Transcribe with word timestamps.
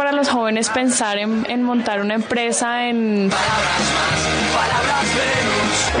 Para 0.00 0.12
los 0.12 0.30
jóvenes 0.30 0.70
pensar 0.70 1.18
en, 1.18 1.44
en 1.50 1.62
montar 1.62 2.00
una 2.00 2.14
empresa 2.14 2.88
en... 2.88 3.30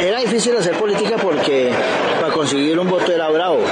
Era 0.00 0.20
difícil 0.20 0.56
hacer 0.56 0.74
política 0.78 1.18
porque 1.18 1.70
para 2.18 2.32
conseguir 2.32 2.78
un 2.78 2.88
voto 2.88 3.12
era 3.12 3.28
bravo. 3.28 3.62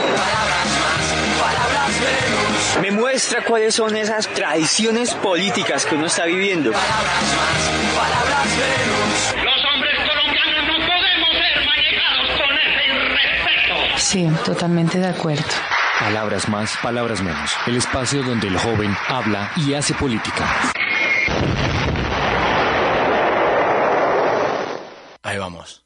Me 2.82 2.90
muestra 2.90 3.42
cuáles 3.42 3.74
son 3.74 3.96
esas 3.96 4.28
tradiciones 4.28 5.14
políticas 5.14 5.86
que 5.86 5.94
uno 5.94 6.04
está 6.04 6.26
viviendo. 6.26 6.72
Los 6.72 6.78
hombres 9.72 9.94
colombianos 10.06 10.66
no 10.66 10.76
podemos 10.86 11.30
ser 11.38 11.64
manejados 11.64 12.38
con 12.38 12.54
ese 12.58 12.84
irrespeto. 12.86 13.76
Sí, 13.96 14.28
totalmente 14.44 14.98
de 14.98 15.06
acuerdo. 15.06 15.77
Palabras 16.00 16.48
más, 16.48 16.76
palabras 16.80 17.22
menos. 17.22 17.50
El 17.66 17.76
espacio 17.76 18.22
donde 18.22 18.46
el 18.46 18.56
joven 18.56 18.96
habla 19.08 19.50
y 19.56 19.74
hace 19.74 19.94
política. 19.94 20.48
Ahí 25.22 25.38
vamos. 25.38 25.84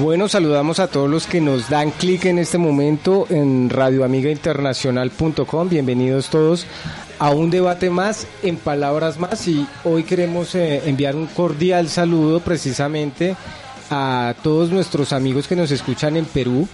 Bueno, 0.00 0.28
saludamos 0.28 0.78
a 0.78 0.86
todos 0.86 1.10
los 1.10 1.26
que 1.26 1.40
nos 1.40 1.70
dan 1.70 1.90
clic 1.90 2.26
en 2.26 2.38
este 2.38 2.56
momento 2.56 3.26
en 3.30 3.68
radioamigainternacional.com. 3.68 5.68
Bienvenidos 5.68 6.28
todos 6.28 6.66
a 7.18 7.30
un 7.30 7.50
debate 7.50 7.90
más 7.90 8.28
en 8.44 8.58
palabras 8.58 9.18
más 9.18 9.48
y 9.48 9.66
hoy 9.82 10.04
queremos 10.04 10.54
eh, 10.54 10.82
enviar 10.86 11.16
un 11.16 11.26
cordial 11.26 11.88
saludo 11.88 12.38
precisamente 12.38 13.34
a 13.90 14.36
todos 14.44 14.70
nuestros 14.70 15.12
amigos 15.12 15.48
que 15.48 15.56
nos 15.56 15.72
escuchan 15.72 16.16
en 16.16 16.26
Perú. 16.26 16.68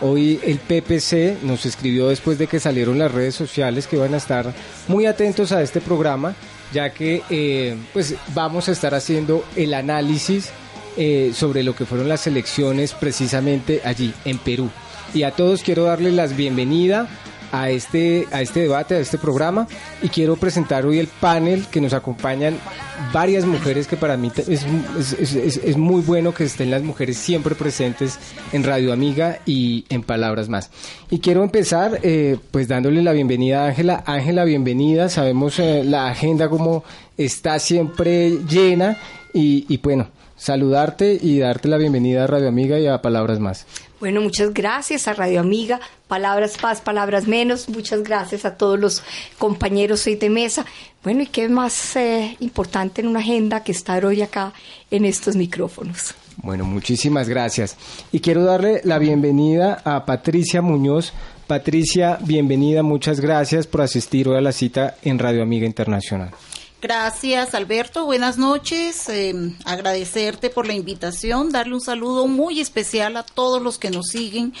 Hoy 0.00 0.40
el 0.42 0.58
PPC 0.58 1.44
nos 1.44 1.66
escribió 1.66 2.08
después 2.08 2.38
de 2.38 2.48
que 2.48 2.58
salieron 2.58 2.98
las 2.98 3.12
redes 3.12 3.36
sociales 3.36 3.86
que 3.86 3.98
van 3.98 4.14
a 4.14 4.18
estar 4.18 4.52
muy 4.88 5.06
atentos 5.06 5.52
a 5.52 5.62
este 5.62 5.80
programa, 5.80 6.34
ya 6.72 6.90
que 6.90 7.22
eh, 7.30 7.76
pues 7.92 8.16
vamos 8.34 8.68
a 8.68 8.72
estar 8.72 8.96
haciendo 8.96 9.44
el 9.54 9.74
análisis 9.74 10.50
eh, 10.96 11.32
sobre 11.34 11.62
lo 11.62 11.74
que 11.74 11.86
fueron 11.86 12.08
las 12.08 12.26
elecciones 12.26 12.92
precisamente 12.92 13.80
allí 13.84 14.12
en 14.24 14.38
Perú. 14.38 14.70
Y 15.12 15.22
a 15.22 15.30
todos 15.30 15.62
quiero 15.62 15.84
darles 15.84 16.14
las 16.14 16.36
bienvenida 16.36 17.08
a 17.52 17.70
este, 17.70 18.26
a 18.32 18.42
este 18.42 18.60
debate, 18.60 18.96
a 18.96 18.98
este 18.98 19.16
programa 19.16 19.68
y 20.02 20.08
quiero 20.08 20.34
presentar 20.34 20.84
hoy 20.86 20.98
el 20.98 21.06
panel 21.06 21.66
que 21.70 21.80
nos 21.80 21.92
acompañan 21.92 22.56
varias 23.12 23.44
mujeres 23.46 23.86
que 23.86 23.96
para 23.96 24.16
mí 24.16 24.32
es- 24.36 24.66
es- 25.12 25.56
es 25.58 25.76
muy 25.76 26.02
bueno 26.02 26.34
que 26.34 26.42
estén 26.42 26.72
las 26.72 26.82
mujeres 26.82 27.16
siempre 27.16 27.54
presentes 27.54 28.18
en 28.52 28.64
Radio 28.64 28.92
Amiga 28.92 29.38
y 29.46 29.84
en 29.88 30.02
Palabras 30.02 30.48
Más. 30.48 30.70
Y 31.10 31.20
quiero 31.20 31.44
empezar 31.44 32.00
eh, 32.02 32.38
pues 32.50 32.66
dándole 32.66 33.02
la 33.02 33.12
bienvenida 33.12 33.62
a 33.62 33.68
Ángela. 33.68 34.02
Ángela, 34.04 34.44
bienvenida. 34.44 35.08
Sabemos 35.08 35.56
eh, 35.60 35.84
la 35.84 36.08
agenda 36.08 36.48
como 36.48 36.82
está 37.16 37.60
siempre 37.60 38.30
llena 38.48 38.96
y, 39.32 39.64
y 39.68 39.76
bueno, 39.76 40.08
saludarte 40.36 41.18
y 41.20 41.38
darte 41.38 41.68
la 41.68 41.78
bienvenida 41.78 42.24
a 42.24 42.26
Radio 42.26 42.48
Amiga 42.48 42.78
y 42.78 42.86
a 42.86 43.00
Palabras 43.02 43.40
Más. 43.40 43.66
Bueno, 44.00 44.20
muchas 44.20 44.52
gracias 44.52 45.08
a 45.08 45.14
Radio 45.14 45.40
Amiga, 45.40 45.80
palabras 46.08 46.62
más, 46.62 46.80
palabras 46.80 47.26
menos. 47.26 47.68
Muchas 47.68 48.02
gracias 48.02 48.44
a 48.44 48.56
todos 48.56 48.78
los 48.78 49.02
compañeros 49.38 50.06
hoy 50.06 50.16
de 50.16 50.28
mesa. 50.28 50.66
Bueno, 51.02 51.22
y 51.22 51.26
qué 51.26 51.48
más 51.48 51.96
eh, 51.96 52.36
importante 52.40 53.00
en 53.00 53.08
una 53.08 53.20
agenda 53.20 53.62
que 53.62 53.72
estar 53.72 54.04
hoy 54.04 54.20
acá 54.20 54.52
en 54.90 55.04
estos 55.04 55.36
micrófonos. 55.36 56.14
Bueno, 56.36 56.64
muchísimas 56.64 57.28
gracias. 57.28 57.76
Y 58.12 58.20
quiero 58.20 58.44
darle 58.44 58.80
la 58.84 58.98
bienvenida 58.98 59.80
a 59.84 60.04
Patricia 60.04 60.60
Muñoz. 60.60 61.12
Patricia, 61.46 62.18
bienvenida, 62.20 62.82
muchas 62.82 63.20
gracias 63.20 63.66
por 63.66 63.82
asistir 63.82 64.28
hoy 64.28 64.36
a 64.36 64.40
la 64.40 64.52
cita 64.52 64.96
en 65.02 65.18
Radio 65.18 65.42
Amiga 65.42 65.66
Internacional. 65.66 66.30
Gracias, 66.88 67.54
Alberto. 67.54 68.04
Buenas 68.04 68.36
noches. 68.36 69.08
Eh, 69.08 69.32
agradecerte 69.64 70.50
por 70.50 70.66
la 70.66 70.74
invitación, 70.74 71.50
darle 71.50 71.72
un 71.76 71.80
saludo 71.80 72.26
muy 72.26 72.60
especial 72.60 73.16
a 73.16 73.22
todos 73.22 73.62
los 73.62 73.78
que 73.78 73.90
nos 73.90 74.08
siguen, 74.08 74.52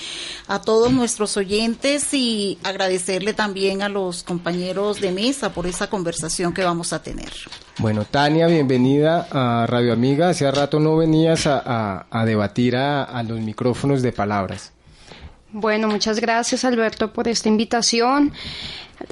a 0.48 0.62
todos 0.62 0.90
nuestros 0.90 1.36
oyentes 1.36 2.14
y 2.14 2.56
agradecerle 2.64 3.34
también 3.34 3.82
a 3.82 3.90
los 3.90 4.22
compañeros 4.22 5.02
de 5.02 5.12
mesa 5.12 5.52
por 5.52 5.66
esa 5.66 5.90
conversación 5.90 6.54
que 6.54 6.64
vamos 6.64 6.94
a 6.94 7.02
tener. 7.02 7.30
Bueno, 7.76 8.06
Tania, 8.06 8.46
bienvenida 8.46 9.28
a 9.30 9.66
Radio 9.66 9.92
Amiga. 9.92 10.30
Hace 10.30 10.50
rato 10.50 10.80
no 10.80 10.96
venías 10.96 11.46
a, 11.46 11.58
a- 11.62 12.06
a 12.10 12.24
debatir 12.24 12.74
a, 12.76 13.02
a 13.04 13.22
los 13.22 13.38
micrófonos 13.38 14.00
de 14.00 14.12
palabras. 14.12 14.72
Bueno, 15.52 15.88
muchas 15.88 16.18
gracias 16.20 16.64
Alberto 16.64 17.12
por 17.12 17.28
esta 17.28 17.50
invitación. 17.50 18.32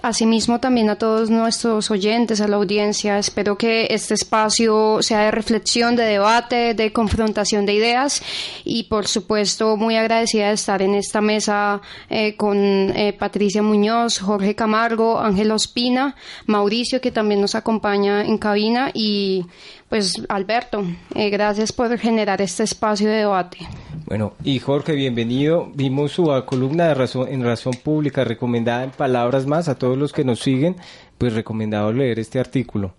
Asimismo 0.01 0.61
también 0.61 0.89
a 0.91 0.97
todos 0.97 1.31
nuestros 1.31 1.91
oyentes, 1.91 2.41
a 2.41 2.49
la 2.49 2.57
audiencia. 2.57 3.19
Espero 3.19 3.59
que 3.59 3.89
este 3.91 4.15
espacio 4.15 4.99
sea 5.03 5.21
de 5.21 5.31
reflexión, 5.31 5.97
de 5.97 6.05
debate, 6.05 6.75
de 6.75 6.93
confrontación 6.93 7.67
de 7.67 7.75
ideas 7.75 8.23
y 8.65 8.85
por 8.85 9.07
supuesto 9.07 9.77
muy 9.77 9.97
agradecida 9.97 10.49
de 10.49 10.55
estar 10.55 10.83
en 10.83 10.95
esta 10.95 11.21
mesa 11.21 11.81
eh, 12.09 12.37
con 12.37 12.57
eh, 12.59 13.15
Patricia 13.19 13.63
Muñoz, 13.63 14.19
Jorge 14.19 14.55
Camargo, 14.55 15.21
Ángel 15.21 15.51
Ospina, 15.51 16.17
Mauricio 16.47 17.01
que 17.01 17.11
también 17.11 17.41
nos 17.41 17.55
acompaña 17.55 18.23
en 18.25 18.39
cabina 18.39 18.91
y 18.95 19.45
pues 19.89 20.23
Alberto, 20.31 20.85
eh, 21.15 21.29
gracias 21.29 21.71
por 21.71 21.99
generar 21.99 22.41
este 22.41 22.63
espacio 22.63 23.11
de 23.11 23.17
debate. 23.17 23.59
Bueno, 24.07 24.33
y 24.43 24.59
Jorge, 24.59 24.95
bienvenido. 24.95 25.71
Vimos 25.75 26.13
su 26.13 26.25
columna 26.47 26.93
en 26.93 27.45
Razón 27.45 27.75
Pública 27.83 28.25
recomendada 28.25 28.85
en 28.85 28.91
Palabras 28.91 29.47
Más 29.47 29.69
a 29.69 29.75
todos 29.83 29.99
los 29.99 30.13
que 30.13 30.23
nos 30.23 30.39
siguen, 30.39 30.77
pues 31.19 31.35
recomendado 31.35 31.93
leer 31.93 32.21
este 32.21 32.39
artículo. 32.39 32.95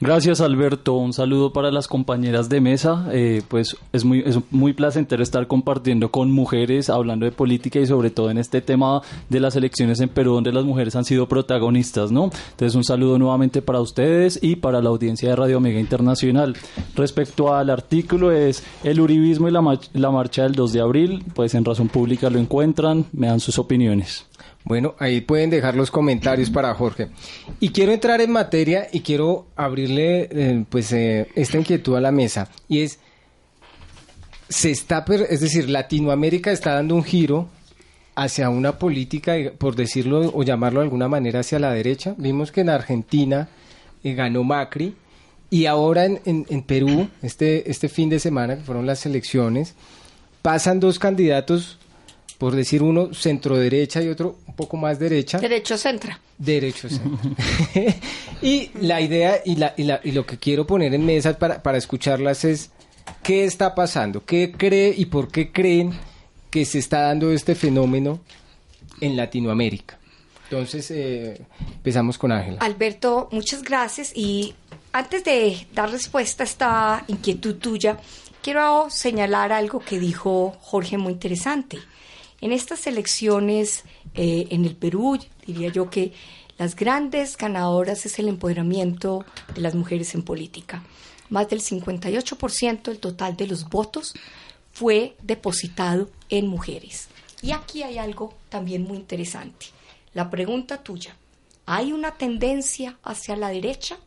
Gracias 0.00 0.40
Alberto, 0.40 0.94
un 0.94 1.12
saludo 1.12 1.52
para 1.52 1.70
las 1.70 1.86
compañeras 1.86 2.48
de 2.48 2.60
mesa, 2.60 3.08
eh, 3.12 3.42
pues 3.46 3.76
es 3.92 4.04
muy, 4.04 4.24
es 4.26 4.38
muy 4.50 4.72
placentero 4.72 5.22
estar 5.22 5.46
compartiendo 5.46 6.10
con 6.10 6.32
mujeres, 6.32 6.90
hablando 6.90 7.26
de 7.26 7.32
política 7.32 7.78
y 7.78 7.86
sobre 7.86 8.10
todo 8.10 8.28
en 8.28 8.38
este 8.38 8.60
tema 8.60 9.02
de 9.30 9.38
las 9.40 9.54
elecciones 9.54 10.00
en 10.00 10.08
Perú 10.08 10.34
donde 10.34 10.52
las 10.52 10.64
mujeres 10.64 10.96
han 10.96 11.04
sido 11.04 11.28
protagonistas, 11.28 12.10
¿no? 12.10 12.24
Entonces 12.50 12.74
un 12.74 12.84
saludo 12.84 13.18
nuevamente 13.18 13.62
para 13.62 13.80
ustedes 13.80 14.38
y 14.42 14.56
para 14.56 14.82
la 14.82 14.90
audiencia 14.90 15.30
de 15.30 15.36
Radio 15.36 15.58
Omega 15.58 15.78
Internacional. 15.78 16.56
Respecto 16.96 17.54
al 17.54 17.70
artículo 17.70 18.32
es 18.32 18.64
el 18.82 19.00
uribismo 19.00 19.48
y 19.48 19.52
la, 19.52 19.78
la 19.94 20.10
marcha 20.10 20.42
del 20.42 20.56
2 20.56 20.72
de 20.72 20.80
abril, 20.80 21.24
pues 21.34 21.54
en 21.54 21.64
Razón 21.64 21.88
Pública 21.88 22.28
lo 22.28 22.40
encuentran, 22.40 23.06
me 23.12 23.28
dan 23.28 23.38
sus 23.38 23.58
opiniones. 23.58 24.26
Bueno, 24.66 24.96
ahí 24.98 25.20
pueden 25.20 25.48
dejar 25.48 25.76
los 25.76 25.90
comentarios 25.92 26.50
para 26.50 26.74
Jorge. 26.74 27.06
Y 27.60 27.68
quiero 27.70 27.92
entrar 27.92 28.20
en 28.20 28.32
materia 28.32 28.88
y 28.92 29.00
quiero 29.00 29.46
abrirle 29.56 30.28
eh, 30.30 30.64
pues 30.68 30.92
eh, 30.92 31.28
esta 31.36 31.56
inquietud 31.56 31.94
a 31.96 32.00
la 32.00 32.10
mesa 32.12 32.50
y 32.68 32.80
es 32.82 32.98
se 34.48 34.70
está 34.70 35.04
es 35.28 35.40
decir, 35.40 35.68
Latinoamérica 35.70 36.52
está 36.52 36.74
dando 36.74 36.94
un 36.96 37.04
giro 37.04 37.48
hacia 38.16 38.48
una 38.50 38.78
política, 38.78 39.36
eh, 39.36 39.50
por 39.50 39.76
decirlo 39.76 40.30
o 40.34 40.42
llamarlo 40.42 40.80
de 40.80 40.84
alguna 40.86 41.08
manera, 41.08 41.40
hacia 41.40 41.58
la 41.58 41.72
derecha. 41.72 42.14
Vimos 42.18 42.50
que 42.52 42.60
en 42.62 42.70
Argentina 42.70 43.48
eh, 44.04 44.14
ganó 44.14 44.42
Macri 44.44 44.94
y 45.48 45.66
ahora 45.66 46.06
en, 46.06 46.20
en- 46.24 46.46
en 46.48 46.62
Perú, 46.62 47.08
este, 47.22 47.70
este 47.70 47.88
fin 47.88 48.08
de 48.08 48.18
semana, 48.18 48.56
que 48.56 48.62
fueron 48.62 48.84
las 48.86 49.06
elecciones, 49.06 49.74
pasan 50.42 50.80
dos 50.80 50.98
candidatos 50.98 51.78
por 52.38 52.54
decir 52.54 52.82
uno 52.82 53.14
centro 53.14 53.56
derecha 53.56 54.02
y 54.02 54.08
otro 54.08 54.38
un 54.46 54.54
poco 54.54 54.76
más 54.76 54.98
derecha. 54.98 55.38
Derecho 55.38 55.78
centra. 55.78 56.20
Derecho 56.38 56.88
centra. 56.88 57.34
y 58.42 58.70
la 58.80 59.00
idea 59.00 59.40
y, 59.44 59.56
la, 59.56 59.74
y, 59.76 59.84
la, 59.84 60.00
y 60.04 60.12
lo 60.12 60.26
que 60.26 60.38
quiero 60.38 60.66
poner 60.66 60.94
en 60.94 61.04
mesa 61.04 61.38
para, 61.38 61.62
para 61.62 61.78
escucharlas 61.78 62.44
es 62.44 62.70
qué 63.22 63.44
está 63.44 63.74
pasando, 63.74 64.24
qué 64.24 64.52
cree 64.52 64.94
y 64.96 65.06
por 65.06 65.30
qué 65.30 65.52
creen 65.52 65.92
que 66.50 66.64
se 66.64 66.78
está 66.78 67.02
dando 67.02 67.32
este 67.32 67.54
fenómeno 67.54 68.20
en 69.00 69.16
Latinoamérica. 69.16 69.98
Entonces, 70.44 70.90
eh, 70.92 71.40
empezamos 71.74 72.18
con 72.18 72.30
Ángela. 72.30 72.58
Alberto, 72.60 73.28
muchas 73.32 73.62
gracias. 73.62 74.12
Y 74.14 74.54
antes 74.92 75.24
de 75.24 75.66
dar 75.74 75.90
respuesta 75.90 76.44
a 76.44 76.46
esta 76.46 77.04
inquietud 77.08 77.56
tuya, 77.56 77.98
quiero 78.42 78.88
señalar 78.90 79.52
algo 79.52 79.80
que 79.80 79.98
dijo 79.98 80.56
Jorge 80.60 80.98
muy 80.98 81.14
interesante. 81.14 81.78
En 82.46 82.52
estas 82.52 82.86
elecciones 82.86 83.82
eh, 84.14 84.46
en 84.50 84.64
el 84.64 84.76
Perú, 84.76 85.18
diría 85.44 85.68
yo 85.68 85.90
que 85.90 86.12
las 86.58 86.76
grandes 86.76 87.36
ganadoras 87.36 88.06
es 88.06 88.20
el 88.20 88.28
empoderamiento 88.28 89.24
de 89.52 89.62
las 89.62 89.74
mujeres 89.74 90.14
en 90.14 90.22
política. 90.22 90.84
Más 91.28 91.48
del 91.48 91.60
58% 91.60 92.82
del 92.82 93.00
total 93.00 93.36
de 93.36 93.48
los 93.48 93.68
votos 93.68 94.14
fue 94.70 95.16
depositado 95.24 96.08
en 96.28 96.46
mujeres. 96.46 97.08
Y 97.42 97.50
aquí 97.50 97.82
hay 97.82 97.98
algo 97.98 98.32
también 98.48 98.84
muy 98.84 98.98
interesante. 98.98 99.66
La 100.14 100.30
pregunta 100.30 100.84
tuya, 100.84 101.16
¿hay 101.66 101.92
una 101.92 102.12
tendencia 102.12 102.96
hacia 103.02 103.34
la 103.34 103.48
derecha? 103.48 103.98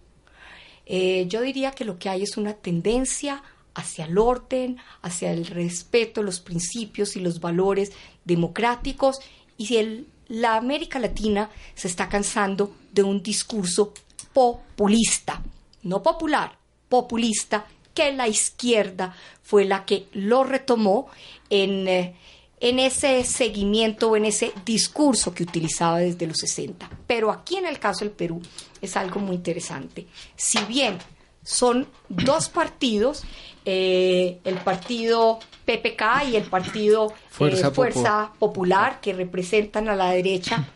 Eh, 0.85 1.25
yo 1.27 1.41
diría 1.41 1.71
que 1.71 1.83
lo 1.83 1.99
que 1.99 2.07
hay 2.07 2.23
es 2.23 2.37
una 2.37 2.53
tendencia 2.53 3.43
hacia 3.79 4.05
el 4.05 4.17
orden, 4.17 4.77
hacia 5.01 5.31
el 5.31 5.45
respeto, 5.45 6.23
los 6.23 6.39
principios 6.39 7.15
y 7.15 7.19
los 7.19 7.39
valores 7.39 7.91
democráticos 8.25 9.19
y 9.57 9.65
si 9.67 9.77
el, 9.77 10.07
la 10.27 10.55
América 10.55 10.99
Latina 10.99 11.49
se 11.75 11.87
está 11.87 12.07
cansando 12.09 12.75
de 12.91 13.03
un 13.03 13.21
discurso 13.23 13.93
populista, 14.33 15.41
no 15.83 16.03
popular, 16.03 16.57
populista, 16.87 17.65
que 17.93 18.11
la 18.13 18.27
izquierda 18.27 19.15
fue 19.43 19.65
la 19.65 19.85
que 19.85 20.07
lo 20.13 20.43
retomó 20.43 21.07
en, 21.49 21.87
eh, 21.87 22.15
en 22.59 22.79
ese 22.79 23.23
seguimiento 23.23 24.15
en 24.15 24.25
ese 24.25 24.51
discurso 24.65 25.33
que 25.33 25.43
utilizaba 25.43 25.99
desde 25.99 26.27
los 26.27 26.37
60. 26.37 26.89
Pero 27.07 27.31
aquí 27.31 27.57
en 27.57 27.65
el 27.65 27.79
caso 27.79 28.05
del 28.05 28.13
Perú 28.13 28.41
es 28.81 28.95
algo 28.95 29.19
muy 29.19 29.35
interesante. 29.35 30.07
Si 30.35 30.59
bien 30.65 30.97
son 31.43 31.87
dos 32.09 32.49
partidos, 32.53 33.23
eh, 33.65 34.39
el 34.43 34.55
partido 34.55 35.39
PPK 35.65 36.29
y 36.31 36.35
el 36.35 36.43
partido 36.43 37.13
Fuerza 37.29 37.67
eh, 37.67 37.71
Fuerza 37.71 38.31
Popular, 38.39 38.99
que 39.01 39.13
representan 39.13 39.89
a 39.89 39.95
la 39.95 40.11
derecha, 40.11 40.67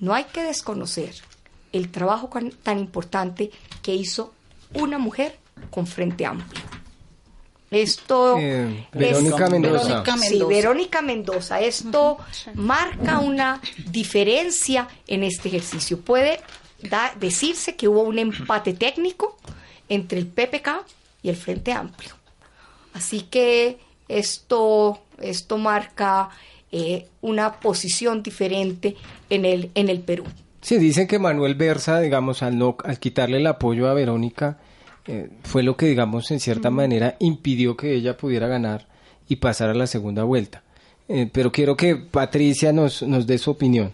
no 0.00 0.14
hay 0.14 0.24
que 0.24 0.42
desconocer 0.42 1.14
el 1.72 1.90
trabajo 1.90 2.28
tan 2.62 2.78
importante 2.78 3.50
que 3.82 3.94
hizo 3.94 4.32
una 4.74 4.98
mujer 4.98 5.38
con 5.70 5.86
Frente 5.86 6.26
Amplio. 6.26 6.60
Esto 7.70 8.36
Eh, 8.38 8.86
es- 8.92 8.98
Verónica 8.98 9.48
Mendoza. 9.48 10.04
Sí. 10.18 10.42
Verónica 10.46 11.00
Mendoza. 11.02 11.60
Esto 11.60 12.18
marca 12.54 13.20
una 13.20 13.60
diferencia 13.86 14.88
en 15.06 15.22
este 15.22 15.48
ejercicio. 15.48 15.98
Puede 16.00 16.40
da- 16.82 17.14
decirse 17.18 17.74
que 17.76 17.88
hubo 17.88 18.02
un 18.02 18.18
empate 18.18 18.74
técnico 18.74 19.38
entre 19.92 20.18
el 20.18 20.26
PPK 20.26 20.86
y 21.22 21.28
el 21.28 21.36
Frente 21.36 21.72
Amplio. 21.72 22.14
Así 22.94 23.22
que 23.22 23.78
esto, 24.08 25.02
esto 25.20 25.58
marca 25.58 26.30
eh, 26.70 27.08
una 27.20 27.60
posición 27.60 28.22
diferente 28.22 28.96
en 29.28 29.44
el, 29.44 29.70
en 29.74 29.90
el 29.90 30.00
Perú. 30.00 30.24
Sí, 30.62 30.78
dicen 30.78 31.06
que 31.06 31.18
Manuel 31.18 31.56
Versa, 31.56 32.00
digamos, 32.00 32.42
al, 32.42 32.56
no, 32.56 32.76
al 32.84 32.98
quitarle 32.98 33.36
el 33.36 33.46
apoyo 33.46 33.88
a 33.88 33.94
Verónica, 33.94 34.58
eh, 35.06 35.28
fue 35.42 35.62
lo 35.62 35.76
que, 35.76 35.86
digamos, 35.86 36.30
en 36.30 36.40
cierta 36.40 36.70
manera 36.70 37.16
impidió 37.18 37.76
que 37.76 37.92
ella 37.92 38.16
pudiera 38.16 38.48
ganar 38.48 38.86
y 39.28 39.36
pasar 39.36 39.68
a 39.68 39.74
la 39.74 39.86
segunda 39.86 40.24
vuelta. 40.24 40.62
Eh, 41.08 41.28
pero 41.30 41.52
quiero 41.52 41.76
que 41.76 41.96
Patricia 41.96 42.72
nos, 42.72 43.02
nos 43.02 43.26
dé 43.26 43.36
su 43.36 43.50
opinión. 43.50 43.92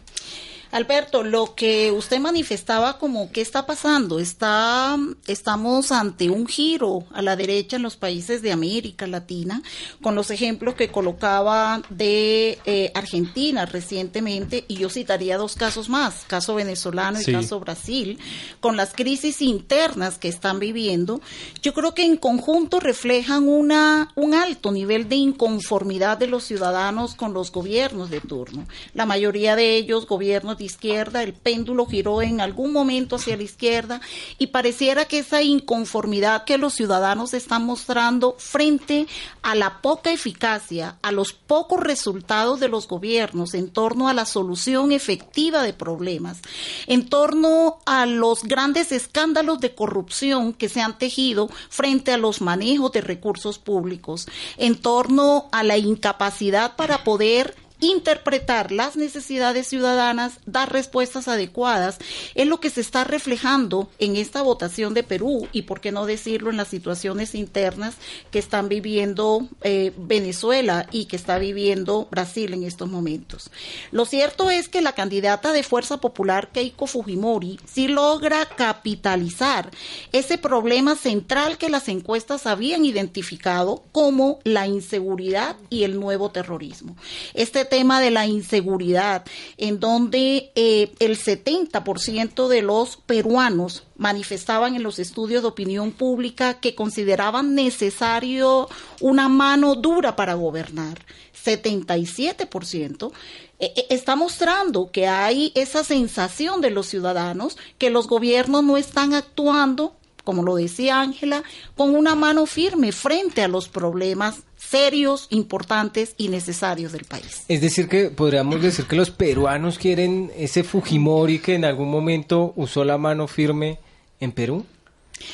Alberto, 0.70 1.22
lo 1.22 1.54
que 1.54 1.90
usted 1.92 2.20
manifestaba 2.20 2.98
como 2.98 3.32
qué 3.32 3.40
está 3.40 3.64
pasando, 3.64 4.18
está 4.18 4.98
estamos 5.26 5.92
ante 5.92 6.28
un 6.28 6.46
giro 6.46 7.04
a 7.12 7.22
la 7.22 7.36
derecha 7.36 7.76
en 7.76 7.82
los 7.82 7.96
países 7.96 8.42
de 8.42 8.52
América 8.52 9.06
Latina, 9.06 9.62
con 10.02 10.14
los 10.14 10.30
ejemplos 10.30 10.74
que 10.74 10.88
colocaba 10.88 11.82
de 11.88 12.58
eh, 12.66 12.92
Argentina 12.94 13.64
recientemente, 13.64 14.64
y 14.68 14.76
yo 14.76 14.90
citaría 14.90 15.38
dos 15.38 15.54
casos 15.54 15.88
más, 15.88 16.24
caso 16.26 16.54
venezolano 16.54 17.18
y 17.20 17.24
Sí. 17.24 17.32
caso 17.32 17.60
Brasil, 17.60 18.18
con 18.60 18.76
las 18.76 18.92
crisis 18.92 19.40
internas 19.42 20.18
que 20.18 20.28
están 20.28 20.58
viviendo, 20.58 21.20
yo 21.62 21.72
creo 21.72 21.94
que 21.94 22.04
en 22.04 22.16
conjunto 22.16 22.80
reflejan 22.80 23.48
una 23.48 24.12
un 24.14 24.34
alto 24.34 24.70
nivel 24.70 25.08
de 25.08 25.16
inconformidad 25.16 26.18
de 26.18 26.26
los 26.26 26.44
ciudadanos 26.44 27.14
con 27.14 27.32
los 27.32 27.50
gobiernos 27.52 28.10
de 28.10 28.20
turno. 28.20 28.66
La 28.94 29.06
mayoría 29.06 29.56
de 29.56 29.76
ellos 29.76 30.06
gobiernos 30.06 30.57
de 30.58 30.64
izquierda, 30.64 31.22
el 31.22 31.32
péndulo 31.32 31.86
giró 31.86 32.20
en 32.20 32.40
algún 32.40 32.72
momento 32.72 33.16
hacia 33.16 33.36
la 33.36 33.42
izquierda 33.42 34.00
y 34.38 34.48
pareciera 34.48 35.06
que 35.06 35.20
esa 35.20 35.42
inconformidad 35.42 36.44
que 36.44 36.58
los 36.58 36.74
ciudadanos 36.74 37.34
están 37.34 37.64
mostrando 37.64 38.34
frente 38.38 39.06
a 39.42 39.54
la 39.54 39.80
poca 39.80 40.12
eficacia, 40.12 40.98
a 41.02 41.12
los 41.12 41.32
pocos 41.32 41.80
resultados 41.80 42.60
de 42.60 42.68
los 42.68 42.88
gobiernos 42.88 43.54
en 43.54 43.70
torno 43.70 44.08
a 44.08 44.14
la 44.14 44.26
solución 44.26 44.92
efectiva 44.92 45.62
de 45.62 45.72
problemas, 45.72 46.38
en 46.86 47.08
torno 47.08 47.78
a 47.86 48.06
los 48.06 48.44
grandes 48.44 48.92
escándalos 48.92 49.60
de 49.60 49.74
corrupción 49.74 50.52
que 50.52 50.68
se 50.68 50.80
han 50.80 50.98
tejido 50.98 51.48
frente 51.70 52.12
a 52.12 52.18
los 52.18 52.40
manejos 52.40 52.92
de 52.92 53.00
recursos 53.00 53.58
públicos, 53.58 54.26
en 54.56 54.76
torno 54.76 55.48
a 55.52 55.62
la 55.62 55.78
incapacidad 55.78 56.76
para 56.76 57.04
poder 57.04 57.67
interpretar 57.80 58.72
las 58.72 58.96
necesidades 58.96 59.66
ciudadanas, 59.68 60.40
dar 60.46 60.72
respuestas 60.72 61.28
adecuadas, 61.28 61.98
es 62.34 62.46
lo 62.46 62.60
que 62.60 62.70
se 62.70 62.80
está 62.80 63.04
reflejando 63.04 63.88
en 63.98 64.16
esta 64.16 64.42
votación 64.42 64.94
de 64.94 65.02
Perú 65.02 65.48
y, 65.52 65.62
por 65.62 65.80
qué 65.80 65.92
no 65.92 66.06
decirlo, 66.06 66.50
en 66.50 66.56
las 66.56 66.68
situaciones 66.68 67.34
internas 67.34 67.94
que 68.30 68.38
están 68.38 68.68
viviendo 68.68 69.48
eh, 69.62 69.92
Venezuela 69.96 70.86
y 70.90 71.06
que 71.06 71.16
está 71.16 71.38
viviendo 71.38 72.08
Brasil 72.10 72.52
en 72.54 72.64
estos 72.64 72.88
momentos. 72.88 73.50
Lo 73.90 74.04
cierto 74.04 74.50
es 74.50 74.68
que 74.68 74.82
la 74.82 74.92
candidata 74.92 75.52
de 75.52 75.62
Fuerza 75.62 75.98
Popular, 75.98 76.50
Keiko 76.52 76.86
Fujimori, 76.86 77.60
sí 77.64 77.88
logra 77.88 78.46
capitalizar 78.46 79.70
ese 80.12 80.38
problema 80.38 80.96
central 80.96 81.58
que 81.58 81.68
las 81.68 81.88
encuestas 81.88 82.46
habían 82.46 82.84
identificado 82.84 83.84
como 83.92 84.38
la 84.44 84.66
inseguridad 84.66 85.56
y 85.70 85.84
el 85.84 85.98
nuevo 85.98 86.30
terrorismo. 86.30 86.96
Este 87.34 87.67
tema 87.68 88.00
de 88.00 88.10
la 88.10 88.26
inseguridad, 88.26 89.24
en 89.56 89.80
donde 89.80 90.50
eh, 90.54 90.92
el 90.98 91.18
70% 91.18 92.48
de 92.48 92.62
los 92.62 92.96
peruanos 92.96 93.84
manifestaban 93.96 94.74
en 94.74 94.82
los 94.82 94.98
estudios 94.98 95.42
de 95.42 95.48
opinión 95.48 95.92
pública 95.92 96.60
que 96.60 96.74
consideraban 96.74 97.54
necesario 97.54 98.68
una 99.00 99.28
mano 99.28 99.74
dura 99.74 100.16
para 100.16 100.34
gobernar. 100.34 100.98
77% 101.44 103.12
eh, 103.60 103.72
eh, 103.76 103.86
está 103.90 104.16
mostrando 104.16 104.90
que 104.90 105.06
hay 105.06 105.52
esa 105.54 105.84
sensación 105.84 106.60
de 106.60 106.70
los 106.70 106.86
ciudadanos 106.86 107.56
que 107.78 107.90
los 107.90 108.06
gobiernos 108.06 108.64
no 108.64 108.76
están 108.76 109.14
actuando 109.14 109.97
como 110.28 110.42
lo 110.42 110.56
decía 110.56 111.00
Ángela, 111.00 111.42
con 111.74 111.94
una 111.94 112.14
mano 112.14 112.44
firme 112.44 112.92
frente 112.92 113.40
a 113.40 113.48
los 113.48 113.70
problemas 113.70 114.40
serios, 114.58 115.26
importantes 115.30 116.14
y 116.18 116.28
necesarios 116.28 116.92
del 116.92 117.06
país. 117.06 117.44
Es 117.48 117.62
decir, 117.62 117.88
que 117.88 118.10
podríamos 118.10 118.60
decir 118.60 118.84
que 118.84 118.94
los 118.94 119.10
peruanos 119.10 119.78
quieren 119.78 120.30
ese 120.36 120.64
Fujimori 120.64 121.38
que 121.38 121.54
en 121.54 121.64
algún 121.64 121.90
momento 121.90 122.52
usó 122.56 122.84
la 122.84 122.98
mano 122.98 123.26
firme 123.26 123.78
en 124.20 124.32
Perú. 124.32 124.66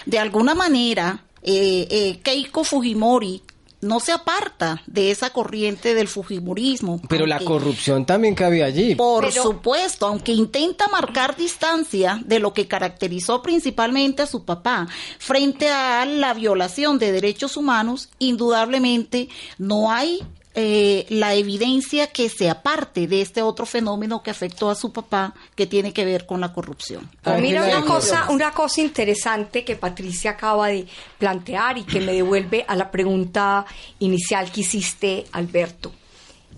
De 0.07 0.21
alguna 0.21 0.55
manera, 0.55 1.25
eh, 1.43 1.89
eh, 1.91 2.21
Keiko 2.23 2.63
Fujimori 2.63 3.43
no 3.85 4.01
se 4.01 4.13
aparta 4.13 4.83
de 4.87 5.11
esa 5.11 5.31
corriente 5.31 5.95
del 5.95 6.09
Fujimorismo. 6.09 7.01
Pero 7.09 7.27
la 7.27 7.39
corrupción 7.41 8.05
también 8.07 8.35
cabía 8.35 8.67
allí. 8.67 8.95
Por 8.95 9.29
Pero- 9.29 9.43
supuesto, 9.43 10.07
aunque 10.07 10.33
intenta 10.33 10.89
marcar 10.89 11.37
distancia 11.37 12.21
de 12.25 12.41
lo 12.41 12.53
que 12.53 12.67
caracterizó 12.67 13.43
principalmente 13.43 14.23
a 14.23 14.27
su 14.27 14.45
papá 14.45 14.89
frente 15.19 15.69
a 15.69 16.05
la 16.07 16.35
violación 16.35 16.99
de 16.99 17.13
derechos 17.13 17.57
humanos, 17.57 18.09
indudablemente 18.19 19.29
no 19.59 19.91
hay 19.93 20.21
eh, 20.57 21.07
la 21.09 21.35
evidencia 21.35 22.07
que 22.07 22.29
se 22.29 22.49
aparte 22.49 23.09
de 23.09 23.23
este 23.23 23.43
otro 23.43 23.67
fenómeno 23.67 24.23
que 24.23 24.31
afectó 24.31 24.71
a 24.71 24.77
su 24.77 24.93
papá 24.93 25.35
que 25.57 25.67
tiene 25.67 25.93
que 25.93 26.05
ver 26.05 26.27
con 26.27 26.41
la 26.41 26.53
corrupción. 26.53 27.11
Pues 27.23 27.41
mira 27.41 27.65
una 27.65 27.85
cosa, 27.85 28.31
una 28.31 28.53
cosa 28.53 28.81
interesante 28.81 29.65
que 29.65 29.75
Patricia 29.75 30.33
acaba 30.33 30.69
de 30.69 30.87
plantear 31.19 31.79
y 31.79 31.83
que 31.83 32.01
me 32.01 32.13
devuelve 32.13 32.65
a 32.69 32.77
la 32.77 32.91
pregunta 32.91 33.67
inicial 33.99 34.53
que 34.53 34.61
hiciste, 34.61 35.27
Alberto. 35.33 35.93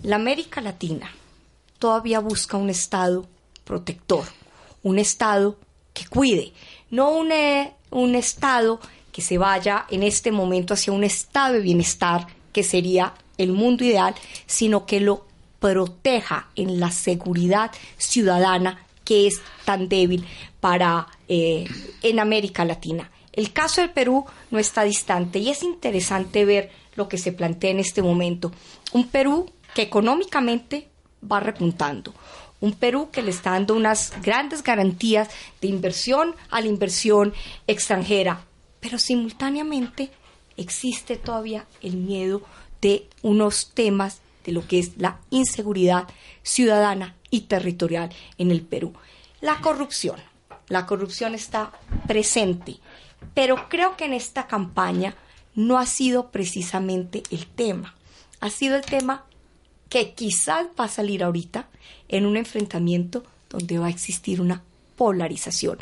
La 0.03 0.17
América 0.17 0.61
Latina 0.61 1.09
todavía 1.79 2.19
busca 2.19 2.55
un 2.55 2.69
Estado 2.69 3.25
protector, 3.63 4.25
un 4.83 4.99
Estado 4.99 5.57
que 5.93 6.05
cuide, 6.05 6.53
no 6.91 7.09
un, 7.09 7.31
eh, 7.31 7.73
un 7.89 8.13
Estado 8.13 8.79
que 9.11 9.23
se 9.23 9.39
vaya 9.39 9.87
en 9.89 10.03
este 10.03 10.31
momento 10.31 10.75
hacia 10.75 10.93
un 10.93 11.03
estado 11.03 11.55
de 11.55 11.61
bienestar 11.61 12.27
que 12.53 12.61
sería 12.61 13.15
el 13.37 13.51
mundo 13.51 13.83
ideal, 13.83 14.15
sino 14.45 14.85
que 14.85 14.99
lo 14.99 15.25
proteja 15.59 16.49
en 16.55 16.79
la 16.79 16.91
seguridad 16.91 17.71
ciudadana 17.97 18.85
que 19.03 19.27
es 19.27 19.41
tan 19.65 19.87
débil 19.87 20.25
para 20.59 21.07
eh, 21.27 21.65
en 22.03 22.19
América 22.19 22.65
Latina. 22.65 23.09
El 23.31 23.53
caso 23.53 23.81
del 23.81 23.91
Perú 23.91 24.25
no 24.51 24.59
está 24.59 24.83
distante 24.83 25.39
y 25.39 25.49
es 25.49 25.63
interesante 25.63 26.43
ver 26.43 26.71
lo 26.95 27.07
que 27.07 27.17
se 27.17 27.31
plantea 27.31 27.71
en 27.71 27.79
este 27.79 28.01
momento. 28.01 28.51
Un 28.91 29.07
Perú 29.07 29.49
que 29.73 29.83
económicamente 29.83 30.87
va 31.31 31.39
repuntando. 31.39 32.13
Un 32.59 32.73
Perú 32.73 33.09
que 33.11 33.21
le 33.21 33.29
está 33.29 33.51
dando 33.51 33.75
unas 33.75 34.13
grandes 34.21 34.63
garantías 34.63 35.29
de 35.61 35.67
inversión 35.67 36.35
a 36.49 36.59
la 36.59 36.67
inversión 36.67 37.33
extranjera, 37.67 38.43
pero 38.79 38.97
simultáneamente 38.97 40.09
existe 40.57 41.17
todavía 41.17 41.65
el 41.81 41.97
miedo 41.97 42.41
de 42.81 43.07
unos 43.21 43.71
temas 43.73 44.19
de 44.45 44.51
lo 44.51 44.65
que 44.67 44.79
es 44.79 44.97
la 44.97 45.19
inseguridad 45.29 46.07
ciudadana 46.43 47.15
y 47.29 47.41
territorial 47.41 48.09
en 48.37 48.51
el 48.51 48.61
Perú. 48.61 48.93
La 49.41 49.59
corrupción. 49.61 50.17
La 50.69 50.85
corrupción 50.85 51.35
está 51.35 51.71
presente, 52.07 52.77
pero 53.33 53.69
creo 53.69 53.95
que 53.95 54.05
en 54.05 54.13
esta 54.13 54.47
campaña 54.47 55.15
no 55.55 55.77
ha 55.77 55.85
sido 55.85 56.29
precisamente 56.29 57.23
el 57.31 57.47
tema. 57.47 57.95
Ha 58.41 58.49
sido 58.49 58.75
el 58.75 58.83
tema 58.83 59.25
que 59.89 60.13
quizás 60.13 60.67
va 60.79 60.85
a 60.85 60.89
salir 60.89 61.23
ahorita 61.23 61.67
en 62.09 62.25
un 62.25 62.37
enfrentamiento 62.37 63.23
donde 63.49 63.77
va 63.77 63.87
a 63.87 63.91
existir 63.91 64.41
una 64.41 64.63
polarización. 64.95 65.79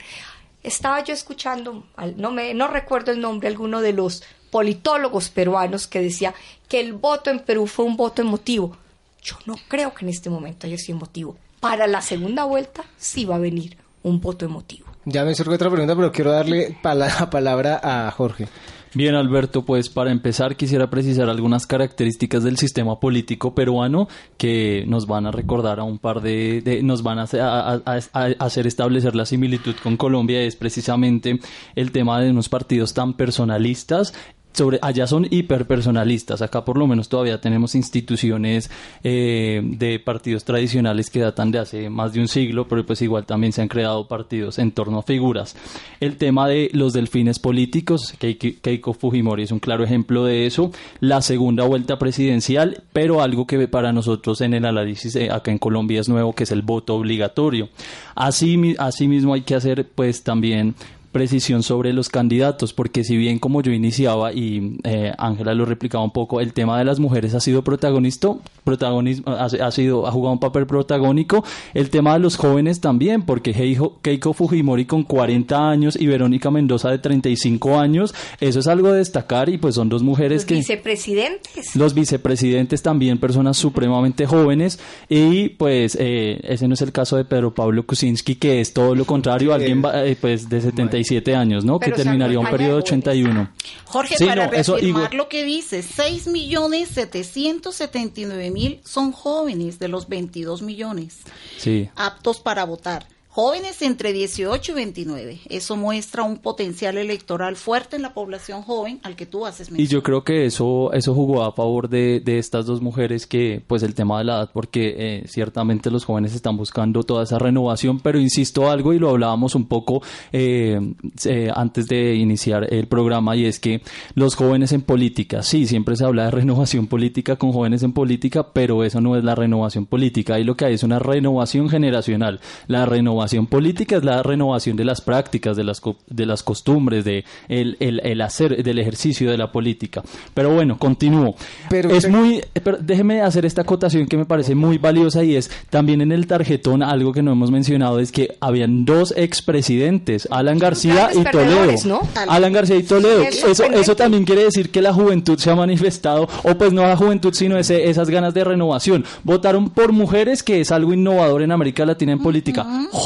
Estaba 0.64 1.04
yo 1.04 1.14
escuchando, 1.14 1.86
no, 2.16 2.32
me, 2.32 2.54
no 2.54 2.68
recuerdo 2.68 3.12
el 3.12 3.20
nombre, 3.20 3.48
alguno 3.48 3.82
de 3.82 3.94
los 3.94 4.24
politólogos 4.52 5.30
peruanos 5.30 5.88
que 5.88 6.02
decía 6.02 6.34
que 6.68 6.80
el 6.80 6.94
voto 6.94 7.30
en 7.30 7.40
Perú 7.40 7.68
fue 7.68 7.86
un 7.86 7.98
voto 7.98 8.22
emotivo. 8.22 8.78
Yo 9.22 9.36
no 9.46 9.56
creo 9.68 9.94
que 9.94 10.06
en 10.06 10.10
este 10.10 10.30
momento 10.30 10.68
haya 10.68 10.78
sido 10.78 10.98
emotivo. 10.98 11.36
Para 11.60 11.88
la 11.88 12.02
segunda 12.02 12.44
vuelta 12.44 12.84
sí 12.98 13.26
va 13.26 13.36
a 13.36 13.40
venir 13.40 13.78
un 14.04 14.22
voto 14.22 14.46
emotivo. 14.46 14.86
Ya 15.06 15.24
me 15.24 15.36
surge 15.36 15.56
otra 15.56 15.70
pregunta, 15.70 15.96
pero 15.96 16.12
quiero 16.12 16.32
darle 16.32 16.78
la 16.84 17.30
palabra 17.32 17.80
a 17.84 18.12
Jorge. 18.12 18.48
Bien, 18.96 19.14
Alberto, 19.14 19.66
pues 19.66 19.90
para 19.90 20.10
empezar 20.10 20.56
quisiera 20.56 20.90
precisar 20.90 21.28
algunas 21.28 21.68
características 21.68 22.44
del 22.46 22.56
sistema 22.56 22.98
político 22.98 23.54
peruano 23.54 24.08
que 24.38 24.86
nos 24.88 25.06
van 25.06 25.26
a 25.26 25.32
recordar 25.32 25.82
a 25.82 25.84
un 25.84 26.00
par 26.00 26.22
de, 26.22 26.80
nos 26.82 27.04
van 27.04 27.20
a, 27.20 27.24
hacer 27.24 28.68
establecer 28.68 29.14
la 29.14 29.26
similitud 29.26 29.76
con 29.84 29.98
Colombia, 29.98 30.42
es 30.44 30.56
precisamente 30.56 31.42
el 31.76 31.92
tema 31.92 32.22
de 32.22 32.30
unos 32.30 32.48
partidos 32.48 32.94
tan 32.94 33.16
personalistas 33.16 34.14
sobre 34.56 34.80
allá 34.82 35.06
son 35.06 35.28
hiperpersonalistas. 35.30 36.42
Acá 36.42 36.64
por 36.64 36.78
lo 36.78 36.88
menos 36.88 37.10
todavía 37.10 37.42
tenemos 37.42 37.76
instituciones 37.76 38.72
eh, 39.04 39.62
de 39.64 40.00
partidos 40.00 40.46
tradicionales 40.46 41.10
que 41.10 41.20
datan 41.20 41.52
de 41.52 41.60
hace 41.60 41.90
más 41.90 42.14
de 42.14 42.22
un 42.22 42.28
siglo, 42.28 42.68
pero 42.68 42.86
pues 42.86 43.02
igual 43.02 43.26
también 43.26 43.54
se 43.54 43.62
han 43.62 43.68
creado 43.68 44.08
partidos 44.08 44.58
en 44.60 44.72
torno 44.72 45.00
a 45.00 45.04
figuras. 45.04 45.56
El 46.00 46.18
tema 46.18 46.48
de 46.48 46.70
los 46.74 46.94
delfines 46.94 47.40
políticos, 47.40 48.14
Keiko 48.18 48.94
Fujimori 48.94 49.44
es 49.44 49.52
un 49.52 49.60
claro 49.60 49.84
ejemplo 49.84 50.26
de 50.26 50.46
eso. 50.46 50.72
La 51.00 51.22
segunda 51.22 51.66
vuelta 51.66 52.00
presidencial, 52.00 52.84
pero 52.94 53.22
algo 53.22 53.46
que 53.46 53.68
para 53.68 53.92
nosotros 53.92 54.42
en 54.42 54.54
el 54.54 54.66
análisis 54.66 55.16
eh, 55.16 55.30
acá 55.32 55.52
en 55.52 55.58
Colombia 55.58 56.00
es 56.00 56.10
nuevo, 56.10 56.34
que 56.34 56.44
es 56.44 56.52
el 56.52 56.62
voto 56.62 56.96
obligatorio. 56.96 57.70
Así, 58.16 58.76
así 58.78 59.08
mismo 59.08 59.34
hay 59.34 59.42
que 59.42 59.56
hacer 59.56 59.88
pues 59.94 60.24
también 60.24 60.76
precisión 61.16 61.64
sobre 61.64 61.94
los 61.94 62.10
candidatos, 62.10 62.74
porque 62.74 63.06
si 63.06 63.16
bien 63.16 63.40
como 63.40 63.62
yo 63.62 63.72
iniciaba 63.72 64.34
y 64.34 64.80
eh, 64.84 65.14
Ángela 65.18 65.54
lo 65.54 65.64
replicaba 65.64 66.04
un 66.04 66.12
poco, 66.12 66.42
el 66.42 66.52
tema 66.52 66.78
de 66.78 66.84
las 66.84 67.00
mujeres 67.00 67.34
ha 67.36 67.40
sido 67.40 67.64
protagonista, 67.64 68.34
protagonismo, 68.66 69.32
ha, 69.32 69.72
sido, 69.72 70.08
ha 70.08 70.12
jugado 70.12 70.34
un 70.34 70.42
papel 70.42 70.68
protagónico, 70.68 71.46
el 71.74 71.90
tema 71.90 72.16
de 72.16 72.20
los 72.20 72.36
jóvenes 72.36 72.82
también, 72.82 73.22
porque 73.22 73.54
Keiko 74.02 74.34
Fujimori 74.34 74.84
con 74.84 75.04
40 75.04 75.70
años 75.70 75.96
y 75.98 76.06
Verónica 76.06 76.52
Mendoza 76.52 76.92
de 76.92 77.00
35 77.00 77.80
años, 77.80 78.14
eso 78.42 78.60
es 78.60 78.68
algo 78.68 78.92
de 78.92 78.98
destacar 78.98 79.48
y 79.48 79.58
pues 79.58 79.76
son 79.76 79.88
dos 79.88 80.04
mujeres 80.04 80.42
los 80.42 80.46
que... 80.46 80.56
Vicepresidentes. 80.56 81.78
Los 81.78 81.94
vicepresidentes 81.94 82.82
también, 82.82 83.20
personas 83.20 83.56
supremamente 83.56 84.26
jóvenes 84.26 84.80
y 85.08 85.48
pues 85.48 85.96
eh, 85.98 86.42
ese 86.44 86.68
no 86.68 86.74
es 86.74 86.82
el 86.82 86.92
caso 86.92 87.16
de 87.16 87.24
Pedro 87.24 87.54
Pablo 87.54 87.86
Kuczynski, 87.86 88.36
que 88.36 88.60
es 88.60 88.74
todo 88.74 88.96
lo 88.96 89.06
contrario, 89.06 89.54
alguien 89.54 89.82
eh, 89.94 90.18
pues 90.20 90.50
de 90.50 90.60
75 90.60 91.05
siete 91.06 91.36
años, 91.36 91.64
¿no? 91.64 91.80
que 91.80 91.92
terminaría 91.92 92.40
un 92.40 92.48
periodo 92.48 92.74
de 92.74 92.80
81. 92.80 93.50
Jorge, 93.86 94.16
para 94.26 94.48
reafirmar 94.48 95.14
lo 95.14 95.30
que 95.30 95.44
dice, 95.44 95.82
6 95.82 96.28
millones 96.28 96.90
779 96.90 98.52
mil 98.52 98.82
son 98.84 99.12
jóvenes 99.12 99.80
de 99.80 99.88
los 99.88 100.10
22 100.10 100.62
millones 100.62 101.20
sí. 101.58 101.90
aptos 101.96 102.40
para 102.40 102.66
votar. 102.66 103.08
Jóvenes 103.36 103.82
entre 103.82 104.14
18 104.14 104.72
y 104.72 104.76
29. 104.76 105.40
Eso 105.50 105.76
muestra 105.76 106.24
un 106.24 106.38
potencial 106.38 106.98
electoral 106.98 107.58
fuerte 107.58 107.98
en 107.98 108.02
la 108.02 108.14
población 108.14 108.62
joven 108.62 109.02
al 109.04 109.18
que 109.18 109.26
tú 109.26 109.46
haces 109.46 109.70
mención. 109.70 109.86
Y 109.86 109.92
yo 109.92 110.02
creo 110.02 110.24
que 110.24 110.46
eso, 110.46 110.94
eso 110.94 111.14
jugó 111.14 111.44
a 111.44 111.52
favor 111.52 111.90
de, 111.90 112.22
de 112.22 112.38
estas 112.38 112.66
dos 112.66 112.82
mujeres 112.82 113.28
que, 113.28 113.62
pues 113.68 113.84
el 113.84 113.94
tema 113.94 114.20
de 114.20 114.24
la 114.24 114.36
edad, 114.36 114.52
porque 114.54 114.96
eh, 114.98 115.24
ciertamente 115.28 115.92
los 115.92 116.06
jóvenes 116.06 116.34
están 116.34 116.56
buscando 116.56 117.04
toda 117.04 117.26
esa 117.26 117.38
renovación, 117.38 118.00
pero 118.00 118.22
insisto 118.22 118.70
algo 118.70 118.94
y 118.94 119.00
lo 119.00 119.10
hablábamos 119.10 119.54
un 119.54 119.68
poco 119.68 120.02
eh, 120.32 120.80
eh, 121.26 121.50
antes 121.54 121.88
de 121.88 122.16
iniciar 122.16 122.74
el 122.74 122.88
programa 122.88 123.36
y 123.36 123.48
es 123.48 123.60
que 123.60 123.82
los 124.14 124.36
jóvenes 124.36 124.72
en 124.72 124.84
política, 124.84 125.44
sí, 125.44 125.68
siempre 125.68 125.98
se 125.98 126.06
habla 126.06 126.24
de 126.24 126.32
renovación 126.32 126.88
política 126.88 127.36
con 127.36 127.52
jóvenes 127.52 127.84
en 127.84 127.92
política, 127.92 128.54
pero 128.54 128.86
eso 128.86 129.02
no 129.02 129.18
es 129.18 129.26
la 129.26 129.36
renovación 129.36 129.88
política. 129.88 130.36
Ahí 130.36 130.46
lo 130.46 130.56
que 130.56 130.64
hay 130.64 130.76
es 130.76 130.84
una 130.84 131.00
renovación 131.00 131.68
generacional. 131.68 132.40
La 132.68 132.86
renovación 132.86 133.25
política 133.48 133.98
es 133.98 134.04
la 134.04 134.24
renovación 134.24 134.76
de 134.76 134.86
las 134.86 135.02
prácticas, 135.02 135.58
de 135.58 135.64
las, 135.64 135.82
de 136.08 136.26
las 136.26 136.44
costumbres, 136.44 137.06
de 137.06 137.26
el, 137.48 137.78
el, 137.80 138.22
hacer, 138.22 138.64
del 138.64 138.80
ejercicio 138.80 139.30
de 139.30 139.38
la 139.38 139.52
política. 139.52 140.04
Pero 140.34 140.52
bueno, 140.52 140.78
continúo. 140.78 141.36
Pero 141.70 141.90
es 141.90 142.10
muy, 142.10 142.42
déjeme 142.80 143.22
hacer 143.22 143.46
esta 143.46 143.62
acotación 143.62 144.08
que 144.08 144.18
me 144.18 144.26
parece 144.26 144.56
muy 144.56 144.78
valiosa 144.78 145.24
y 145.24 145.36
es 145.36 145.50
también 145.70 146.02
en 146.02 146.12
el 146.12 146.28
tarjetón 146.28 146.84
algo 146.84 147.14
que 147.14 147.22
no 147.22 147.32
hemos 147.32 147.52
mencionado 147.52 148.00
es 148.00 148.12
que 148.12 148.38
habían 148.40 148.86
dos 148.86 149.14
expresidentes, 149.16 150.28
Alan 150.32 150.60
García 150.60 151.10
y 151.14 151.24
Toledo. 151.24 152.02
Alan 152.28 152.54
García 152.54 152.78
y 152.78 152.84
Toledo. 152.84 153.22
Eso, 153.22 153.66
eso 153.66 153.96
también 153.96 154.26
quiere 154.26 154.44
decir 154.44 154.72
que 154.72 154.82
la 154.82 154.94
juventud 154.94 155.38
se 155.38 155.50
ha 155.50 155.56
manifestado, 155.56 156.28
o 156.44 156.56
pues 156.56 156.74
no 156.74 156.84
la 156.84 156.98
juventud, 156.98 157.34
sino 157.34 157.58
ese, 157.58 157.90
esas 157.90 158.10
ganas 158.10 158.34
de 158.34 158.44
renovación. 158.44 159.06
Votaron 159.24 159.70
por 159.70 159.92
mujeres, 159.92 160.44
que 160.44 160.62
es 160.62 160.72
algo 160.72 160.94
innovador 160.94 161.42
en 161.42 161.52
América 161.52 161.86
Latina 161.86 162.14
en 162.14 162.20
política 162.20 162.66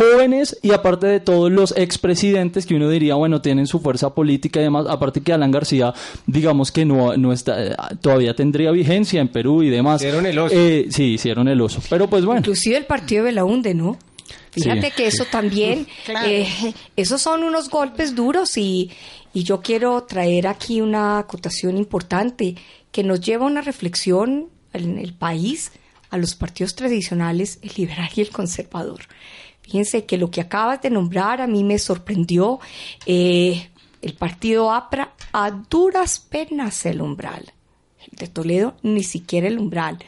jóvenes 0.10 0.58
y 0.62 0.72
aparte 0.72 1.08
de 1.08 1.20
todos 1.20 1.52
los 1.52 1.76
expresidentes 1.78 2.66
que 2.66 2.76
uno 2.76 2.90
diría, 2.90 3.16
bueno, 3.16 3.42
tienen 3.42 3.68
su 3.68 3.80
fuerza 3.80 4.14
política 4.14 4.60
y 4.60 4.64
demás, 4.64 4.86
aparte 4.90 5.22
que 5.22 5.34
Alan 5.34 5.52
García, 5.52 5.94
digamos 6.26 6.72
que 6.72 6.86
no, 6.86 7.16
no 7.18 7.34
está, 7.34 7.64
eh, 7.64 7.76
todavía 8.02 8.34
tendría 8.34 8.72
vigencia 8.72 9.22
en 9.22 9.28
Perú 9.28 9.64
y 9.64 9.70
demás. 9.70 10.02
Hicieron 10.02 10.26
el 10.26 10.40
oso. 10.40 10.56
Eh, 10.56 10.88
sí, 10.90 11.14
hicieron 11.14 11.48
el 11.48 11.62
oso. 11.62 11.82
Pero 11.90 12.10
pues 12.10 12.26
bueno. 12.26 12.40
Inclusive 12.40 12.78
el 12.78 12.86
partido 12.86 13.26
de 13.26 13.32
la 13.32 13.46
UNDE, 13.46 13.74
¿no? 13.74 13.98
Fíjate 14.52 14.92
que 14.92 15.08
eso 15.08 15.26
también, 15.26 15.88
eh, 16.26 16.48
esos 16.96 17.22
son 17.22 17.44
unos 17.44 17.70
golpes 17.70 18.16
duros 18.16 18.58
y, 18.58 18.92
y 19.34 19.44
yo 19.44 19.62
quiero 19.62 20.04
traer 20.04 20.48
aquí 20.48 20.82
una 20.82 21.20
acotación 21.20 21.78
importante 21.78 22.56
que 22.92 23.04
nos 23.04 23.22
lleva 23.22 23.46
a 23.46 23.48
una 23.48 23.62
reflexión 23.62 24.50
en 24.74 24.98
el 24.98 25.14
país 25.14 25.72
a 26.10 26.18
los 26.18 26.36
partidos 26.36 26.76
tradicionales, 26.76 27.60
el 27.62 27.72
liberal 27.78 28.10
y 28.16 28.22
el 28.22 28.30
conservador. 28.30 29.02
Fíjense 29.70 30.06
que 30.06 30.18
lo 30.18 30.32
que 30.32 30.42
acabas 30.42 30.82
de 30.82 30.90
nombrar 30.90 31.42
a 31.42 31.48
mí 31.48 31.64
me 31.64 31.78
sorprendió. 31.78 32.60
Eh, 33.06 33.70
el 34.02 34.14
partido 34.16 34.72
APRA 34.72 35.14
a 35.32 35.52
duras 35.52 36.20
penas 36.20 36.88
el 36.88 37.02
umbral. 37.02 37.54
El 38.12 38.18
de 38.18 38.28
Toledo 38.28 38.76
ni 38.82 39.04
siquiera 39.04 39.48
el 39.48 39.60
umbral. 39.60 40.00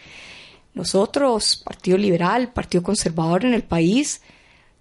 Nosotros, 0.74 1.62
Partido 1.64 2.00
Liberal, 2.00 2.54
Partido 2.54 2.82
Conservador 2.82 3.46
en 3.46 3.54
el 3.54 3.62
país, 3.62 4.22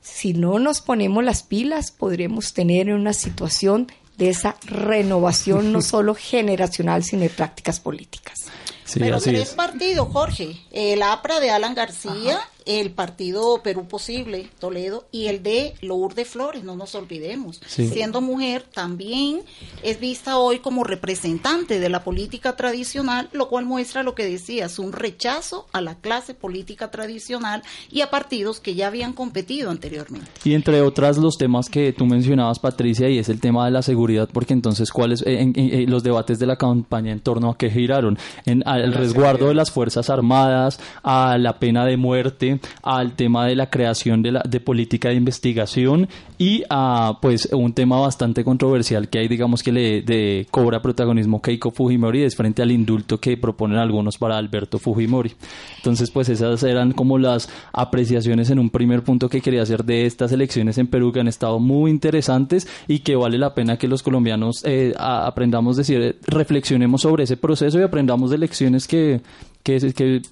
si 0.01 0.33
no 0.33 0.59
nos 0.59 0.81
ponemos 0.81 1.23
las 1.25 1.43
pilas, 1.43 1.91
podremos 1.91 2.55
tener 2.55 2.91
una 2.95 3.13
situación 3.13 3.93
de 4.17 4.31
esa 4.31 4.57
renovación 4.65 5.73
no 5.73 5.83
solo 5.83 6.15
generacional, 6.15 7.05
sino 7.05 7.23
de 7.23 7.31
prácticas 7.31 7.81
políticas. 7.81 8.47
Sí, 8.85 8.99
Pero 8.99 9.21
tres 9.21 9.51
partidos, 9.51 10.09
Jorge. 10.11 10.57
El 10.73 11.03
APRA 11.03 11.39
de 11.39 11.51
Alan 11.51 11.75
García, 11.75 12.41
el 12.67 12.91
partido 12.91 13.61
Perú 13.63 13.87
Posible, 13.89 14.49
Toledo, 14.59 15.07
y 15.13 15.27
el 15.27 15.43
de 15.43 15.75
Lourdes 15.83 16.29
Flores, 16.29 16.65
no 16.65 16.77
nos 16.77 16.95
olvidemos. 16.95 17.61
Sí. 17.67 17.89
Siendo 17.89 18.21
mujer, 18.21 18.63
también 18.73 19.41
es 19.83 20.01
vista 20.01 20.39
hoy 20.39 20.59
como 20.61 20.85
representante 20.85 21.81
de 21.81 21.89
la 21.89 22.05
política 22.05 22.57
tradicional, 22.57 23.29
lo 23.33 23.49
cual 23.49 23.65
muestra 23.65 24.03
lo 24.03 24.15
que 24.15 24.25
decías, 24.25 24.79
un 24.79 24.93
rechazo 24.93 25.67
a 25.73 25.81
la 25.81 25.97
clase 25.97 26.35
política 26.35 26.91
tradicional 26.91 27.63
y 27.91 28.01
a 28.03 28.11
partidos 28.11 28.61
que 28.61 28.75
ya 28.75 28.87
habían 28.89 29.13
competido 29.13 29.71
anteriormente. 29.71 30.27
Y 30.45 30.55
entre 30.55 30.81
otras 30.83 31.19
los 31.19 31.37
temas 31.39 31.69
que 31.69 31.93
tú 31.93 32.07
mencionabas, 32.07 32.59
Patricia, 32.59 33.09
y 33.09 33.19
es 33.19 33.29
el 33.29 33.41
tema 33.41 33.65
de 33.65 33.71
la 33.71 33.83
seguridad, 33.83 34.29
porque 34.33 34.53
entonces 34.53 34.91
cuáles 34.91 35.23
eh, 35.23 35.41
en- 35.41 35.53
en- 35.57 35.75
en 35.81 35.91
los 35.91 36.03
debates 36.03 36.39
de 36.39 36.47
la 36.47 36.57
campaña 36.57 37.13
en 37.13 37.21
torno 37.21 37.51
a 37.51 37.57
qué 37.59 37.71
giraron, 37.71 38.19
en 38.47 38.63
al 38.67 38.93
resguardo 38.93 39.49
de 39.49 39.55
las 39.55 39.71
fuerzas 39.71 40.11
armadas, 40.11 40.79
a 41.03 41.37
la 41.39 41.59
pena 41.59 41.85
de 41.85 41.97
muerte, 41.97 42.50
al 42.83 43.13
tema 43.13 43.47
de 43.47 43.57
la 43.57 43.71
creación 43.71 44.23
de 44.23 44.33
la 44.33 44.43
de 44.49 44.61
política 44.61 45.11
de 45.11 45.15
investigación 45.15 46.09
y 46.39 46.63
a 46.71 47.19
pues 47.21 47.49
un 47.53 47.73
tema 47.73 48.01
bastante 48.01 48.45
controversial 48.45 49.09
que 49.09 49.19
hay, 49.19 49.29
digamos 49.29 49.63
que 49.63 49.73
le 49.73 50.47
cobra 50.51 50.81
protagonismo 50.81 51.43
Keiko 51.43 51.71
Fujimori 51.71 52.23
es 52.23 52.37
frente 52.37 52.63
al 52.63 52.71
indulto 52.71 53.19
que 53.19 53.37
proponen 53.37 53.79
algunos 53.79 54.19
para 54.19 54.37
Alberto 54.39 54.79
Fujimori. 54.79 55.33
Entonces, 55.77 56.11
pues 56.11 56.29
esas 56.29 56.63
eran 56.63 56.93
como 56.93 57.19
las 57.19 57.49
apreciaciones 57.73 58.51
en 58.51 58.59
un 58.59 58.71
primer 58.71 59.03
punto 59.03 59.29
que 59.29 59.41
quería 59.41 59.63
hacer 59.63 59.85
de 59.85 60.07
estas 60.07 60.33
elecciones 60.33 60.79
en 60.79 60.87
Perú 60.87 61.13
que 61.13 61.21
han 61.21 61.29
estado 61.29 61.59
muy 61.59 61.91
interesantes 61.91 62.67
y 62.89 63.01
que 63.01 63.17
vale 63.17 63.39
la 63.39 63.55
pena 63.55 63.77
que 63.77 63.89
los 63.89 64.03
colombianos 64.03 64.63
eh, 64.65 64.95
aprendamos 64.97 65.77
decir, 65.77 66.19
reflexionemos 66.27 67.03
sobre 67.03 67.25
ese 67.25 67.37
proceso 67.37 67.79
y 67.79 67.83
aprendamos 67.83 68.31
de 68.31 68.39
lecciones 68.39 68.87
que, 68.87 69.21
que, 69.63 69.79
que 69.95 70.23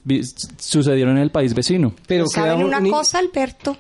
sucedieron 0.59 1.17
en 1.17 1.23
el 1.23 1.31
país 1.31 1.55
vecino. 1.55 1.95
Pero 2.07 2.27
¿Saben 2.27 2.63
una 2.65 2.81
cosa, 2.91 3.19
Alberto? 3.19 3.77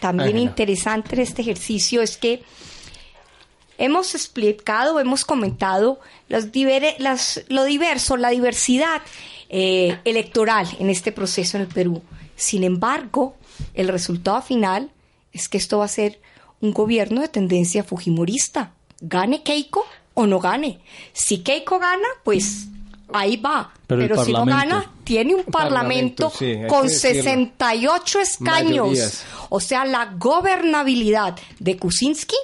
También 0.00 0.38
interesante 0.38 1.14
en 1.16 1.22
este 1.22 1.42
ejercicio 1.42 2.02
es 2.02 2.16
que 2.16 2.42
hemos 3.78 4.14
explicado, 4.14 5.00
hemos 5.00 5.24
comentado 5.24 6.00
los 6.28 6.52
divere- 6.52 6.96
las- 6.98 7.42
lo 7.48 7.64
diverso, 7.64 8.16
la 8.16 8.30
diversidad 8.30 9.02
eh, 9.48 9.98
electoral 10.04 10.66
en 10.80 10.90
este 10.90 11.12
proceso 11.12 11.56
en 11.56 11.62
el 11.64 11.68
Perú. 11.68 12.02
Sin 12.36 12.64
embargo, 12.64 13.36
el 13.74 13.88
resultado 13.88 14.42
final 14.42 14.90
es 15.32 15.48
que 15.48 15.58
esto 15.58 15.78
va 15.78 15.84
a 15.84 15.88
ser 15.88 16.20
un 16.60 16.72
gobierno 16.72 17.20
de 17.20 17.28
tendencia 17.28 17.84
fujimorista. 17.84 18.72
Gane 19.00 19.42
Keiko 19.42 19.84
o 20.14 20.26
no 20.26 20.40
gane. 20.40 20.80
Si 21.12 21.38
Keiko 21.38 21.78
gana, 21.78 22.08
pues 22.24 22.66
ahí 23.12 23.36
va. 23.36 23.72
Pero 23.86 24.24
si 24.24 24.32
no 24.32 24.44
gana, 24.44 24.90
tiene 25.04 25.34
un 25.34 25.44
Parlamento, 25.44 26.30
parlamento, 26.30 26.32
sí, 26.38 26.68
con 26.68 26.88
decirlo. 26.88 27.22
68 27.22 28.20
escaños. 28.20 28.88
Mayorías. 28.88 29.24
O 29.48 29.60
sea, 29.60 29.84
la 29.84 30.14
gobernabilidad 30.18 31.36
de 31.58 31.76
Kuczynski 31.76 32.36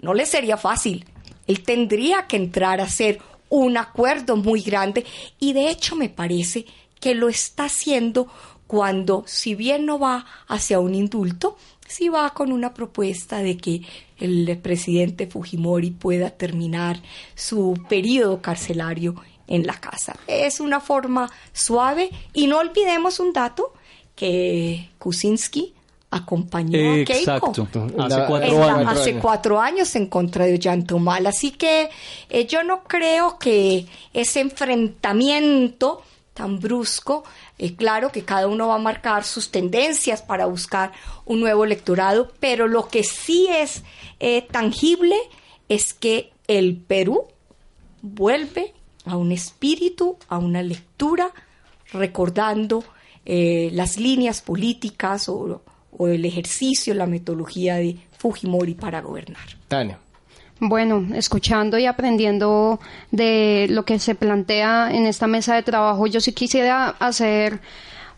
no 0.00 0.14
le 0.14 0.26
sería 0.26 0.56
fácil. 0.56 1.04
Él 1.46 1.62
tendría 1.62 2.26
que 2.26 2.36
entrar 2.36 2.80
a 2.80 2.84
hacer 2.84 3.20
un 3.48 3.76
acuerdo 3.76 4.36
muy 4.36 4.62
grande 4.62 5.04
y 5.38 5.52
de 5.52 5.70
hecho 5.70 5.96
me 5.96 6.08
parece 6.08 6.66
que 7.00 7.14
lo 7.14 7.28
está 7.28 7.64
haciendo 7.64 8.28
cuando, 8.66 9.24
si 9.26 9.56
bien 9.56 9.84
no 9.84 9.98
va 9.98 10.26
hacia 10.46 10.78
un 10.78 10.94
indulto, 10.94 11.56
sí 11.88 12.08
va 12.08 12.30
con 12.30 12.52
una 12.52 12.72
propuesta 12.72 13.38
de 13.38 13.56
que 13.56 13.82
el 14.18 14.56
presidente 14.62 15.26
Fujimori 15.26 15.90
pueda 15.90 16.30
terminar 16.30 17.00
su 17.34 17.74
periodo 17.88 18.40
carcelario 18.40 19.16
en 19.50 19.66
la 19.66 19.74
casa. 19.78 20.16
Es 20.26 20.60
una 20.60 20.80
forma 20.80 21.30
suave 21.52 22.08
y 22.32 22.46
no 22.46 22.56
olvidemos 22.58 23.20
un 23.20 23.34
dato 23.34 23.74
que 24.16 24.88
Kuczynski 24.98 25.74
acompañó 26.12 26.92
a 26.92 26.94
Keiko 27.04 27.12
Exacto. 27.12 27.68
Hace 27.98 28.16
La- 28.18 28.26
cuatro 28.26 28.48
en 28.52 28.60
la- 28.60 28.74
años. 28.74 28.92
hace 28.92 29.14
cuatro 29.18 29.60
años 29.60 29.94
en 29.96 30.06
contra 30.06 30.44
de 30.46 30.54
Ollantumal. 30.54 31.26
Así 31.26 31.50
que 31.52 31.90
eh, 32.30 32.46
yo 32.46 32.64
no 32.64 32.82
creo 32.84 33.38
que 33.38 33.86
ese 34.12 34.40
enfrentamiento 34.40 36.02
tan 36.34 36.58
brusco, 36.58 37.24
eh, 37.58 37.74
claro 37.76 38.10
que 38.10 38.22
cada 38.24 38.46
uno 38.48 38.68
va 38.68 38.76
a 38.76 38.78
marcar 38.78 39.24
sus 39.24 39.50
tendencias 39.50 40.22
para 40.22 40.46
buscar 40.46 40.92
un 41.26 41.40
nuevo 41.40 41.64
electorado, 41.64 42.30
pero 42.40 42.66
lo 42.66 42.88
que 42.88 43.02
sí 43.04 43.46
es 43.50 43.82
eh, 44.20 44.46
tangible 44.50 45.16
es 45.68 45.92
que 45.92 46.32
el 46.46 46.76
Perú 46.76 47.26
vuelve 48.02 48.72
a 49.04 49.16
un 49.16 49.32
espíritu, 49.32 50.16
a 50.28 50.38
una 50.38 50.62
lectura, 50.62 51.30
recordando 51.92 52.84
eh, 53.24 53.70
las 53.72 53.98
líneas 53.98 54.42
políticas 54.42 55.28
o, 55.28 55.62
o 55.96 56.08
el 56.08 56.24
ejercicio, 56.24 56.94
la 56.94 57.06
metodología 57.06 57.76
de 57.76 57.96
Fujimori 58.18 58.74
para 58.74 59.00
gobernar. 59.00 59.46
Tania. 59.68 59.98
Bueno, 60.60 61.06
escuchando 61.14 61.78
y 61.78 61.86
aprendiendo 61.86 62.80
de 63.10 63.66
lo 63.70 63.86
que 63.86 63.98
se 63.98 64.14
plantea 64.14 64.90
en 64.92 65.06
esta 65.06 65.26
mesa 65.26 65.54
de 65.54 65.62
trabajo, 65.62 66.06
yo 66.06 66.20
sí 66.20 66.32
quisiera 66.32 66.88
hacer 66.88 67.60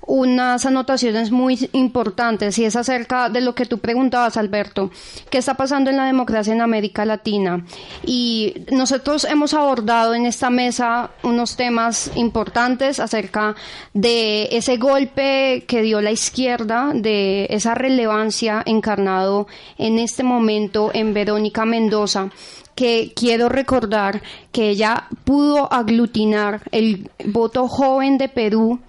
unas 0.07 0.67
anotaciones 0.67 1.31
muy 1.31 1.69
importantes 1.73 2.59
y 2.59 2.65
es 2.65 2.77
acerca 2.77 3.29
de 3.29 3.41
lo 3.41 3.55
que 3.55 3.67
tú 3.67 3.79
preguntabas, 3.79 4.37
Alberto, 4.37 4.91
qué 5.31 5.39
está 5.39 5.55
pasando 5.55 5.91
en 5.91 5.97
la 5.97 6.07
democracia 6.07 6.53
en 6.53 6.61
América 6.61 7.05
Latina. 7.05 7.65
Y 8.05 8.55
nosotros 8.71 9.25
hemos 9.25 9.55
abordado 9.55 10.15
en 10.15 10.27
esta 10.27 10.51
mesa 10.51 11.11
unos 11.23 11.57
temas 11.57 12.11
importantes 12.17 13.01
acerca 13.01 13.55
de 13.95 14.49
ese 14.53 14.77
golpe 14.77 15.65
que 15.67 15.83
dio 15.83 16.01
la 16.01 16.11
izquierda, 16.11 16.93
de 16.95 17.47
esa 17.51 17.75
relevancia 17.75 18.63
encarnado 18.67 19.47
en 19.79 19.99
este 19.99 20.23
momento 20.23 20.91
en 20.93 21.15
Verónica 21.15 21.65
Mendoza 21.65 22.31
que 22.75 23.13
quiero 23.15 23.49
recordar 23.49 24.23
que 24.51 24.71
ella 24.71 25.09
pudo 25.25 25.71
aglutinar 25.73 26.63
el 26.73 27.11
voto 27.27 27.69
joven 27.69 28.17
de 28.17 28.29
Perú 28.29 28.81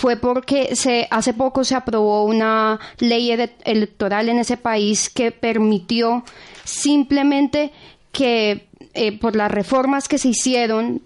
fue 0.00 0.16
porque 0.16 0.74
se 0.76 1.06
hace 1.10 1.34
poco 1.34 1.62
se 1.62 1.74
aprobó 1.74 2.24
una 2.24 2.80
ley 3.00 3.30
ele- 3.32 3.52
electoral 3.64 4.30
en 4.30 4.38
ese 4.38 4.56
país 4.56 5.10
que 5.10 5.30
permitió 5.30 6.24
simplemente 6.64 7.70
que 8.12 8.66
eh, 8.94 9.18
por 9.18 9.36
las 9.36 9.50
reformas 9.50 10.08
que 10.08 10.16
se 10.16 10.28
hicieron 10.28 11.02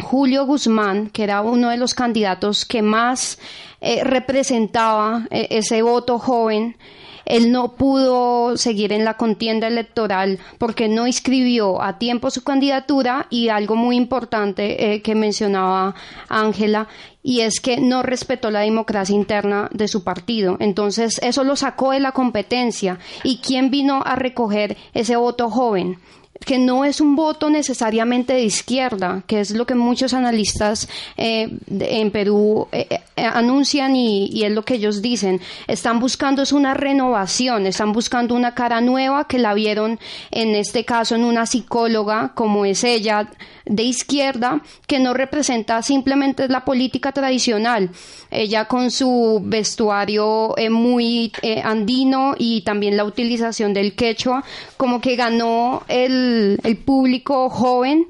Julio 0.00 0.46
Guzmán, 0.46 1.10
que 1.10 1.24
era 1.24 1.40
uno 1.40 1.70
de 1.70 1.76
los 1.76 1.94
candidatos 1.94 2.64
que 2.64 2.82
más 2.82 3.38
eh, 3.80 4.04
representaba 4.04 5.26
eh, 5.30 5.48
ese 5.50 5.82
voto 5.82 6.18
joven, 6.20 6.76
él 7.24 7.50
no 7.50 7.72
pudo 7.72 8.56
seguir 8.56 8.92
en 8.92 9.04
la 9.04 9.14
contienda 9.14 9.66
electoral 9.66 10.38
porque 10.58 10.86
no 10.86 11.08
inscribió 11.08 11.82
a 11.82 11.98
tiempo 11.98 12.30
su 12.30 12.44
candidatura 12.44 13.26
y 13.30 13.48
algo 13.48 13.74
muy 13.74 13.96
importante 13.96 14.94
eh, 14.94 15.02
que 15.02 15.16
mencionaba 15.16 15.96
Ángela 16.28 16.86
y 17.26 17.40
es 17.40 17.58
que 17.58 17.80
no 17.80 18.04
respetó 18.04 18.52
la 18.52 18.60
democracia 18.60 19.12
interna 19.12 19.68
de 19.72 19.88
su 19.88 20.04
partido. 20.04 20.56
Entonces 20.60 21.18
eso 21.24 21.42
lo 21.42 21.56
sacó 21.56 21.90
de 21.90 21.98
la 21.98 22.12
competencia. 22.12 23.00
¿Y 23.24 23.38
quién 23.38 23.68
vino 23.68 24.00
a 24.06 24.14
recoger 24.14 24.76
ese 24.94 25.16
voto 25.16 25.50
joven? 25.50 25.98
Que 26.44 26.58
no 26.58 26.84
es 26.84 27.00
un 27.00 27.16
voto 27.16 27.50
necesariamente 27.50 28.34
de 28.34 28.42
izquierda, 28.42 29.22
que 29.26 29.40
es 29.40 29.50
lo 29.50 29.66
que 29.66 29.74
muchos 29.74 30.14
analistas 30.14 30.88
eh, 31.16 31.48
en 31.68 32.10
Perú 32.10 32.68
eh, 32.72 32.86
eh, 33.16 33.24
anuncian 33.24 33.96
y, 33.96 34.26
y 34.26 34.44
es 34.44 34.52
lo 34.52 34.64
que 34.64 34.74
ellos 34.74 35.02
dicen. 35.02 35.40
Están 35.66 36.00
buscando 36.00 36.42
es 36.42 36.52
una 36.52 36.74
renovación, 36.74 37.66
están 37.66 37.92
buscando 37.92 38.34
una 38.34 38.54
cara 38.54 38.80
nueva 38.80 39.26
que 39.26 39.38
la 39.38 39.54
vieron 39.54 39.98
en 40.30 40.54
este 40.54 40.84
caso 40.84 41.14
en 41.14 41.24
una 41.24 41.46
psicóloga 41.46 42.32
como 42.34 42.64
es 42.64 42.84
ella 42.84 43.28
de 43.66 43.82
izquierda 43.82 44.60
que 44.86 44.98
no 44.98 45.12
representa 45.12 45.82
simplemente 45.82 46.48
la 46.48 46.64
política 46.64 47.12
tradicional. 47.12 47.90
Ella 48.30 48.66
con 48.66 48.90
su 48.90 49.40
vestuario 49.44 50.56
eh, 50.56 50.70
muy 50.70 51.32
eh, 51.42 51.60
andino 51.62 52.34
y 52.38 52.62
también 52.62 52.96
la 52.96 53.04
utilización 53.04 53.72
del 53.74 53.94
quechua, 53.94 54.44
como 54.76 55.00
que 55.00 55.16
ganó 55.16 55.82
el, 55.88 56.25
el 56.62 56.76
público 56.78 57.48
joven 57.50 58.06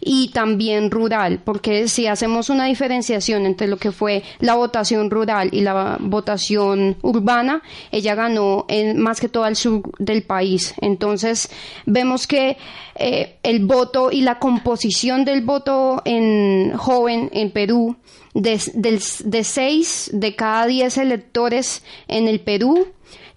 y 0.00 0.30
también 0.32 0.90
rural, 0.90 1.40
porque 1.44 1.88
si 1.88 2.06
hacemos 2.06 2.48
una 2.50 2.66
diferenciación 2.66 3.44
entre 3.46 3.66
lo 3.68 3.76
que 3.76 3.92
fue 3.92 4.22
la 4.38 4.54
votación 4.54 5.10
rural 5.10 5.50
y 5.52 5.60
la 5.60 5.98
votación 6.00 6.96
urbana, 7.02 7.62
ella 7.92 8.14
ganó 8.14 8.64
en, 8.68 8.98
más 8.98 9.20
que 9.20 9.28
todo 9.28 9.44
al 9.44 9.56
sur 9.56 9.82
del 9.98 10.22
país. 10.22 10.74
Entonces, 10.80 11.50
vemos 11.86 12.26
que 12.26 12.56
eh, 12.96 13.36
el 13.42 13.64
voto 13.66 14.10
y 14.10 14.22
la 14.22 14.38
composición 14.38 15.24
del 15.24 15.42
voto 15.42 16.02
en 16.04 16.72
joven 16.76 17.28
en 17.32 17.50
Perú, 17.50 17.96
de, 18.34 18.60
del- 18.74 19.00
de 19.24 19.44
seis 19.44 20.10
de 20.12 20.34
cada 20.36 20.66
diez 20.66 20.96
electores 20.98 21.82
en 22.08 22.28
el 22.28 22.40
Perú, 22.40 22.86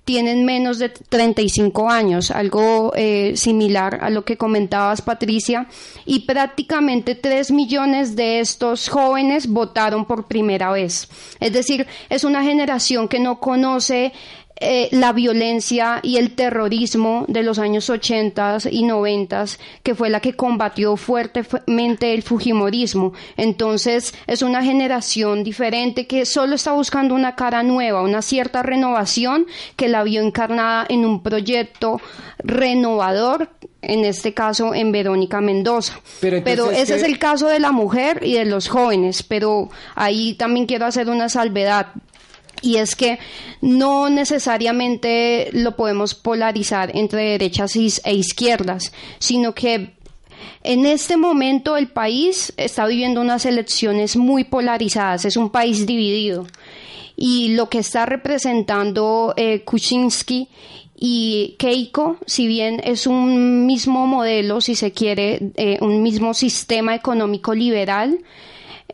tienen 0.05 0.45
menos 0.45 0.79
de 0.79 0.89
35 0.89 1.89
años, 1.89 2.29
algo 2.29 2.91
eh, 2.95 3.33
similar 3.35 3.99
a 4.01 4.09
lo 4.09 4.25
que 4.25 4.37
comentabas, 4.37 5.01
Patricia, 5.01 5.67
y 6.05 6.21
prácticamente 6.21 7.15
3 7.15 7.51
millones 7.51 8.15
de 8.15 8.39
estos 8.39 8.89
jóvenes 8.89 9.47
votaron 9.47 10.05
por 10.05 10.25
primera 10.27 10.71
vez. 10.71 11.07
Es 11.39 11.53
decir, 11.53 11.87
es 12.09 12.25
una 12.25 12.43
generación 12.43 13.07
que 13.07 13.19
no 13.19 13.39
conoce 13.39 14.11
eh, 14.55 14.87
la 14.91 15.13
violencia 15.13 15.99
y 16.03 16.17
el 16.17 16.35
terrorismo 16.35 17.25
de 17.27 17.43
los 17.43 17.57
años 17.59 17.89
80 17.89 18.59
y 18.71 18.83
90, 18.83 19.45
que 19.81 19.95
fue 19.95 20.09
la 20.09 20.19
que 20.19 20.35
combatió 20.35 20.95
fuertemente 20.95 22.13
el 22.13 22.21
Fujimorismo. 22.21 23.13
Entonces, 23.35 24.13
es 24.27 24.41
una 24.41 24.63
generación 24.63 25.43
diferente 25.43 26.05
que 26.05 26.25
solo 26.25 26.55
está 26.55 26.71
buscando 26.71 27.15
una 27.15 27.35
cara 27.35 27.63
nueva, 27.63 28.03
una 28.03 28.21
cierta 28.21 28.61
renovación 28.61 29.47
que 29.75 29.87
la 29.87 30.03
vio 30.03 30.21
encarnada 30.21 30.85
en 30.87 31.03
un 31.05 31.23
proyecto 31.23 31.99
renovador 32.37 33.49
en 33.81 34.05
este 34.05 34.33
caso 34.33 34.73
en 34.73 34.91
Verónica 34.91 35.41
Mendoza. 35.41 35.99
Pero, 36.21 36.71
ese 36.71 36.95
es 36.95 37.03
el 37.03 37.19
caso 37.19 37.47
de 37.47 37.59
la 37.59 37.71
mujer 37.71 38.21
y 38.23 38.33
de 38.33 38.45
los 38.45 38.69
jóvenes, 38.69 39.23
pero 39.23 39.69
ahí 39.95 40.35
también 40.35 40.65
quiero 40.65 40.85
hacer 40.85 41.09
una 41.09 41.27
salvedad 41.27 41.87
y 42.63 42.77
es 42.77 42.95
que 42.95 43.19
no 43.61 44.09
necesariamente 44.09 45.49
lo 45.51 45.75
podemos 45.75 46.15
polarizar 46.15 46.95
entre 46.95 47.31
derechas 47.31 47.75
e 47.75 48.13
izquierdas, 48.13 48.93
sino 49.19 49.53
que 49.53 49.93
en 50.63 50.85
este 50.85 51.17
momento 51.17 51.75
el 51.75 51.89
país 51.89 52.53
está 52.55 52.87
viviendo 52.87 53.19
unas 53.19 53.45
elecciones 53.45 54.15
muy 54.15 54.45
polarizadas, 54.45 55.25
es 55.25 55.35
un 55.35 55.49
país 55.49 55.85
dividido. 55.85 56.47
Y 57.15 57.49
lo 57.49 57.69
que 57.69 57.79
está 57.79 58.05
representando 58.05 59.33
eh, 59.35 59.61
Kuczynski 59.63 60.47
y 60.95 61.55
Keiko, 61.59 62.17
si 62.25 62.47
bien 62.47 62.81
es 62.83 63.07
un 63.07 63.65
mismo 63.65 64.07
modelo, 64.07 64.61
si 64.61 64.75
se 64.75 64.93
quiere, 64.93 65.51
eh, 65.55 65.77
un 65.81 66.01
mismo 66.01 66.33
sistema 66.33 66.95
económico 66.95 67.53
liberal, 67.53 68.19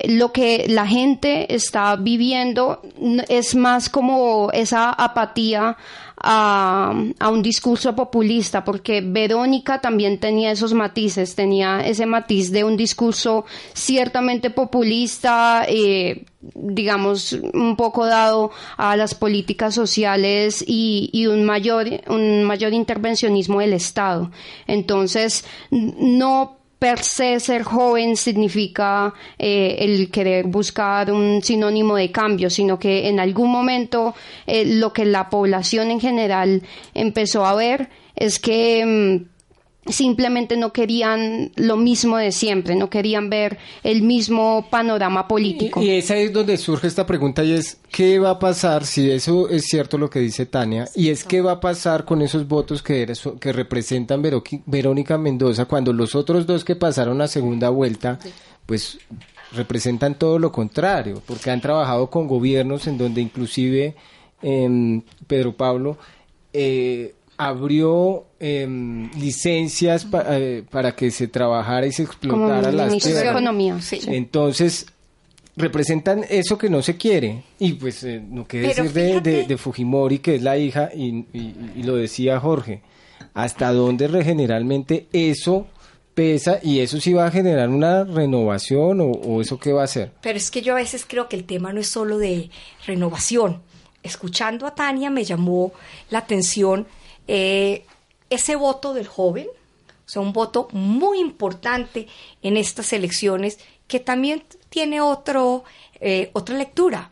lo 0.07 0.31
que 0.31 0.65
la 0.67 0.87
gente 0.87 1.53
está 1.53 1.95
viviendo 1.95 2.81
es 3.27 3.55
más 3.55 3.89
como 3.89 4.49
esa 4.51 4.91
apatía 4.91 5.77
a, 6.21 6.93
un 7.31 7.41
discurso 7.41 7.95
populista, 7.95 8.63
porque 8.63 9.01
Verónica 9.01 9.79
también 9.79 10.19
tenía 10.19 10.51
esos 10.51 10.73
matices, 10.73 11.35
tenía 11.35 11.81
ese 11.81 12.05
matiz 12.05 12.51
de 12.51 12.63
un 12.63 12.75
discurso 12.75 13.45
ciertamente 13.73 14.49
populista, 14.49 15.65
eh, 15.67 16.25
digamos, 16.41 17.33
un 17.53 17.75
poco 17.75 18.05
dado 18.05 18.51
a 18.77 18.95
las 18.95 19.15
políticas 19.15 19.73
sociales 19.73 20.63
y, 20.65 21.09
y, 21.13 21.27
un 21.27 21.43
mayor, 21.45 21.87
un 22.07 22.43
mayor 22.43 22.73
intervencionismo 22.73 23.59
del 23.59 23.73
Estado. 23.73 24.31
Entonces, 24.67 25.45
no 25.71 26.58
per 26.79 27.03
se 27.03 27.39
ser 27.41 27.63
joven 27.63 28.15
significa 28.15 29.13
eh, 29.37 29.75
el 29.79 30.09
querer 30.09 30.47
buscar 30.47 31.11
un 31.11 31.43
sinónimo 31.43 31.97
de 31.97 32.09
cambio, 32.09 32.49
sino 32.49 32.79
que 32.79 33.09
en 33.09 33.19
algún 33.19 33.51
momento 33.51 34.15
eh, 34.47 34.65
lo 34.65 34.93
que 34.93 35.03
la 35.03 35.29
población 35.29 35.91
en 35.91 35.99
general 35.99 36.63
empezó 36.93 37.45
a 37.45 37.53
ver 37.55 37.89
es 38.15 38.39
que 38.39 38.85
mm, 38.85 39.38
simplemente 39.89 40.57
no 40.57 40.71
querían 40.71 41.51
lo 41.55 41.77
mismo 41.77 42.17
de 42.17 42.31
siempre, 42.31 42.75
no 42.75 42.89
querían 42.89 43.29
ver 43.29 43.57
el 43.83 44.01
mismo 44.01 44.67
panorama 44.69 45.27
político. 45.27 45.81
Y, 45.81 45.91
esa 45.91 46.15
es 46.17 46.31
donde 46.31 46.57
surge 46.57 46.87
esta 46.87 47.05
pregunta 47.05 47.43
y 47.43 47.53
es, 47.53 47.77
¿qué 47.91 48.19
va 48.19 48.31
a 48.31 48.39
pasar 48.39 48.85
si 48.85 49.09
eso 49.09 49.49
es 49.49 49.65
cierto 49.65 49.97
lo 49.97 50.09
que 50.09 50.19
dice 50.19 50.45
Tania? 50.45 50.87
Y 50.95 51.09
es, 51.09 51.23
¿qué 51.23 51.41
va 51.41 51.53
a 51.53 51.59
pasar 51.59 52.05
con 52.05 52.21
esos 52.21 52.47
votos 52.47 52.81
que, 52.81 53.11
que 53.39 53.53
representan 53.53 54.21
Verónica 54.65 55.17
Mendoza 55.17 55.65
cuando 55.65 55.93
los 55.93 56.15
otros 56.15 56.45
dos 56.45 56.63
que 56.63 56.75
pasaron 56.75 57.21
a 57.21 57.27
segunda 57.27 57.69
vuelta, 57.69 58.19
pues 58.65 58.99
representan 59.51 60.15
todo 60.15 60.37
lo 60.37 60.51
contrario, 60.51 61.21
porque 61.25 61.51
han 61.51 61.61
trabajado 61.61 62.09
con 62.09 62.27
gobiernos 62.27 62.87
en 62.87 62.97
donde 62.97 63.21
inclusive 63.21 63.95
em, 64.41 65.01
Pedro 65.27 65.55
Pablo... 65.55 65.97
Eh, 66.51 67.13
abrió 67.39 68.25
em, 68.37 69.09
licencias 69.13 70.05
eh, 70.27 70.63
para 70.69 70.93
que 70.93 71.09
se 71.09 71.29
trabajara 71.29 71.87
y 71.87 71.93
se 71.93 72.03
explotara 72.03 72.69
las 72.69 72.97
tierras. 72.97 73.31
economía, 73.31 73.79
Entonces, 74.07 74.87
representan 75.55 76.25
eso 76.29 76.57
que 76.57 76.69
no 76.69 76.81
se 76.81 76.97
quiere. 76.97 77.45
Y 77.57 77.73
pues, 77.73 78.03
eh, 78.03 78.21
no 78.21 78.45
que 78.45 78.59
decir 78.59 79.21
de, 79.21 79.57
Fujimori, 79.57 80.19
que 80.19 80.35
es 80.35 80.41
la 80.41 80.57
hija, 80.57 80.89
y, 80.93 81.23
lo 81.81 81.95
decía 81.95 82.41
Jorge, 82.41 82.81
hasta 83.33 83.71
dónde 83.71 84.09
generalmente 84.21 85.07
eso 85.13 85.65
pesa 86.13 86.59
y 86.61 86.79
eso 86.79 86.99
sí 86.99 87.13
va 87.13 87.27
a 87.27 87.31
generar 87.31 87.69
una 87.69 88.03
renovación 88.03 88.99
o, 88.99 89.11
o 89.11 89.39
eso 89.39 89.57
qué 89.57 89.71
va 89.71 89.83
a 89.83 89.85
hacer. 89.85 90.11
Pero 90.21 90.37
es 90.37 90.51
que 90.51 90.61
yo 90.61 90.73
a 90.73 90.75
veces 90.75 91.05
creo 91.07 91.29
que 91.29 91.37
el 91.37 91.45
tema 91.45 91.71
no 91.71 91.79
es 91.79 91.87
solo 91.87 92.17
de 92.17 92.49
renovación. 92.85 93.61
Escuchando 94.03 94.67
a 94.67 94.75
Tania 94.75 95.09
me 95.09 95.23
llamó 95.23 95.71
la 96.09 96.19
atención 96.19 96.85
eh, 97.31 97.85
ese 98.31 98.55
voto 98.55 98.95
del 98.95 99.07
joven, 99.07 99.45
o 99.45 100.09
sea, 100.09 100.19
un 100.23 100.33
voto 100.33 100.67
muy 100.71 101.19
importante 101.19 102.07
en 102.41 102.57
estas 102.57 102.91
elecciones 102.91 103.59
que 103.87 103.99
también 103.99 104.43
tiene 104.69 104.99
otro, 104.99 105.63
eh, 106.01 106.31
otra 106.33 106.57
lectura. 106.57 107.11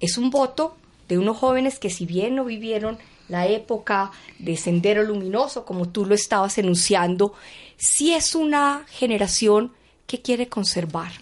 Es 0.00 0.18
un 0.18 0.30
voto 0.30 0.76
de 1.06 1.16
unos 1.16 1.36
jóvenes 1.36 1.78
que 1.78 1.90
si 1.90 2.06
bien 2.06 2.34
no 2.34 2.44
vivieron 2.44 2.98
la 3.28 3.46
época 3.46 4.10
de 4.40 4.56
Sendero 4.56 5.04
Luminoso, 5.04 5.64
como 5.64 5.88
tú 5.88 6.06
lo 6.06 6.16
estabas 6.16 6.58
enunciando, 6.58 7.32
sí 7.76 8.14
es 8.14 8.34
una 8.34 8.84
generación 8.88 9.72
que 10.08 10.22
quiere 10.22 10.48
conservar 10.48 11.12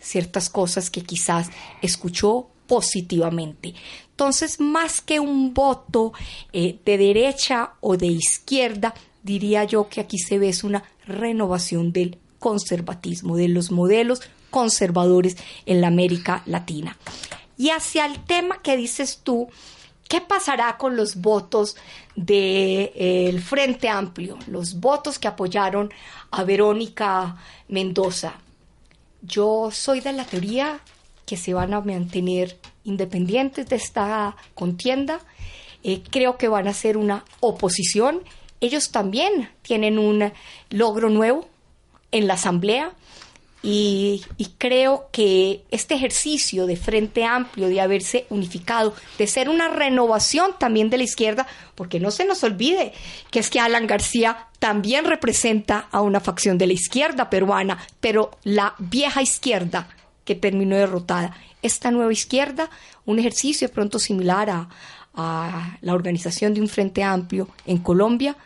ciertas 0.00 0.50
cosas 0.50 0.90
que 0.90 1.00
quizás 1.00 1.48
escuchó 1.80 2.48
positivamente. 2.66 3.74
Entonces, 4.20 4.60
más 4.60 5.00
que 5.00 5.18
un 5.18 5.54
voto 5.54 6.12
eh, 6.52 6.78
de 6.84 6.98
derecha 6.98 7.72
o 7.80 7.96
de 7.96 8.08
izquierda, 8.08 8.92
diría 9.22 9.64
yo 9.64 9.88
que 9.88 10.02
aquí 10.02 10.18
se 10.18 10.38
ve 10.38 10.52
una 10.62 10.84
renovación 11.06 11.90
del 11.90 12.18
conservatismo, 12.38 13.38
de 13.38 13.48
los 13.48 13.70
modelos 13.70 14.20
conservadores 14.50 15.38
en 15.64 15.80
la 15.80 15.86
América 15.86 16.42
Latina. 16.44 16.98
Y 17.56 17.70
hacia 17.70 18.04
el 18.04 18.22
tema 18.22 18.60
que 18.60 18.76
dices 18.76 19.20
tú, 19.24 19.48
¿qué 20.06 20.20
pasará 20.20 20.76
con 20.76 20.96
los 20.96 21.16
votos 21.16 21.76
del 22.14 22.92
eh, 22.94 23.42
Frente 23.42 23.88
Amplio, 23.88 24.36
los 24.48 24.80
votos 24.80 25.18
que 25.18 25.28
apoyaron 25.28 25.90
a 26.30 26.44
Verónica 26.44 27.38
Mendoza? 27.68 28.34
Yo 29.22 29.70
soy 29.72 30.00
de 30.00 30.12
la 30.12 30.26
teoría 30.26 30.78
que 31.30 31.36
se 31.36 31.54
van 31.54 31.72
a 31.74 31.80
mantener 31.80 32.56
independientes 32.82 33.68
de 33.68 33.76
esta 33.76 34.34
contienda. 34.56 35.20
Eh, 35.84 36.02
creo 36.10 36.36
que 36.38 36.48
van 36.48 36.66
a 36.66 36.74
ser 36.74 36.96
una 36.96 37.24
oposición. 37.38 38.24
Ellos 38.60 38.90
también 38.90 39.48
tienen 39.62 40.00
un 40.00 40.32
logro 40.70 41.08
nuevo 41.08 41.46
en 42.10 42.26
la 42.26 42.34
Asamblea 42.34 42.94
y, 43.62 44.24
creo 44.58 45.08
que 45.12 45.62
este 45.70 45.94
ejercicio 45.94 46.66
de 46.66 46.76
Frente 46.76 47.24
Amplio, 47.24 47.68
de 47.68 47.80
haberse 47.80 48.26
unificado, 48.28 48.92
de 49.16 49.28
ser 49.28 49.48
una 49.48 49.68
renovación 49.68 50.56
también 50.58 50.90
de 50.90 50.98
la 50.98 51.04
izquierda, 51.04 51.46
porque 51.76 52.00
no 52.00 52.10
se 52.10 52.24
nos 52.24 52.42
olvide 52.42 52.92
que 53.30 53.38
es 53.38 53.50
que 53.50 53.60
Alan 53.60 53.86
García 53.86 54.48
también 54.58 55.04
representa 55.04 55.86
a 55.92 56.00
una 56.00 56.18
facción 56.18 56.58
de 56.58 56.66
la 56.66 56.72
izquierda 56.72 57.30
peruana, 57.30 57.78
pero 58.00 58.32
la 58.42 58.74
vieja 58.80 59.22
izquierda 59.22 59.88
que 60.30 60.36
terminó 60.36 60.76
derrotada. 60.76 61.34
Esta 61.60 61.90
nueva 61.90 62.12
izquierda, 62.12 62.70
un 63.04 63.18
ejercicio 63.18 63.68
pronto 63.68 63.98
similar 63.98 64.48
a, 64.48 64.68
a 65.12 65.76
la 65.80 65.92
organización 65.92 66.54
de 66.54 66.60
un 66.60 66.68
Frente 66.68 67.02
Amplio 67.02 67.48
en 67.66 67.78
Colombia, 67.78 68.36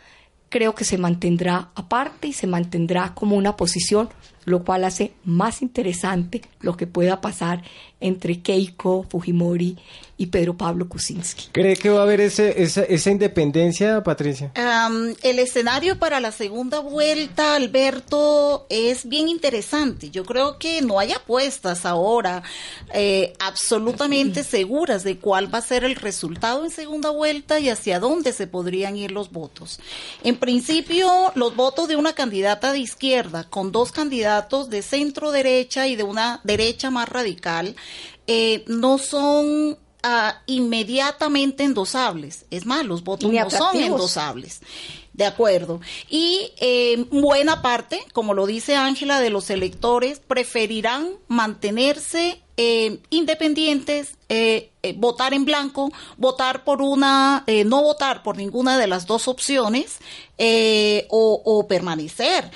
creo 0.49 0.73
que 0.73 0.83
se 0.83 0.97
mantendrá 0.97 1.69
aparte 1.75 2.29
y 2.29 2.33
se 2.33 2.47
mantendrá 2.47 3.13
como 3.13 3.35
una 3.35 3.55
posición, 3.55 4.09
lo 4.45 4.63
cual 4.63 4.85
hace 4.85 5.13
más 5.23 5.61
interesante 5.61 6.41
lo 6.61 6.77
que 6.77 6.87
pueda 6.87 7.19
pasar 7.21 7.63
entre 7.99 8.41
Keiko 8.41 9.05
Fujimori 9.09 9.77
y 10.17 10.27
Pedro 10.27 10.55
Pablo 10.55 10.87
Kuczynski. 10.87 11.49
¿Cree 11.51 11.75
que 11.75 11.89
va 11.89 11.99
a 11.99 12.03
haber 12.03 12.21
ese, 12.21 12.63
esa, 12.63 13.11
independencia, 13.11 14.01
Patricia? 14.03 14.51
el 15.23 15.39
escenario 15.39 15.99
para 15.99 16.19
la 16.19 16.31
segunda 16.31 16.79
vuelta, 16.79 17.55
Alberto, 17.55 18.65
es 18.69 19.09
bien 19.09 19.27
interesante. 19.27 20.11
Yo 20.11 20.23
creo 20.23 20.57
que 20.57 20.81
no 20.81 20.99
hay 20.99 21.11
apuestas 21.11 21.85
ahora 21.85 22.43
eh, 22.93 23.33
absolutamente 23.39 24.43
seguras 24.43 25.03
de 25.03 25.17
cuál 25.17 25.53
va 25.53 25.59
a 25.59 25.61
ser 25.61 25.83
el 25.83 25.95
resultado 25.95 26.63
en 26.63 26.71
segunda 26.71 27.09
vuelta 27.09 27.59
y 27.59 27.69
hacia 27.69 27.99
dónde 27.99 28.31
se 28.31 28.47
podrían 28.47 28.95
ir 28.95 29.11
los 29.11 29.31
votos. 29.31 29.79
En 30.23 30.37
principio, 30.37 31.31
los 31.35 31.55
votos 31.55 31.89
de 31.89 31.97
una 31.97 32.13
candidata 32.13 32.71
de 32.71 32.79
izquierda 32.79 33.43
con 33.49 33.71
dos 33.71 33.91
candidatos 33.91 34.34
de 34.41 34.81
centro 34.81 35.31
derecha 35.31 35.87
y 35.87 35.95
de 35.95 36.03
una 36.03 36.41
derecha 36.43 36.89
más 36.89 37.09
radical 37.09 37.75
eh, 38.27 38.63
no 38.67 38.97
son 38.97 39.77
ah, 40.03 40.41
inmediatamente 40.45 41.63
endosables. 41.63 42.45
Es 42.51 42.65
más, 42.65 42.85
los 42.85 43.03
votos 43.03 43.31
no 43.31 43.49
son 43.49 43.75
endosables. 43.77 44.61
De 45.13 45.25
acuerdo. 45.25 45.79
Y 46.09 46.51
eh, 46.57 47.05
buena 47.09 47.61
parte, 47.61 48.03
como 48.11 48.33
lo 48.33 48.45
dice 48.45 48.75
Ángela, 48.75 49.21
de 49.21 49.29
los 49.29 49.49
electores 49.49 50.19
preferirán 50.19 51.11
mantenerse 51.29 52.41
eh, 52.57 52.99
independientes, 53.09 54.15
eh, 54.29 54.69
eh, 54.81 54.93
votar 54.97 55.33
en 55.33 55.43
blanco, 55.43 55.91
votar 56.17 56.63
por 56.63 56.81
una, 56.81 57.43
no 57.65 57.81
votar 57.81 58.23
por 58.23 58.37
ninguna 58.37 58.77
de 58.77 58.87
las 58.87 59.05
dos 59.05 59.27
opciones 59.27 59.97
o, 61.09 61.41
o 61.43 61.67
permanecer 61.67 62.49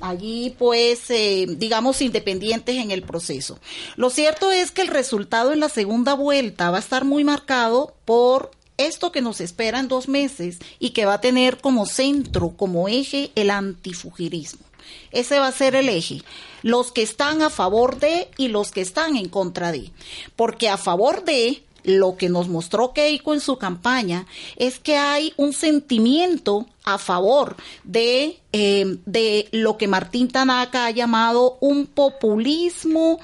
allí, 0.00 0.54
pues, 0.58 1.08
digamos, 1.08 2.00
independientes 2.00 2.76
en 2.76 2.90
el 2.90 3.02
proceso. 3.02 3.58
Lo 3.96 4.10
cierto 4.10 4.52
es 4.52 4.70
que 4.70 4.82
el 4.82 4.88
resultado 4.88 5.52
en 5.52 5.60
la 5.60 5.68
segunda 5.68 6.14
vuelta 6.14 6.70
va 6.70 6.78
a 6.78 6.80
estar 6.80 7.04
muy 7.04 7.24
marcado 7.24 7.94
por 8.04 8.52
esto 8.76 9.12
que 9.12 9.20
nos 9.20 9.40
espera 9.40 9.80
en 9.80 9.88
dos 9.88 10.08
meses 10.08 10.58
y 10.78 10.90
que 10.90 11.04
va 11.04 11.14
a 11.14 11.20
tener 11.20 11.58
como 11.58 11.86
centro, 11.86 12.54
como 12.56 12.88
eje, 12.88 13.30
el 13.34 13.50
antifugirismo. 13.50 14.64
Ese 15.10 15.38
va 15.38 15.48
a 15.48 15.52
ser 15.52 15.74
el 15.74 15.88
eje. 15.88 16.22
Los 16.64 16.90
que 16.90 17.02
están 17.02 17.42
a 17.42 17.50
favor 17.50 18.00
de 18.00 18.28
y 18.38 18.48
los 18.48 18.72
que 18.72 18.80
están 18.80 19.16
en 19.16 19.28
contra 19.28 19.70
de. 19.70 19.92
Porque 20.34 20.68
a 20.68 20.78
favor 20.78 21.24
de, 21.24 21.62
lo 21.84 22.16
que 22.16 22.28
nos 22.28 22.48
mostró 22.48 22.92
Keiko 22.92 23.34
en 23.34 23.40
su 23.40 23.56
campaña 23.58 24.26
es 24.56 24.78
que 24.78 24.96
hay 24.96 25.32
un 25.36 25.52
sentimiento 25.52 26.66
a 26.82 26.98
favor 26.98 27.56
de, 27.84 28.40
eh, 28.52 28.98
de 29.04 29.48
lo 29.52 29.76
que 29.76 29.86
Martín 29.86 30.28
Tanaka 30.28 30.86
ha 30.86 30.90
llamado 30.90 31.58
un 31.60 31.86
populismo 31.86 33.20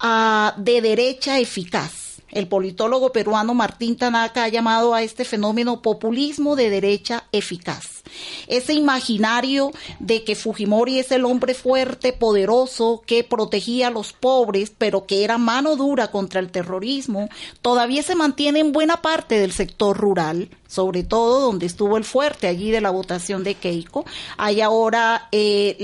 ah, 0.00 0.54
de 0.58 0.82
derecha 0.82 1.38
eficaz. 1.38 2.09
El 2.30 2.48
politólogo 2.48 3.12
peruano 3.12 3.54
Martín 3.54 3.96
Tanaka 3.96 4.44
ha 4.44 4.48
llamado 4.48 4.94
a 4.94 5.02
este 5.02 5.24
fenómeno 5.24 5.82
populismo 5.82 6.56
de 6.56 6.70
derecha 6.70 7.24
eficaz. 7.32 8.02
Ese 8.46 8.74
imaginario 8.74 9.70
de 9.98 10.24
que 10.24 10.34
Fujimori 10.34 10.98
es 10.98 11.12
el 11.12 11.24
hombre 11.24 11.54
fuerte, 11.54 12.12
poderoso, 12.12 13.02
que 13.06 13.24
protegía 13.24 13.88
a 13.88 13.90
los 13.90 14.12
pobres, 14.12 14.72
pero 14.76 15.06
que 15.06 15.24
era 15.24 15.38
mano 15.38 15.76
dura 15.76 16.10
contra 16.10 16.40
el 16.40 16.50
terrorismo, 16.50 17.28
todavía 17.62 18.02
se 18.02 18.14
mantiene 18.14 18.60
en 18.60 18.72
buena 18.72 19.02
parte 19.02 19.38
del 19.38 19.52
sector 19.52 19.96
rural, 19.96 20.50
sobre 20.70 21.02
todo 21.02 21.40
donde 21.40 21.66
estuvo 21.66 21.96
el 21.96 22.04
fuerte 22.04 22.46
allí 22.46 22.70
de 22.70 22.80
la 22.80 22.90
votación 22.90 23.42
de 23.42 23.56
Keiko. 23.56 24.04
Hay 24.36 24.60
ahora 24.60 25.28
eh, 25.32 25.76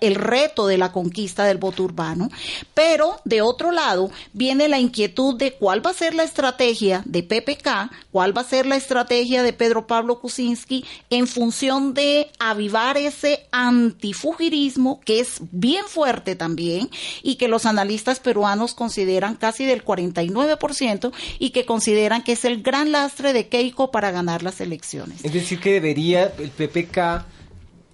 el 0.00 0.14
reto 0.14 0.66
de 0.66 0.76
la 0.76 0.92
conquista 0.92 1.44
del 1.44 1.56
voto 1.56 1.82
urbano. 1.82 2.28
Pero, 2.74 3.16
de 3.24 3.40
otro 3.40 3.72
lado, 3.72 4.10
viene 4.34 4.68
la 4.68 4.78
inquietud 4.78 5.36
de 5.36 5.52
cuál 5.52 5.84
va 5.84 5.90
a 5.90 5.94
ser 5.94 6.14
la 6.14 6.24
estrategia 6.24 7.02
de 7.06 7.22
PPK, 7.22 7.90
cuál 8.12 8.36
va 8.36 8.42
a 8.42 8.44
ser 8.44 8.66
la 8.66 8.76
estrategia 8.76 9.42
de 9.42 9.54
Pedro 9.54 9.86
Pablo 9.86 10.20
Kuczynski 10.20 10.84
en 11.08 11.26
función 11.26 11.94
de 11.94 12.30
avivar 12.38 12.98
ese 12.98 13.46
antifugirismo 13.50 15.00
que 15.00 15.20
es 15.20 15.38
bien 15.52 15.86
fuerte 15.86 16.36
también 16.36 16.90
y 17.22 17.36
que 17.36 17.48
los 17.48 17.64
analistas 17.64 18.20
peruanos 18.20 18.74
consideran 18.74 19.36
casi 19.36 19.64
del 19.64 19.84
49% 19.84 21.12
y 21.38 21.50
que 21.50 21.64
consideran 21.64 22.22
que 22.22 22.32
es 22.32 22.44
el 22.44 22.62
gran 22.62 22.92
lastre 22.92 23.32
de 23.32 23.48
Keiko 23.48 23.85
para 23.90 24.10
ganar 24.10 24.42
las 24.42 24.60
elecciones. 24.60 25.24
Es 25.24 25.32
decir, 25.32 25.60
que 25.60 25.72
debería 25.72 26.32
el 26.38 26.50
PPK 26.50 27.24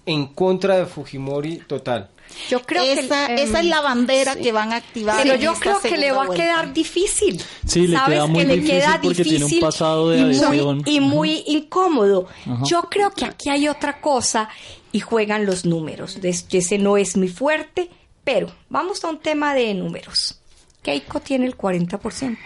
en 0.06 0.26
contra 0.28 0.76
de 0.76 0.86
Fujimori 0.86 1.58
total. 1.58 2.08
Yo 2.48 2.62
creo 2.62 2.82
esa, 2.82 3.26
que 3.26 3.42
esa 3.42 3.60
es 3.60 3.66
la 3.66 3.82
bandera 3.82 4.34
que 4.36 4.52
van 4.52 4.72
a 4.72 4.76
activar. 4.76 5.22
Pero 5.22 5.34
yo 5.36 5.52
creo 5.54 5.80
que 5.80 5.98
le 5.98 6.12
va 6.12 6.24
a 6.24 6.28
quedar 6.30 6.72
difícil. 6.72 7.42
Sí, 7.66 7.86
le 7.86 7.96
¿Sabes? 7.98 8.14
queda 8.16 8.26
muy 8.26 8.40
que 8.40 8.46
le 8.46 8.54
difícil 8.54 8.74
queda 8.80 9.00
porque 9.02 9.22
tiene 9.22 9.38
un 9.38 9.50
difícil 9.50 9.60
pasado 9.60 10.10
de 10.10 10.18
y 10.18 10.22
muy- 10.24 10.34
adhesión. 10.38 10.82
y 10.86 11.00
muy 11.00 11.44
incómodo. 11.46 12.28
Yo 12.64 12.82
creo 12.90 13.10
que 13.12 13.26
aquí 13.26 13.50
hay 13.50 13.68
otra 13.68 14.00
cosa 14.00 14.48
y 14.92 15.00
juegan 15.00 15.44
los 15.44 15.66
números. 15.66 16.18
Ese 16.22 16.78
no 16.78 16.96
es 16.96 17.16
muy 17.18 17.28
fuerte, 17.28 17.90
pero 18.24 18.50
vamos 18.70 19.04
a 19.04 19.08
un 19.08 19.18
tema 19.18 19.54
de 19.54 19.74
números. 19.74 20.38
Keiko 20.82 21.20
tiene 21.20 21.46
el 21.46 21.56
40%. 21.56 22.38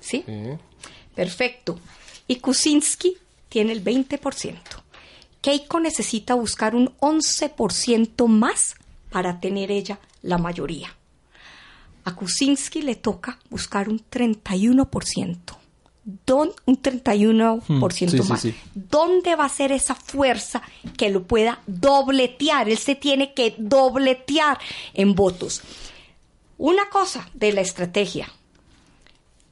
¿Sí? 0.00 0.24
Perfecto. 1.14 1.78
Y 2.32 2.36
Kuczynski 2.36 3.18
tiene 3.50 3.72
el 3.72 3.84
20%. 3.84 4.56
Keiko 5.42 5.80
necesita 5.80 6.32
buscar 6.34 6.74
un 6.74 6.88
11% 6.98 8.26
más 8.26 8.74
para 9.10 9.38
tener 9.38 9.70
ella 9.70 9.98
la 10.22 10.38
mayoría. 10.38 10.96
A 12.04 12.14
Kuczynski 12.14 12.80
le 12.80 12.94
toca 12.94 13.38
buscar 13.50 13.90
un 13.90 14.00
31%. 14.10 15.36
Don, 16.26 16.52
un 16.64 16.80
31% 16.80 17.62
Hmm, 17.68 17.90
sí, 17.90 18.08
sí, 18.08 18.28
más. 18.30 18.40
sí. 18.40 18.54
¿Dónde 18.74 19.36
va 19.36 19.44
a 19.44 19.50
ser 19.50 19.72
esa 19.72 19.94
fuerza 19.94 20.62
que 20.96 21.10
lo 21.10 21.24
pueda 21.24 21.60
dobletear? 21.66 22.70
Él 22.70 22.78
se 22.78 22.94
tiene 22.94 23.34
que 23.34 23.54
dobletear 23.58 24.58
en 24.94 25.14
votos. 25.14 25.60
Una 26.56 26.88
cosa 26.88 27.28
de 27.34 27.52
la 27.52 27.60
estrategia. 27.60 28.32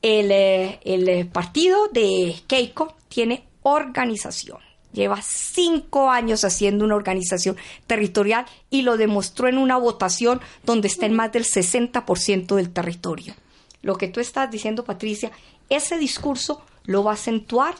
El, 0.03 0.31
eh, 0.31 0.81
eh, 0.85 1.25
partido 1.27 1.89
de 1.89 2.37
Keiko 2.47 2.95
tiene 3.09 3.47
organización. 3.63 4.59
Lleva 4.93 5.21
cinco 5.23 6.11
años 6.11 6.45
haciendo 6.45 6.85
una 6.85 6.97
organización 6.97 7.57
territorial 7.87 8.47
y 8.71 8.83
lo 8.83 8.97
demostró 8.97 9.47
en 9.49 9.59
una 9.59 9.77
votación 9.77 10.41
donde 10.65 10.89
está 10.89 11.07
en 11.07 11.15
más 11.15 11.31
del 11.33 11.45
60% 11.45 12.57
del 12.57 12.71
territorio. 12.71 13.35
Lo 13.83 13.97
que 13.97 14.09
tú 14.09 14.21
estás 14.21 14.51
diciendo, 14.51 14.85
Patricia, 14.85 15.31
ese 15.69 15.97
discurso 15.99 16.63
lo 16.85 17.05
va 17.05 17.13
a 17.13 17.15
acentuar 17.15 17.75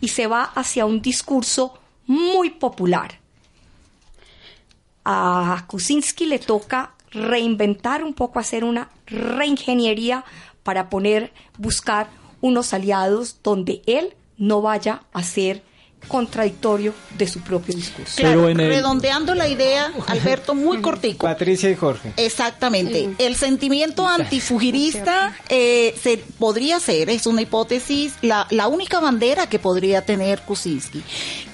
y 0.00 0.08
se 0.08 0.26
va 0.26 0.44
hacia 0.44 0.86
un 0.86 1.02
discurso 1.02 1.78
muy 2.06 2.50
popular. 2.50 3.20
A 5.04 5.64
Kuczynski 5.66 6.24
le 6.24 6.38
toca 6.38 6.94
reinventar 7.10 8.02
un 8.02 8.14
poco, 8.14 8.38
hacer 8.38 8.64
una 8.64 8.90
reingeniería 9.06 10.24
para 10.64 10.90
poner, 10.90 11.32
buscar 11.56 12.08
unos 12.40 12.74
aliados 12.74 13.36
donde 13.42 13.82
él 13.86 14.14
no 14.36 14.60
vaya 14.60 15.02
a 15.12 15.22
ser 15.22 15.62
contradictorio 16.08 16.92
de 17.16 17.26
su 17.26 17.40
propio 17.40 17.74
discurso. 17.74 18.16
Claro, 18.16 18.46
redondeando 18.46 19.34
la 19.34 19.48
idea, 19.48 19.92
Alberto, 20.06 20.54
muy 20.54 20.80
cortico. 20.80 21.26
Patricia 21.26 21.70
y 21.70 21.74
Jorge. 21.74 22.12
Exactamente. 22.16 23.10
El 23.18 23.36
sentimiento 23.36 24.06
antifugirista 24.06 25.34
eh, 25.48 25.94
se, 26.00 26.18
podría 26.18 26.80
ser, 26.80 27.10
es 27.10 27.26
una 27.26 27.42
hipótesis, 27.42 28.14
la, 28.22 28.46
la 28.50 28.68
única 28.68 29.00
bandera 29.00 29.48
que 29.48 29.58
podría 29.58 30.04
tener 30.04 30.42
Kuczynski. 30.42 31.02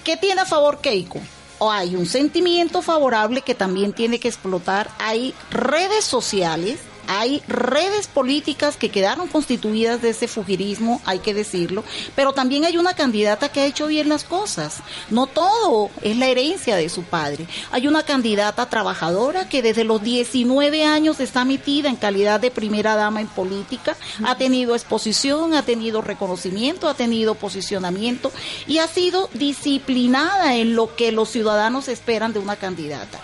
¿Qué 0.05 0.17
tiene 0.17 0.41
a 0.41 0.47
favor 0.47 0.81
Keiko? 0.81 1.21
O 1.59 1.71
hay 1.71 1.95
un 1.95 2.07
sentimiento 2.07 2.81
favorable 2.81 3.43
que 3.43 3.55
también 3.55 3.93
tiene 3.93 4.19
que 4.19 4.29
explotar. 4.29 4.91
Hay 4.99 5.35
redes 5.51 6.05
sociales, 6.05 6.81
hay 7.13 7.43
redes 7.49 8.07
políticas 8.07 8.77
que 8.77 8.89
quedaron 8.89 9.27
constituidas 9.27 10.01
de 10.01 10.11
ese 10.11 10.29
fugirismo, 10.29 11.03
hay 11.05 11.19
que 11.19 11.35
decirlo, 11.35 11.83
pero 12.15 12.33
también 12.33 12.65
hay 12.65 12.77
una 12.77 12.95
candidata 12.95 13.49
que 13.49 13.59
ha 13.59 13.67
hecho 13.67 13.89
bien 13.89 14.09
las 14.09 14.23
cosas. 14.23 14.77
No 15.11 15.27
todo 15.27 15.91
es 16.03 16.17
la 16.17 16.29
herencia 16.29 16.77
de 16.77 16.89
su 16.89 17.03
padre. 17.03 17.49
Hay 17.73 17.89
una 17.89 18.05
candidata 18.05 18.69
trabajadora 18.71 19.49
que 19.49 19.61
desde 19.61 19.83
los 19.83 20.01
19 20.01 20.85
años 20.85 21.19
está 21.19 21.45
metida 21.45 21.89
en 21.89 21.97
calidad 21.97 22.39
de 22.39 22.53
primera 22.53 22.95
dama 22.95 23.21
en 23.21 23.27
política, 23.27 23.97
ha 24.25 24.37
tenido 24.37 24.77
exposición, 24.77 25.55
ha 25.55 25.65
tenido 25.65 26.03
reconocimiento, 26.03 26.89
ha 26.89 26.95
tenido 26.95 27.35
posicionamiento 27.35 28.31
y 28.69 28.79
ha 28.79 28.87
sido 28.87 29.29
disciplinada 29.35 30.55
en 30.55 30.77
lo 30.77 30.95
que 30.95 31.11
los 31.11 31.29
ciudadanos 31.29 31.89
esperan 31.89 32.33
de 32.33 32.39
una 32.39 32.55
candidata. 32.55 33.19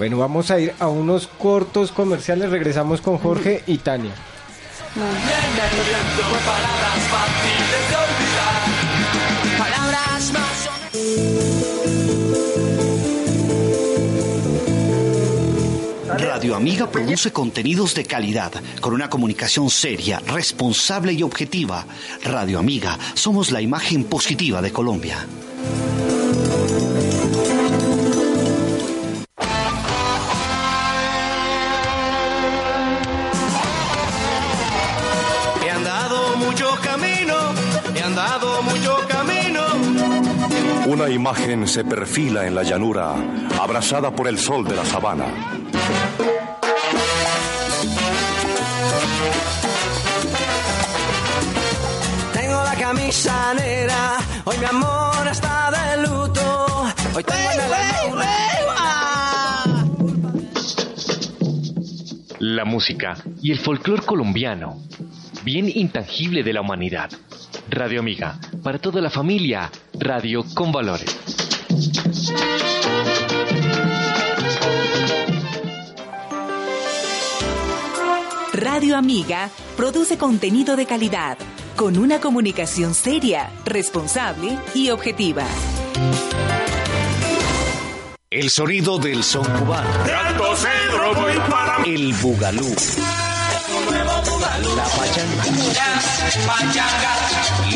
Bueno, 0.00 0.16
vamos 0.16 0.50
a 0.50 0.58
ir 0.58 0.72
a 0.78 0.88
unos 0.88 1.26
cortos 1.26 1.92
comerciales. 1.92 2.48
Regresamos 2.48 3.02
con 3.02 3.18
Jorge 3.18 3.62
y 3.66 3.76
Tania. 3.76 4.14
Radio 16.16 16.56
Amiga 16.56 16.90
produce 16.90 17.30
contenidos 17.30 17.94
de 17.94 18.06
calidad, 18.06 18.52
con 18.80 18.94
una 18.94 19.10
comunicación 19.10 19.68
seria, 19.68 20.20
responsable 20.20 21.12
y 21.12 21.22
objetiva. 21.22 21.84
Radio 22.24 22.58
Amiga, 22.58 22.98
somos 23.12 23.50
la 23.50 23.60
imagen 23.60 24.04
positiva 24.04 24.62
de 24.62 24.72
Colombia. 24.72 25.26
Una 40.90 41.08
imagen 41.08 41.68
se 41.68 41.84
perfila 41.84 42.48
en 42.48 42.56
la 42.56 42.64
llanura, 42.64 43.14
abrazada 43.60 44.10
por 44.10 44.26
el 44.26 44.36
sol 44.36 44.64
de 44.64 44.74
la 44.74 44.84
sabana. 44.84 45.26
manzanera. 52.92 54.18
Hoy 54.44 54.58
mi 54.58 54.64
amor 54.64 55.28
está 55.30 55.70
de 55.70 56.08
luto. 56.08 56.66
Hoy 57.14 57.22
tengo 57.22 57.50
La 62.40 62.64
música 62.64 63.16
y 63.40 63.52
el 63.52 63.60
folclor 63.60 64.04
colombiano, 64.04 64.82
bien 65.44 65.70
intangible 65.72 66.42
de 66.42 66.52
la 66.52 66.62
humanidad. 66.62 67.10
Radio 67.68 68.00
Amiga, 68.00 68.38
para 68.62 68.78
toda 68.78 69.00
la 69.00 69.10
familia, 69.10 69.70
radio 69.94 70.44
con 70.54 70.72
valores. 70.72 71.16
Radio 78.52 78.96
Amiga 78.96 79.48
produce 79.76 80.18
contenido 80.18 80.76
de 80.76 80.86
calidad, 80.86 81.38
con 81.76 81.96
una 81.96 82.20
comunicación 82.20 82.94
seria, 82.94 83.50
responsable 83.64 84.58
y 84.74 84.90
objetiva. 84.90 85.44
El 88.28 88.48
sonido 88.50 88.98
del 88.98 89.24
son 89.24 89.44
cubano. 89.44 89.90
El 91.84 92.12
bugalú. 92.14 92.74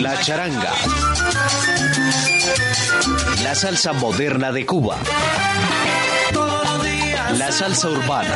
La 0.01 0.21
charanga. 0.21 0.73
La 3.43 3.55
salsa 3.55 3.93
moderna 3.95 4.53
de 4.53 4.65
Cuba. 4.65 4.97
La 7.37 7.51
salsa 7.51 7.89
urbana. 7.89 8.35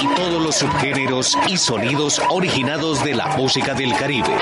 Y 0.00 0.14
todos 0.14 0.40
los 0.42 0.54
subgéneros 0.54 1.36
y 1.48 1.56
sonidos 1.56 2.22
originados 2.28 3.02
de 3.02 3.14
la 3.14 3.26
música 3.36 3.74
del 3.74 3.92
Caribe. 3.96 4.36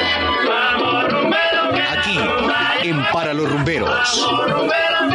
Aquí, 1.97 2.19
en 2.83 3.05
Para 3.07 3.33
los 3.33 3.51
Rumberos. 3.51 4.29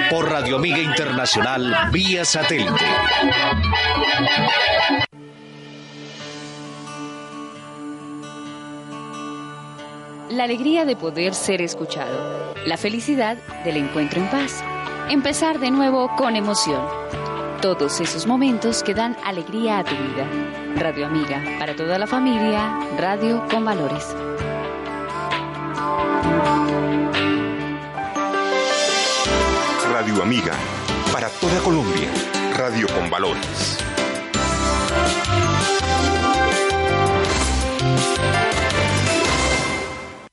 Por 0.09 0.31
Radio 0.31 0.55
Amiga 0.55 0.79
Internacional, 0.79 1.89
vía 1.91 2.25
satélite. 2.25 2.85
La 10.29 10.43
alegría 10.43 10.85
de 10.85 10.95
poder 10.95 11.33
ser 11.33 11.59
escuchado. 11.59 12.53
La 12.67 12.77
felicidad 12.77 13.35
del 13.63 13.77
encuentro 13.77 14.21
en 14.21 14.29
paz. 14.29 14.63
Empezar 15.09 15.59
de 15.59 15.71
nuevo 15.71 16.15
con 16.17 16.35
emoción. 16.35 16.85
Todos 17.63 17.99
esos 17.99 18.27
momentos 18.27 18.83
que 18.83 18.93
dan 18.93 19.17
alegría 19.25 19.79
a 19.79 19.83
tu 19.83 19.95
vida. 19.95 20.27
Radio 20.75 21.07
Amiga, 21.07 21.41
para 21.57 21.75
toda 21.75 21.97
la 21.97 22.05
familia, 22.05 22.77
radio 22.95 23.43
con 23.49 23.65
valores. 23.65 24.05
Radio 29.91 30.21
Amiga, 30.21 30.53
para 31.11 31.29
toda 31.29 31.59
Colombia, 31.63 32.07
radio 32.55 32.85
con 32.93 33.09
valores. 33.09 33.88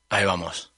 Ahí 0.09 0.25
vamos. 0.25 0.71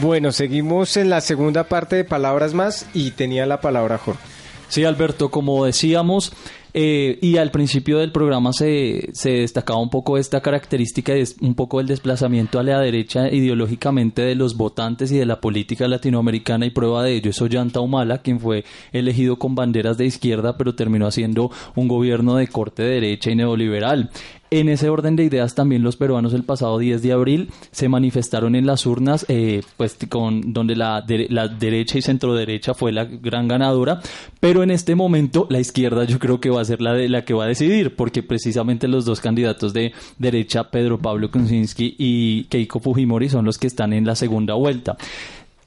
Bueno, 0.00 0.32
seguimos 0.32 0.96
en 0.96 1.10
la 1.10 1.20
segunda 1.20 1.64
parte 1.64 1.96
de 1.96 2.04
Palabras 2.04 2.54
Más 2.54 2.86
y 2.92 3.12
tenía 3.12 3.46
la 3.46 3.60
palabra 3.60 3.98
Jorge. 3.98 4.20
Sí, 4.68 4.84
Alberto, 4.84 5.30
como 5.30 5.64
decíamos, 5.66 6.32
eh, 6.74 7.18
y 7.20 7.36
al 7.36 7.50
principio 7.50 7.98
del 7.98 8.12
programa 8.12 8.52
se, 8.52 9.10
se 9.12 9.30
destacaba 9.30 9.78
un 9.80 9.90
poco 9.90 10.16
esta 10.16 10.40
característica, 10.40 11.12
es 11.12 11.36
un 11.40 11.54
poco 11.54 11.80
el 11.80 11.86
desplazamiento 11.86 12.58
a 12.58 12.62
la 12.62 12.80
derecha 12.80 13.28
ideológicamente 13.28 14.22
de 14.22 14.34
los 14.34 14.56
votantes 14.56 15.12
y 15.12 15.18
de 15.18 15.26
la 15.26 15.40
política 15.40 15.86
latinoamericana 15.86 16.64
y 16.64 16.70
prueba 16.70 17.04
de 17.04 17.16
ello 17.16 17.30
es 17.30 17.42
Ollanta 17.42 17.80
Humala, 17.80 18.18
quien 18.18 18.40
fue 18.40 18.64
elegido 18.92 19.38
con 19.38 19.54
banderas 19.54 19.98
de 19.98 20.06
izquierda 20.06 20.56
pero 20.56 20.74
terminó 20.74 21.06
haciendo 21.06 21.50
un 21.74 21.88
gobierno 21.88 22.36
de 22.36 22.46
corte 22.46 22.82
derecha 22.82 23.30
y 23.30 23.36
neoliberal. 23.36 24.10
En 24.54 24.68
ese 24.68 24.90
orden 24.90 25.16
de 25.16 25.24
ideas 25.24 25.54
también 25.54 25.82
los 25.82 25.96
peruanos 25.96 26.34
el 26.34 26.42
pasado 26.42 26.78
10 26.78 27.00
de 27.00 27.12
abril 27.12 27.50
se 27.70 27.88
manifestaron 27.88 28.54
en 28.54 28.66
las 28.66 28.84
urnas, 28.84 29.24
eh, 29.30 29.62
pues 29.78 29.96
con 30.10 30.52
donde 30.52 30.76
la, 30.76 31.00
de- 31.00 31.26
la 31.30 31.48
derecha 31.48 31.96
y 31.96 32.02
centro 32.02 32.34
derecha 32.34 32.74
fue 32.74 32.92
la 32.92 33.06
gran 33.06 33.48
ganadora, 33.48 34.00
pero 34.40 34.62
en 34.62 34.70
este 34.70 34.94
momento 34.94 35.46
la 35.48 35.58
izquierda 35.58 36.04
yo 36.04 36.18
creo 36.18 36.38
que 36.38 36.50
va 36.50 36.60
a 36.60 36.64
ser 36.66 36.82
la 36.82 36.92
de 36.92 37.08
la 37.08 37.24
que 37.24 37.32
va 37.32 37.44
a 37.44 37.46
decidir, 37.46 37.96
porque 37.96 38.22
precisamente 38.22 38.88
los 38.88 39.06
dos 39.06 39.20
candidatos 39.20 39.72
de 39.72 39.92
derecha, 40.18 40.70
Pedro 40.70 40.98
Pablo 40.98 41.30
Kuczynski 41.30 41.96
y 41.98 42.44
Keiko 42.44 42.78
Fujimori, 42.78 43.30
son 43.30 43.46
los 43.46 43.56
que 43.56 43.66
están 43.68 43.94
en 43.94 44.04
la 44.04 44.14
segunda 44.16 44.52
vuelta. 44.52 44.98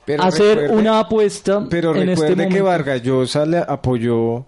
Pero 0.06 0.22
Hacer 0.22 0.58
recuerde- 0.60 0.78
una 0.80 1.00
apuesta 1.00 1.66
Pero 1.68 1.96
en 1.96 2.06
recuerde 2.08 2.12
este 2.34 2.36
que 2.36 2.44
momento- 2.50 2.64
Vargas 2.66 3.02
Llosa 3.02 3.46
le 3.48 3.58
apoyó 3.58 4.46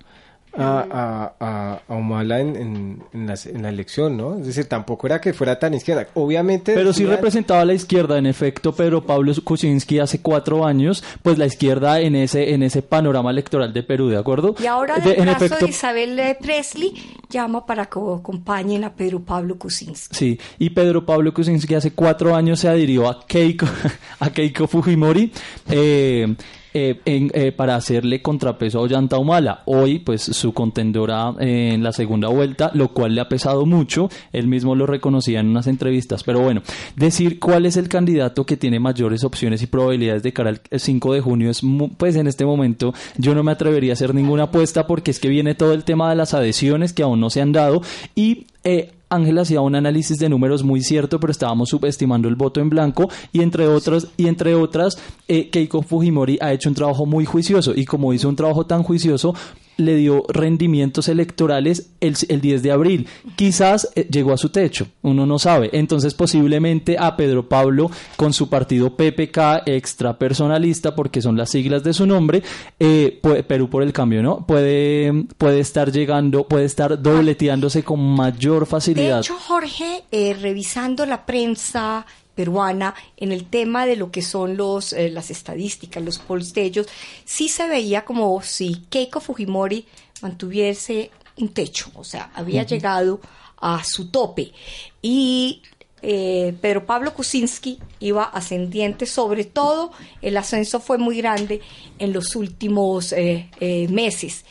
a, 0.58 0.86
a, 0.92 1.34
a, 1.40 1.82
a 1.88 1.96
Humala 1.96 2.40
en, 2.40 2.56
en, 2.56 3.04
en 3.14 3.28
la, 3.28 3.36
en 3.46 3.62
la 3.64 3.70
elección, 3.70 4.18
¿no? 4.18 4.38
Es 4.40 4.48
decir, 4.48 4.66
tampoco 4.66 5.08
era 5.08 5.22
que 5.22 5.34
fuera 5.34 5.60
tan 5.60 5.74
izquierda. 5.74 6.08
Obviamente... 6.16 6.74
Pero 6.74 6.94
sí 6.94 7.06
representaba 7.06 7.62
a 7.62 7.66
la 7.66 7.74
izquierda, 7.74 8.18
en 8.18 8.26
efecto, 8.26 8.74
Pedro 8.74 9.04
Pablo 9.06 9.34
Kuczynski 9.44 10.00
hace 10.00 10.22
cuatro 10.22 10.66
años, 10.66 11.04
pues 11.22 11.38
la 11.38 11.46
izquierda 11.46 12.00
en 12.02 12.16
ese 12.16 12.54
en 12.54 12.64
ese 12.64 12.82
panorama 12.82 13.32
electoral 13.32 13.74
de 13.74 13.84
Perú, 13.84 14.10
¿de 14.10 14.18
acuerdo? 14.18 14.56
Y 14.60 14.66
ahora 14.66 14.98
De- 15.00 15.14
en 15.16 15.26
caso 15.26 15.46
efecto, 15.46 15.66
de 15.66 15.72
Isabel 15.72 16.22
Presley 16.42 16.94
llama 17.30 17.66
para 17.66 17.86
que 17.86 18.00
acompañen 18.00 18.84
a 18.84 18.94
Pedro 18.94 19.20
Pablo 19.22 19.58
Kuczynski. 19.58 20.16
Sí, 20.16 20.40
y 20.60 20.70
Pedro 20.72 21.06
Pablo 21.06 21.34
Kuczynski 21.34 21.76
hace 21.76 21.92
cuatro 21.92 22.36
años 22.36 22.60
se 22.62 22.68
adhirió 22.70 23.08
a 23.10 23.26
Keiko, 23.26 23.66
a 24.20 24.30
Keiko 24.30 24.68
Fujimori 24.68 25.32
eh, 25.70 26.36
eh, 26.74 27.00
en- 27.06 27.32
eh, 27.34 27.52
para 27.52 27.76
hacerle 27.76 28.22
contrapeso 28.22 28.80
a 28.80 28.82
Ollanta 28.82 29.18
Humala. 29.18 29.64
Hoy, 29.66 30.00
pues 30.00 30.22
su 30.22 30.54
contendora 30.54 31.34
en 31.40 31.84
la 31.84 31.92
segunda 31.92 32.28
vuelta, 32.30 32.72
lo 32.74 32.90
cual 32.90 33.16
le 33.16 33.22
ha 33.22 33.30
pesado 33.30 33.66
mucho. 33.66 34.10
Él 34.34 34.48
mismo 34.48 34.76
lo 34.76 34.86
reconocía 34.86 35.40
en 35.40 35.48
unas 35.48 35.68
entrevistas. 35.68 36.24
Pero 36.24 36.40
bueno, 36.42 36.62
decir 36.96 37.40
cuál 37.40 37.66
es 37.66 37.78
el 37.78 37.90
candidato 37.90 38.46
que 38.46 38.58
tiene 38.58 38.80
mayores 38.80 39.24
opciones 39.24 39.62
y 39.62 39.68
probabilidades 39.68 40.24
de 40.24 40.34
cara 40.34 40.50
al 40.50 40.62
5 40.80 41.14
de 41.14 41.22
junio 41.22 41.50
es, 41.50 41.62
pues 41.98 42.16
en 42.16 42.28
este 42.28 42.46
momento 42.46 42.94
yo 43.18 43.34
no 43.36 43.44
me 43.44 43.52
atrevería 43.52 43.92
a 43.92 43.94
hacer 43.94 44.14
ninguna 44.14 44.44
apuesta 44.44 44.88
porque 44.88 45.12
es 45.12 45.20
que 45.20 45.30
viene 45.30 45.56
todo 45.56 45.74
el 45.74 45.84
tema 45.84 46.10
de 46.10 46.16
las 46.16 46.34
adhesiones 46.34 46.94
que 46.94 47.04
aún 47.04 47.20
no 47.20 47.30
se 47.30 47.42
han 47.42 47.52
dado 47.52 47.82
y 48.16 48.48
eh, 48.64 48.92
Ángel 49.10 49.38
hacía 49.38 49.62
un 49.62 49.76
análisis 49.76 50.18
de 50.18 50.30
números 50.30 50.64
muy 50.64 50.82
cierto, 50.82 51.20
pero 51.20 51.32
estábamos 51.32 51.70
subestimando 51.70 52.28
el 52.28 52.36
voto 52.36 52.60
en 52.60 52.70
blanco 52.70 53.10
y 53.32 53.42
entre 53.42 53.68
otras, 53.68 54.08
y 54.18 54.28
entre 54.28 54.56
otras, 54.56 54.98
eh, 55.28 55.50
Keiko 55.50 55.82
Fujimori 55.82 56.38
ha 56.42 56.54
hecho 56.54 56.70
un 56.70 56.76
trabajo 56.76 57.06
muy 57.06 57.26
juicioso 57.26 57.74
y 57.76 57.86
como 57.86 58.14
hizo 58.14 58.28
un 58.28 58.36
trabajo 58.36 58.66
tan 58.66 58.84
juicioso, 58.84 59.34
le 59.78 59.96
dio 59.96 60.24
rendimientos 60.30 61.08
electorales 61.08 61.92
el, 62.02 62.16
el 62.30 62.42
10 62.42 62.64
de 62.64 62.72
abril. 62.72 63.08
Quizás 63.36 63.90
eh, 63.96 64.08
llegó 64.10 64.34
a 64.34 64.38
su 64.38 64.50
techo, 64.50 64.88
uno 65.02 65.26
no 65.26 65.40
sabe. 65.40 65.70
Entonces 65.74 66.14
posiblemente 66.14 66.98
a 67.00 67.16
Pedro 67.16 67.48
Pablo 67.48 67.90
con 68.16 68.34
su 68.34 68.50
partido 68.50 68.96
PPK 68.96 69.64
extra 69.68 70.18
personalista, 70.18 70.96
porque 70.96 71.22
son 71.22 71.38
las 71.38 71.50
siglas 71.50 71.84
de 71.84 71.94
su 71.94 72.06
nombre, 72.06 72.44
eh, 72.80 73.20
Perú 73.48 73.70
por 73.70 73.84
el 73.84 73.94
cambio, 73.94 74.22
¿no? 74.22 74.46
Puede, 74.46 75.26
puede 75.38 75.60
estar 75.60 75.92
llegando, 75.92 76.48
puede 76.48 76.66
estar 76.66 77.02
dobleteándose 77.02 77.84
con 77.84 78.00
mayor 78.00 78.62
De 78.62 78.66
facilidad. 78.66 79.20
hecho, 79.20 79.36
Jorge, 79.36 80.04
eh, 80.12 80.36
revisando 80.40 81.06
la 81.06 81.26
prensa 81.26 82.06
peruana 82.38 82.96
en 83.18 83.34
el 83.34 83.46
tema 83.46 83.86
de 83.86 83.98
lo 83.98 84.12
que 84.12 84.22
son 84.22 84.56
los 84.56 84.94
eh, 84.94 85.10
las 85.10 85.32
estadísticas, 85.32 86.02
los 86.04 86.20
polls 86.20 86.54
de 86.54 86.62
ellos, 86.62 86.88
sí 87.26 87.50
se 87.50 87.68
veía 87.68 88.06
como 88.06 88.42
si 88.42 88.84
Keiko 88.90 89.20
Fujimori 89.20 89.86
mantuviese 90.22 91.12
un 91.38 91.50
techo, 91.50 91.92
o 91.96 92.04
sea, 92.04 92.32
había 92.34 92.64
llegado 92.64 93.20
a 93.60 93.84
su 93.84 94.10
tope 94.10 94.54
y 95.02 95.62
eh, 96.04 96.56
Pedro 96.62 96.86
Pablo 96.86 97.14
Kuczynski 97.14 97.80
iba 98.00 98.24
ascendiente, 98.24 99.08
sobre 99.08 99.46
todo 99.46 99.92
el 100.22 100.38
ascenso 100.38 100.80
fue 100.80 100.98
muy 101.00 101.18
grande 101.18 101.62
en 101.98 102.14
los 102.14 102.36
últimos 102.36 103.14
eh, 103.14 103.50
eh, 103.60 103.88
meses. 103.88 104.46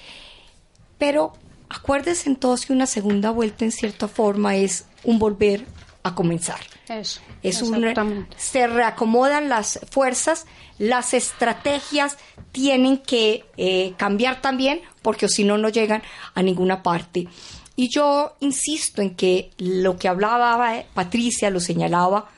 Pero 0.98 1.34
acuérdense 1.68 2.28
entonces 2.28 2.66
que 2.66 2.72
una 2.72 2.86
segunda 2.86 3.30
vuelta 3.30 3.64
en 3.64 3.72
cierta 3.72 4.08
forma 4.08 4.56
es 4.56 4.86
un 5.04 5.18
volver 5.18 5.64
a 6.06 6.14
comenzar. 6.14 6.60
Eso. 6.88 7.20
Es 7.42 7.62
un, 7.62 8.28
se 8.36 8.66
reacomodan 8.66 9.48
las 9.48 9.80
fuerzas, 9.90 10.46
las 10.78 11.14
estrategias 11.14 12.16
tienen 12.52 12.98
que 12.98 13.44
eh, 13.56 13.94
cambiar 13.96 14.40
también 14.40 14.80
porque 15.02 15.28
si 15.28 15.44
no 15.44 15.58
no 15.58 15.68
llegan 15.68 16.02
a 16.34 16.42
ninguna 16.42 16.82
parte. 16.82 17.26
Y 17.74 17.88
yo 17.88 18.36
insisto 18.40 19.02
en 19.02 19.14
que 19.16 19.50
lo 19.58 19.96
que 19.98 20.08
hablaba 20.08 20.76
eh, 20.76 20.86
Patricia 20.94 21.50
lo 21.50 21.60
señalaba, 21.60 22.30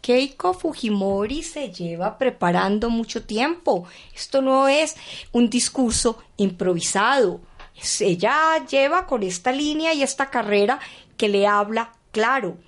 Keiko 0.00 0.52
Fujimori 0.52 1.44
se 1.44 1.72
lleva 1.72 2.18
preparando 2.18 2.90
mucho 2.90 3.22
tiempo. 3.22 3.86
Esto 4.14 4.42
no 4.42 4.66
es 4.66 4.96
un 5.30 5.48
discurso 5.48 6.18
improvisado. 6.36 7.40
ella 8.00 8.66
lleva 8.68 9.06
con 9.06 9.22
esta 9.22 9.52
línea 9.52 9.94
y 9.94 10.02
esta 10.02 10.28
carrera 10.28 10.80
que 11.16 11.28
le 11.28 11.46
habla 11.46 11.92
claro. 12.10 12.58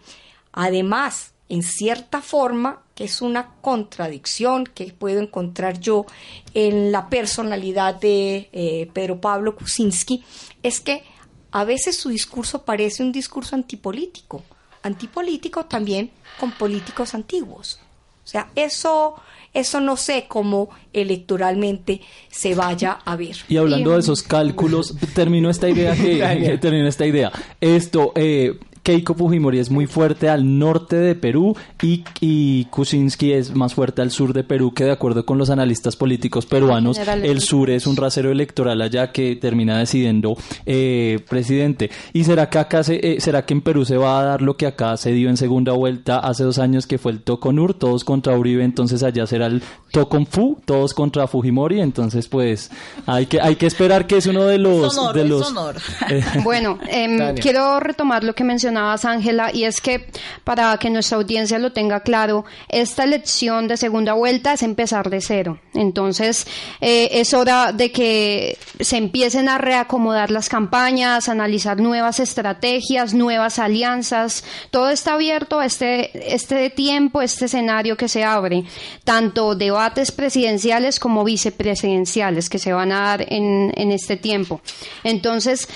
Además, 0.55 1.33
en 1.49 1.63
cierta 1.63 2.23
forma, 2.23 2.83
que 2.95 3.05
es 3.05 3.21
una 3.21 3.55
contradicción 3.61 4.65
que 4.65 4.95
puedo 4.97 5.21
encontrar 5.21 5.81
yo 5.81 6.07
en 6.55 6.93
la 6.93 7.11
personalidad 7.11 7.97
de 7.97 8.49
eh, 8.53 8.89
Pedro 8.93 9.21
Pablo 9.21 9.57
Kuczynski, 9.57 10.25
es 10.63 10.81
que 10.81 11.03
a 11.51 11.65
veces 11.65 11.97
su 11.97 12.09
discurso 12.09 12.65
parece 12.65 13.03
un 13.03 13.11
discurso 13.11 13.57
antipolítico, 13.57 14.43
antipolítico 14.83 15.65
también 15.67 16.11
con 16.39 16.53
políticos 16.53 17.15
antiguos. 17.15 17.81
O 18.25 18.27
sea, 18.27 18.49
eso, 18.55 19.17
eso 19.53 19.81
no 19.81 19.97
sé 19.97 20.27
cómo 20.29 20.71
electoralmente 20.93 22.01
se 22.31 22.55
vaya 22.55 22.99
a 23.05 23.17
ver. 23.17 23.37
Y 23.49 23.57
hablando 23.57 23.91
de 23.93 23.99
esos 23.99 24.23
cálculos, 24.23 24.95
termino 25.15 25.51
esta 25.51 25.69
idea 25.69 25.95
que, 25.95 26.59
termino 26.61 26.89
esta 26.89 27.07
idea. 27.07 27.33
Esto, 27.61 28.13
eh, 28.15 28.59
Keiko 28.85 29.15
Fujimori 29.15 29.59
es 29.59 29.71
muy 29.71 29.87
fuerte 29.87 30.29
al 30.29 30.59
norte 30.59 30.97
de 30.97 31.15
Perú 31.15 31.57
y, 31.81 32.05
y 32.21 32.67
Kuczynski 32.67 33.33
es 33.33 33.55
más 33.55 33.73
fuerte 33.73 34.03
al 34.03 34.11
sur 34.11 34.35
de 34.35 34.45
Perú, 34.45 34.75
que 34.75 34.85
de 34.85 34.93
acuerdo 34.93 35.25
con 35.25 35.39
los 35.39 35.49
analistas 35.49 35.97
políticos 35.97 36.45
peruanos, 36.45 36.99
el 36.99 37.41
sur 37.41 37.71
es 37.71 37.87
un 37.87 37.97
rasero 37.97 38.31
electoral 38.31 38.83
allá 38.83 39.11
que 39.11 39.37
termina 39.37 39.79
decidiendo 39.79 40.37
eh, 40.67 41.19
presidente. 41.31 41.91
¿Y 42.13 42.25
será 42.25 42.51
que 42.51 42.59
acá 42.59 42.85
se, 42.85 43.01
eh, 43.03 43.21
será 43.21 43.47
que 43.47 43.55
en 43.55 43.63
Perú 43.63 43.87
se 43.87 43.97
va 43.97 44.21
a 44.21 44.25
dar 44.25 44.43
lo 44.43 44.59
que 44.59 44.67
acá 44.67 44.99
se 44.99 45.13
dio 45.13 45.31
en 45.31 45.39
segunda 45.39 45.73
vuelta 45.73 46.19
hace 46.19 46.45
dos 46.45 46.59
años 46.59 46.87
que 46.87 46.99
fue 46.99 47.13
el 47.13 47.23
Toconur, 47.23 47.73
todos 47.73 48.05
contra 48.05 48.37
Uribe, 48.37 48.65
entonces 48.65 49.03
allá 49.03 49.27
será 49.27 49.47
el 49.47 49.63
Toconfu, 49.93 50.59
todos 50.65 50.93
contra 50.93 51.27
Fujimori, 51.27 51.81
entonces 51.81 52.29
pues 52.29 52.71
hay 53.07 53.27
que 53.27 53.41
hay 53.41 53.57
que 53.57 53.67
esperar 53.67 54.07
que 54.07 54.19
es 54.19 54.27
uno 54.27 54.45
de 54.45 54.59
los 54.59 55.15
de 55.15 55.25
los 55.25 55.55
bueno 56.45 56.79
em, 56.89 57.35
quiero 57.37 57.81
retomar 57.81 58.25
lo 58.25 58.35
que 58.35 58.45
mencionó 58.75 59.15
Ángela, 59.15 59.51
y 59.53 59.65
es 59.65 59.81
que 59.81 60.07
para 60.45 60.77
que 60.79 60.91
nuestra 60.91 61.19
audiencia 61.19 61.59
lo 61.59 61.73
tenga 61.73 62.01
claro, 62.01 62.45
esta 62.69 63.05
elección 63.05 63.69
de 63.69 63.77
segunda 63.77 64.13
vuelta 64.15 64.53
es 64.53 64.63
empezar 64.63 65.11
de 65.11 65.21
cero. 65.21 65.59
Entonces, 65.75 66.47
eh, 66.81 67.09
es 67.13 67.35
hora 67.35 67.73
de 67.73 67.93
que 67.93 68.59
se 68.81 68.97
empiecen 68.97 69.49
a 69.49 69.59
reacomodar 69.59 70.31
las 70.31 70.49
campañas, 70.49 71.29
analizar 71.29 71.79
nuevas 71.81 72.21
estrategias, 72.21 73.15
nuevas 73.15 73.59
alianzas. 73.59 74.45
Todo 74.71 74.91
está 74.91 75.15
abierto 75.15 75.61
a 75.61 75.67
este, 75.67 76.35
este 76.35 76.71
tiempo, 76.71 77.23
este 77.23 77.47
escenario 77.47 77.97
que 77.97 78.09
se 78.09 78.25
abre, 78.25 78.65
tanto 79.05 79.55
debates 79.55 80.13
presidenciales 80.13 80.99
como 80.99 81.25
vicepresidenciales 81.25 82.49
que 82.49 82.59
se 82.59 82.73
van 82.73 82.93
a 82.93 83.01
dar 83.01 83.33
en, 83.33 83.73
en 83.77 83.93
este 83.93 84.17
tiempo. 84.17 84.61
Entonces, 85.03 85.69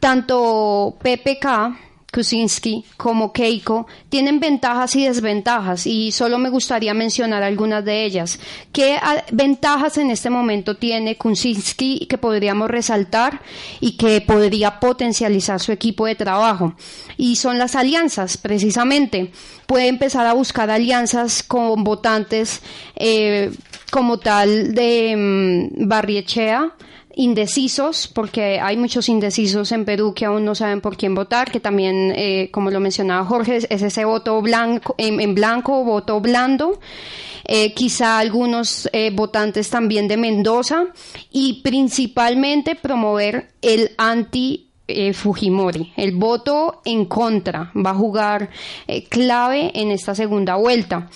tanto 0.00 0.96
PPK 1.02 1.83
Kuczynski 2.14 2.84
como 2.96 3.32
Keiko 3.32 3.86
tienen 4.08 4.38
ventajas 4.38 4.94
y 4.94 5.04
desventajas 5.04 5.84
y 5.86 6.12
solo 6.12 6.38
me 6.38 6.48
gustaría 6.48 6.94
mencionar 6.94 7.42
algunas 7.42 7.84
de 7.84 8.04
ellas. 8.04 8.38
¿Qué 8.72 8.98
ventajas 9.32 9.98
en 9.98 10.10
este 10.10 10.30
momento 10.30 10.76
tiene 10.76 11.16
Kuczynski 11.16 12.06
que 12.06 12.16
podríamos 12.16 12.70
resaltar 12.70 13.40
y 13.80 13.96
que 13.96 14.20
podría 14.20 14.78
potencializar 14.78 15.58
su 15.58 15.72
equipo 15.72 16.06
de 16.06 16.14
trabajo? 16.14 16.74
Y 17.16 17.34
son 17.36 17.58
las 17.58 17.74
alianzas, 17.74 18.36
precisamente. 18.36 19.32
Puede 19.66 19.88
empezar 19.88 20.26
a 20.26 20.34
buscar 20.34 20.70
alianzas 20.70 21.42
con 21.42 21.82
votantes 21.82 22.62
eh, 22.94 23.50
como 23.90 24.18
tal 24.18 24.72
de 24.72 25.14
mm, 25.16 25.88
Barriechea, 25.88 26.74
indecisos, 27.16 28.08
porque 28.08 28.60
hay 28.60 28.76
muchos 28.76 29.08
indecisos 29.08 29.72
en 29.72 29.84
Perú 29.84 30.14
que 30.14 30.24
aún 30.24 30.44
no 30.44 30.54
saben 30.54 30.80
por 30.80 30.96
quién 30.96 31.14
votar, 31.14 31.50
que 31.50 31.60
también, 31.60 32.12
eh, 32.16 32.50
como 32.50 32.70
lo 32.70 32.80
mencionaba 32.80 33.24
Jorge, 33.24 33.56
es 33.56 33.82
ese 33.82 34.04
voto 34.04 34.40
blanco, 34.42 34.94
en, 34.98 35.34
blanco, 35.34 35.84
voto 35.84 36.20
blando. 36.20 36.80
Eh, 37.46 37.74
quizá 37.74 38.18
algunos 38.18 38.88
eh, 38.92 39.10
votantes 39.12 39.68
también 39.68 40.08
de 40.08 40.16
Mendoza 40.16 40.86
y 41.30 41.60
principalmente 41.62 42.74
promover 42.74 43.50
el 43.60 43.90
anti 43.98 44.70
Fujimori. 45.14 45.94
El 45.96 46.12
voto 46.12 46.82
en 46.84 47.06
contra 47.06 47.72
va 47.74 47.90
a 47.90 47.94
jugar 47.94 48.50
clave 49.08 49.70
en 49.74 49.90
esta 49.90 50.14
segunda 50.14 50.56
vuelta. 50.56 51.08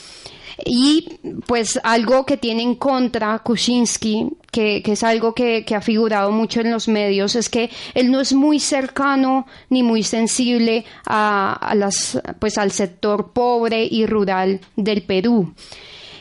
Y 0.65 1.19
pues 1.47 1.79
algo 1.83 2.27
que 2.27 2.37
tiene 2.37 2.63
en 2.63 2.75
contra 2.75 3.39
Kuczynski, 3.39 4.29
que, 4.51 4.83
es 4.85 5.03
algo 5.03 5.35
que, 5.35 5.65
ha 5.75 5.81
figurado 5.81 6.33
mucho 6.33 6.61
en 6.61 6.71
los 6.71 6.89
medios, 6.89 7.37
es 7.37 7.49
que 7.49 7.71
él 7.95 8.11
no 8.11 8.21
es 8.21 8.33
muy 8.33 8.59
cercano 8.59 9.47
ni 9.71 9.83
muy 9.83 10.03
sensible 10.03 10.85
a, 11.07 11.73
las, 11.77 12.21
pues 12.39 12.59
al 12.59 12.73
sector 12.73 13.33
pobre 13.33 13.85
y 13.85 14.07
rural 14.07 14.61
del 14.77 15.03
Perú 15.03 15.55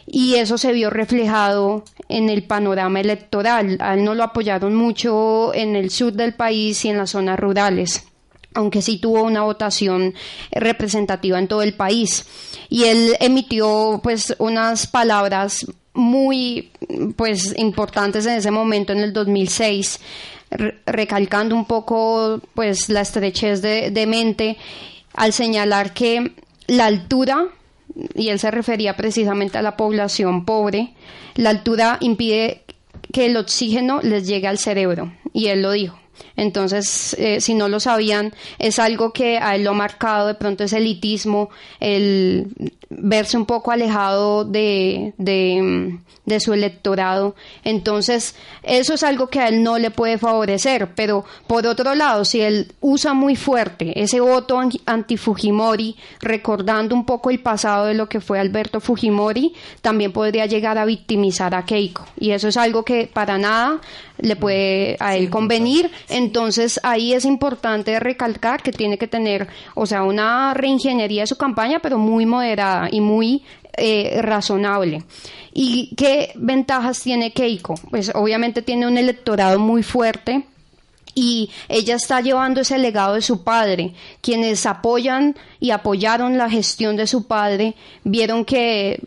y 0.10 0.36
eso 0.36 0.58
se 0.58 0.72
vio 0.72 0.90
reflejado 0.90 1.84
en 2.08 2.30
el 2.30 2.44
panorama 2.44 3.02
electoral. 3.02 3.78
A 3.82 3.94
él 3.94 4.06
no 4.06 4.16
lo 4.16 4.24
apoyaron 4.24 4.74
mucho 4.74 5.54
en 5.54 5.76
el 5.76 5.90
sur 5.90 6.14
del 6.14 6.34
país 6.34 6.86
y 6.86 6.90
en 6.90 6.98
las 6.98 7.10
zonas 7.10 7.38
rurales 7.38 8.08
aunque 8.58 8.82
sí 8.82 8.98
tuvo 8.98 9.22
una 9.24 9.44
votación 9.44 10.16
representativa 10.52 11.38
en 11.38 11.48
todo 11.48 11.62
el 11.62 11.74
país. 11.74 12.26
Y 12.70 12.86
él 12.86 13.16
emitió 13.20 14.00
pues 14.02 14.36
unas 14.40 14.88
palabras 14.88 15.66
muy 15.94 16.72
pues 17.16 17.54
importantes 17.58 18.26
en 18.26 18.34
ese 18.34 18.52
momento 18.52 18.94
en 18.94 19.00
el 19.00 19.14
2006 19.14 20.00
recalcando 20.86 21.56
un 21.56 21.66
poco 21.66 22.40
pues 22.54 22.90
la 22.90 23.02
estrechez 23.02 23.62
de, 23.62 23.92
de 23.92 24.08
mente 24.08 24.58
al 25.14 25.34
señalar 25.34 25.94
que 25.94 26.32
la 26.68 26.86
altura 26.86 27.48
y 28.16 28.30
él 28.30 28.40
se 28.40 28.52
refería 28.52 28.96
precisamente 28.96 29.58
a 29.58 29.62
la 29.62 29.76
población 29.76 30.46
pobre 30.46 30.94
la 31.36 31.50
altura 31.50 31.98
impide 32.00 32.62
que 33.12 33.26
el 33.26 33.36
oxígeno 33.36 34.00
les 34.04 34.26
llegue 34.28 34.48
al 34.48 34.60
cerebro 34.60 35.12
y 35.34 35.48
él 35.48 35.64
lo 35.64 35.72
dijo 35.72 36.00
entonces, 36.36 37.16
eh, 37.20 37.42
si 37.42 37.56
no 37.56 37.68
lo 37.68 37.80
sabían, 37.80 38.34
es 38.60 38.80
algo 38.80 39.12
que 39.12 39.40
a 39.40 39.56
él 39.56 39.64
lo 39.64 39.72
ha 39.72 39.74
marcado 39.74 40.28
de 40.28 40.36
pronto 40.36 40.64
ese 40.64 40.78
elitismo, 40.78 41.50
el 41.80 42.48
verse 42.90 43.38
un 43.38 43.46
poco 43.46 43.72
alejado 43.72 44.46
de, 44.46 45.14
de, 45.18 46.00
de, 46.26 46.40
su 46.40 46.54
electorado. 46.54 47.36
Entonces, 47.64 48.36
eso 48.64 48.94
es 48.94 49.04
algo 49.04 49.28
que 49.28 49.40
a 49.40 49.48
él 49.48 49.64
no 49.64 49.78
le 49.78 49.92
puede 49.92 50.18
favorecer. 50.18 50.94
Pero, 50.96 51.26
por 51.48 51.66
otro 51.66 51.96
lado, 51.96 52.24
si 52.24 52.42
él 52.42 52.72
usa 52.80 53.14
muy 53.14 53.36
fuerte 53.36 54.02
ese 54.02 54.20
voto 54.20 54.60
anti-Fujimori, 54.86 55.96
recordando 56.22 56.96
un 56.96 57.06
poco 57.06 57.30
el 57.30 57.40
pasado 57.40 57.88
de 57.88 57.94
lo 57.94 58.08
que 58.08 58.22
fue 58.22 58.40
Alberto 58.40 58.80
Fujimori, 58.80 59.54
también 59.82 60.14
podría 60.14 60.46
llegar 60.46 60.78
a 60.78 60.86
victimizar 60.86 61.56
a 61.56 61.66
Keiko. 61.66 62.06
Y 62.20 62.32
eso 62.32 62.48
es 62.48 62.58
algo 62.58 62.84
que 62.84 63.10
para 63.12 63.38
nada 63.38 63.82
le 64.20 64.36
puede 64.36 64.98
a 65.00 65.16
él 65.16 65.30
convenir. 65.30 65.92
Entonces 66.10 66.80
ahí 66.84 67.14
es 67.14 67.26
importante 67.26 68.00
recalcar 68.00 68.62
que 68.62 68.72
tiene 68.72 68.98
que 68.98 69.08
tener, 69.08 69.48
o 69.76 69.86
sea, 69.86 70.04
una 70.04 70.54
reingeniería 70.54 71.22
de 71.24 71.28
su 71.28 71.38
campaña, 71.38 71.80
pero 71.80 71.98
muy 71.98 72.26
moderada 72.26 72.90
y 72.92 73.02
muy 73.02 73.44
eh, 73.78 74.20
razonable. 74.22 75.04
¿Y 75.54 75.96
qué 75.96 76.32
ventajas 76.36 77.02
tiene 77.02 77.32
Keiko? 77.32 77.76
Pues 77.90 78.12
obviamente 78.14 78.62
tiene 78.62 78.88
un 78.88 78.98
electorado 78.98 79.60
muy 79.60 79.84
fuerte 79.84 80.44
y 81.18 81.50
ella 81.68 81.96
está 81.96 82.22
llevando 82.22 82.62
ese 82.62 82.78
legado 82.78 83.16
de 83.16 83.24
su 83.24 83.44
padre. 83.44 83.96
Quienes 84.22 84.68
apoyan 84.68 85.36
y 85.60 85.72
apoyaron 85.72 86.38
la 86.38 86.48
gestión 86.48 86.96
de 86.96 87.08
su 87.08 87.26
padre 87.26 87.74
vieron 88.04 88.46
que 88.46 89.02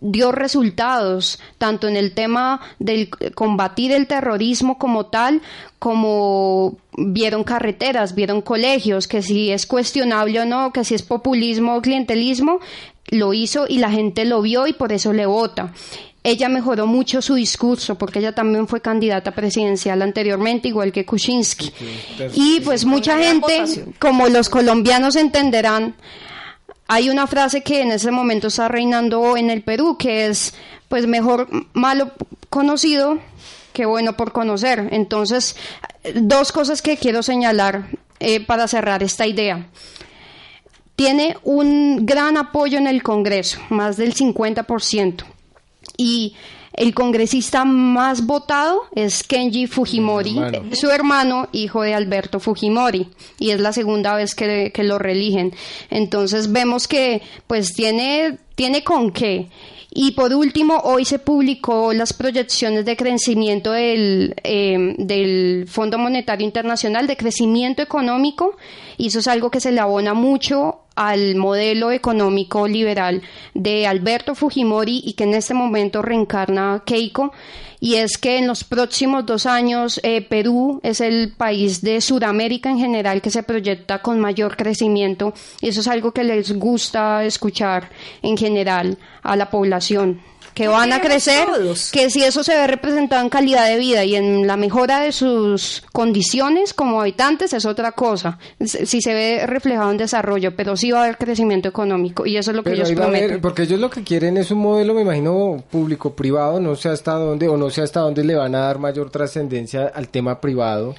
dio 0.00 0.32
resultados 0.32 1.38
tanto 1.58 1.88
en 1.88 1.96
el 1.96 2.12
tema 2.12 2.60
del 2.78 3.10
combatir 3.34 3.92
el 3.92 4.06
terrorismo 4.06 4.78
como 4.78 5.06
tal, 5.06 5.42
como 5.78 6.76
vieron 6.96 7.44
carreteras, 7.44 8.14
vieron 8.14 8.40
colegios, 8.42 9.08
que 9.08 9.22
si 9.22 9.50
es 9.50 9.66
cuestionable 9.66 10.40
o 10.40 10.44
no, 10.44 10.72
que 10.72 10.84
si 10.84 10.94
es 10.94 11.02
populismo 11.02 11.76
o 11.76 11.82
clientelismo, 11.82 12.60
lo 13.08 13.32
hizo 13.32 13.66
y 13.68 13.78
la 13.78 13.90
gente 13.90 14.24
lo 14.24 14.42
vio 14.42 14.66
y 14.66 14.72
por 14.72 14.92
eso 14.92 15.12
le 15.12 15.26
vota. 15.26 15.72
Ella 16.24 16.48
mejoró 16.48 16.88
mucho 16.88 17.22
su 17.22 17.34
discurso 17.34 17.96
porque 17.96 18.18
ella 18.18 18.34
también 18.34 18.66
fue 18.66 18.80
candidata 18.80 19.30
presidencial 19.30 20.02
anteriormente, 20.02 20.66
igual 20.66 20.90
que 20.90 21.04
Kuczynski. 21.04 21.72
Y 22.34 22.60
pues 22.62 22.84
mucha 22.84 23.16
gente, 23.16 23.84
como 24.00 24.28
los 24.28 24.48
colombianos 24.48 25.14
entenderán, 25.14 25.94
hay 26.88 27.10
una 27.10 27.26
frase 27.26 27.62
que 27.62 27.82
en 27.82 27.90
ese 27.90 28.10
momento 28.10 28.48
está 28.48 28.68
reinando 28.68 29.36
en 29.36 29.50
el 29.50 29.62
Perú, 29.62 29.96
que 29.98 30.26
es 30.26 30.54
pues 30.88 31.06
mejor 31.06 31.48
malo 31.72 32.12
conocido 32.48 33.18
que 33.72 33.86
bueno 33.86 34.16
por 34.16 34.32
conocer. 34.32 34.88
Entonces, 34.92 35.56
dos 36.14 36.52
cosas 36.52 36.80
que 36.80 36.96
quiero 36.96 37.22
señalar 37.22 37.88
eh, 38.20 38.40
para 38.40 38.68
cerrar 38.68 39.02
esta 39.02 39.26
idea 39.26 39.66
tiene 40.96 41.36
un 41.44 42.06
gran 42.06 42.38
apoyo 42.38 42.78
en 42.78 42.86
el 42.86 43.02
Congreso, 43.02 43.60
más 43.68 43.98
del 43.98 44.14
50% 44.14 45.24
y 45.98 46.34
el 46.76 46.94
congresista 46.94 47.64
más 47.64 48.26
votado 48.26 48.82
es 48.94 49.22
Kenji 49.22 49.66
Fujimori, 49.66 50.36
su 50.72 50.90
hermano, 50.90 51.48
hijo 51.52 51.82
de 51.82 51.94
Alberto 51.94 52.38
Fujimori, 52.38 53.08
y 53.38 53.50
es 53.50 53.60
la 53.60 53.72
segunda 53.72 54.14
vez 54.14 54.34
que, 54.34 54.70
que 54.72 54.84
lo 54.84 54.98
reeligen. 54.98 55.54
Entonces 55.90 56.52
vemos 56.52 56.86
que 56.86 57.22
pues 57.46 57.72
tiene, 57.72 58.38
tiene 58.54 58.84
con 58.84 59.10
qué. 59.10 59.48
Y 59.98 60.10
por 60.10 60.34
último, 60.34 60.76
hoy 60.84 61.06
se 61.06 61.18
publicó 61.18 61.94
las 61.94 62.12
proyecciones 62.12 62.84
de 62.84 62.98
crecimiento 62.98 63.72
del, 63.72 64.34
eh, 64.44 64.94
del 64.98 65.64
Fondo 65.68 65.96
Monetario 65.96 66.44
Internacional, 66.44 67.06
de 67.06 67.16
crecimiento 67.16 67.80
económico, 67.82 68.58
y 68.98 69.06
eso 69.06 69.20
es 69.20 69.28
algo 69.28 69.50
que 69.50 69.60
se 69.60 69.72
le 69.72 69.80
abona 69.80 70.12
mucho 70.12 70.80
al 70.96 71.36
modelo 71.36 71.92
económico 71.92 72.66
liberal 72.66 73.22
de 73.54 73.86
Alberto 73.86 74.34
Fujimori 74.34 75.02
y 75.04 75.12
que 75.12 75.24
en 75.24 75.34
este 75.34 75.54
momento 75.54 76.02
reencarna 76.02 76.82
Keiko. 76.84 77.32
Y 77.78 77.96
es 77.96 78.16
que 78.16 78.38
en 78.38 78.46
los 78.46 78.64
próximos 78.64 79.26
dos 79.26 79.44
años 79.44 80.00
eh, 80.02 80.22
Perú 80.22 80.80
es 80.82 81.02
el 81.02 81.34
país 81.36 81.82
de 81.82 82.00
Sudamérica 82.00 82.70
en 82.70 82.78
general 82.78 83.20
que 83.20 83.30
se 83.30 83.42
proyecta 83.42 84.00
con 84.00 84.18
mayor 84.18 84.56
crecimiento. 84.56 85.34
Y 85.60 85.68
eso 85.68 85.80
es 85.80 85.88
algo 85.88 86.12
que 86.12 86.24
les 86.24 86.58
gusta 86.58 87.24
escuchar 87.24 87.90
en 88.22 88.36
general 88.36 88.96
a 89.22 89.36
la 89.36 89.50
población 89.50 90.22
que 90.56 90.68
van 90.68 90.90
a 90.90 91.02
crecer, 91.02 91.46
que 91.92 92.08
si 92.08 92.24
eso 92.24 92.42
se 92.42 92.54
ve 92.54 92.66
representado 92.66 93.20
en 93.20 93.28
calidad 93.28 93.68
de 93.68 93.76
vida 93.76 94.04
y 94.04 94.16
en 94.16 94.46
la 94.46 94.56
mejora 94.56 95.00
de 95.00 95.12
sus 95.12 95.84
condiciones 95.92 96.72
como 96.72 96.98
habitantes 96.98 97.52
es 97.52 97.66
otra 97.66 97.92
cosa, 97.92 98.38
si 98.64 99.02
se 99.02 99.12
ve 99.12 99.46
reflejado 99.46 99.90
en 99.90 99.98
desarrollo, 99.98 100.56
pero 100.56 100.74
sí 100.74 100.92
va 100.92 101.00
a 101.00 101.04
haber 101.04 101.18
crecimiento 101.18 101.68
económico 101.68 102.24
y 102.24 102.38
eso 102.38 102.52
es 102.52 102.56
lo 102.56 102.62
que 102.62 102.72
ellos 102.72 102.90
prometen. 102.92 103.42
porque 103.42 103.64
ellos 103.64 103.78
lo 103.78 103.90
que 103.90 104.02
quieren 104.02 104.38
es 104.38 104.50
un 104.50 104.60
modelo, 104.60 104.94
me 104.94 105.02
imagino, 105.02 105.62
público-privado, 105.70 106.58
no 106.58 106.74
sé 106.74 106.88
hasta 106.88 107.12
dónde 107.12 107.48
o 107.48 107.58
no 107.58 107.68
sé 107.68 107.82
hasta 107.82 108.00
dónde 108.00 108.24
le 108.24 108.34
van 108.34 108.54
a 108.54 108.60
dar 108.60 108.78
mayor 108.78 109.10
trascendencia 109.10 109.92
al 109.94 110.08
tema 110.08 110.40
privado 110.40 110.94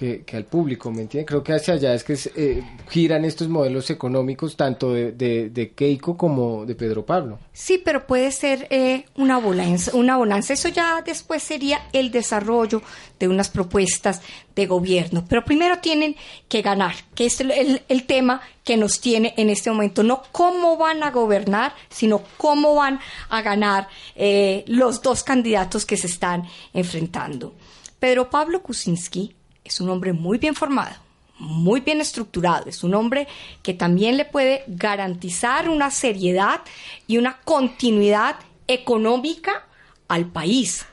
que, 0.00 0.36
al 0.36 0.46
público, 0.46 0.90
¿me 0.90 1.02
entiendes? 1.02 1.28
Creo 1.28 1.42
que 1.42 1.52
hacia 1.52 1.74
allá 1.74 1.92
es 1.92 2.04
que 2.04 2.18
eh, 2.34 2.64
giran 2.88 3.26
estos 3.26 3.48
modelos 3.48 3.90
económicos 3.90 4.56
tanto 4.56 4.94
de, 4.94 5.12
de, 5.12 5.72
Keiko 5.72 6.16
como 6.16 6.64
de 6.64 6.74
Pedro 6.74 7.04
Pablo. 7.04 7.38
Sí, 7.52 7.80
pero 7.84 8.06
puede 8.06 8.32
ser 8.32 8.66
eh, 8.70 9.04
una, 9.16 9.38
bonanza, 9.38 9.94
una 9.94 10.16
bonanza. 10.16 10.54
Eso 10.54 10.70
ya 10.70 11.02
después 11.02 11.42
sería 11.42 11.82
el 11.92 12.10
desarrollo 12.10 12.80
de 13.18 13.28
unas 13.28 13.50
propuestas 13.50 14.22
de 14.56 14.64
gobierno. 14.64 15.26
Pero 15.28 15.44
primero 15.44 15.80
tienen 15.80 16.16
que 16.48 16.62
ganar, 16.62 16.94
que 17.14 17.26
es 17.26 17.38
el, 17.42 17.82
el 17.86 18.06
tema 18.06 18.40
que 18.64 18.78
nos 18.78 19.02
tiene 19.02 19.34
en 19.36 19.50
este 19.50 19.70
momento. 19.70 20.02
No 20.02 20.22
cómo 20.32 20.78
van 20.78 21.02
a 21.02 21.10
gobernar, 21.10 21.74
sino 21.90 22.22
cómo 22.38 22.74
van 22.74 23.00
a 23.28 23.42
ganar 23.42 23.88
eh, 24.16 24.64
los 24.66 25.02
dos 25.02 25.22
candidatos 25.22 25.84
que 25.84 25.98
se 25.98 26.06
están 26.06 26.44
enfrentando. 26.72 27.54
Pedro 27.98 28.30
Pablo 28.30 28.62
Kuczynski 28.62 29.34
es 29.70 29.80
un 29.80 29.88
hombre 29.88 30.12
muy 30.12 30.38
bien 30.38 30.54
formado, 30.54 30.96
muy 31.38 31.80
bien 31.80 32.00
estructurado, 32.00 32.68
es 32.68 32.82
un 32.84 32.94
hombre 32.94 33.28
que 33.62 33.72
también 33.72 34.16
le 34.16 34.24
puede 34.24 34.64
garantizar 34.66 35.68
una 35.68 35.90
seriedad 35.90 36.60
y 37.06 37.18
una 37.18 37.38
continuidad 37.44 38.36
económica 38.66 39.64
al 40.08 40.26
país. 40.26 40.86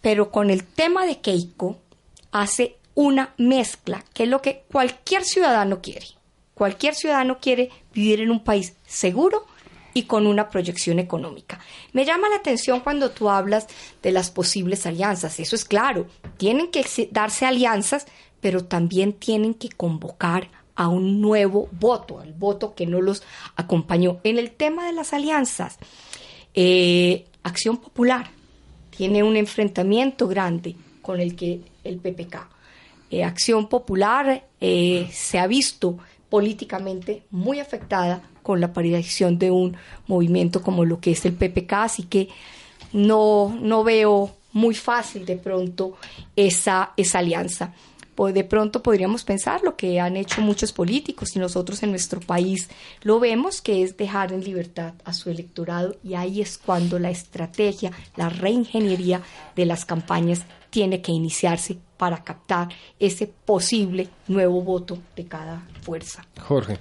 Pero 0.00 0.30
con 0.30 0.50
el 0.50 0.64
tema 0.64 1.06
de 1.06 1.20
Keiko 1.20 1.78
hace 2.32 2.76
una 2.94 3.32
mezcla, 3.38 4.04
que 4.12 4.24
es 4.24 4.28
lo 4.28 4.42
que 4.42 4.64
cualquier 4.70 5.24
ciudadano 5.24 5.80
quiere. 5.80 6.06
Cualquier 6.54 6.96
ciudadano 6.96 7.38
quiere 7.38 7.70
vivir 7.94 8.20
en 8.20 8.32
un 8.32 8.42
país 8.42 8.74
seguro, 8.86 9.46
y 9.94 10.04
con 10.04 10.26
una 10.26 10.48
proyección 10.48 10.98
económica. 10.98 11.60
Me 11.92 12.04
llama 12.04 12.28
la 12.28 12.36
atención 12.36 12.80
cuando 12.80 13.10
tú 13.10 13.30
hablas 13.30 13.66
de 14.02 14.12
las 14.12 14.30
posibles 14.30 14.86
alianzas. 14.86 15.40
Eso 15.40 15.56
es 15.56 15.64
claro, 15.64 16.06
tienen 16.36 16.70
que 16.70 16.84
darse 17.10 17.46
alianzas, 17.46 18.06
pero 18.40 18.64
también 18.64 19.12
tienen 19.12 19.54
que 19.54 19.68
convocar 19.68 20.48
a 20.74 20.88
un 20.88 21.20
nuevo 21.20 21.68
voto, 21.72 22.20
al 22.20 22.32
voto 22.32 22.74
que 22.74 22.86
no 22.86 23.00
los 23.00 23.24
acompañó. 23.56 24.20
En 24.22 24.38
el 24.38 24.52
tema 24.52 24.86
de 24.86 24.92
las 24.92 25.12
alianzas, 25.12 25.78
eh, 26.54 27.26
Acción 27.42 27.78
Popular 27.78 28.30
tiene 28.96 29.22
un 29.22 29.36
enfrentamiento 29.36 30.28
grande 30.28 30.76
con 31.02 31.20
el 31.20 31.34
que 31.34 31.60
el 31.82 31.98
PPK. 31.98 32.48
Eh, 33.10 33.24
Acción 33.24 33.68
Popular 33.68 34.46
eh, 34.60 35.08
se 35.12 35.38
ha 35.38 35.46
visto 35.46 35.98
políticamente 36.28 37.22
muy 37.30 37.58
afectada 37.58 38.22
con 38.48 38.62
la 38.62 38.68
aparición 38.68 39.38
de 39.38 39.50
un 39.50 39.76
movimiento 40.06 40.62
como 40.62 40.86
lo 40.86 41.00
que 41.00 41.10
es 41.10 41.26
el 41.26 41.34
PPK, 41.34 41.72
así 41.74 42.04
que 42.04 42.30
no, 42.94 43.54
no 43.60 43.84
veo 43.84 44.30
muy 44.54 44.74
fácil 44.74 45.26
de 45.26 45.36
pronto 45.36 45.98
esa, 46.34 46.94
esa 46.96 47.18
alianza. 47.18 47.74
Pues 48.14 48.32
de 48.32 48.44
pronto 48.44 48.82
podríamos 48.82 49.22
pensar 49.22 49.60
lo 49.62 49.76
que 49.76 50.00
han 50.00 50.16
hecho 50.16 50.40
muchos 50.40 50.72
políticos 50.72 51.36
y 51.36 51.38
nosotros 51.38 51.82
en 51.82 51.90
nuestro 51.90 52.20
país 52.20 52.70
lo 53.02 53.20
vemos, 53.20 53.60
que 53.60 53.82
es 53.82 53.98
dejar 53.98 54.32
en 54.32 54.42
libertad 54.42 54.94
a 55.04 55.12
su 55.12 55.28
electorado 55.28 55.96
y 56.02 56.14
ahí 56.14 56.40
es 56.40 56.56
cuando 56.56 56.98
la 56.98 57.10
estrategia, 57.10 57.92
la 58.16 58.30
reingeniería 58.30 59.20
de 59.56 59.66
las 59.66 59.84
campañas 59.84 60.46
tiene 60.70 61.02
que 61.02 61.12
iniciarse 61.12 61.76
para 61.98 62.24
captar 62.24 62.70
ese 62.98 63.26
posible 63.26 64.08
nuevo 64.26 64.62
voto 64.62 64.96
de 65.14 65.26
cada 65.26 65.68
fuerza. 65.82 66.24
Jorge. 66.40 66.78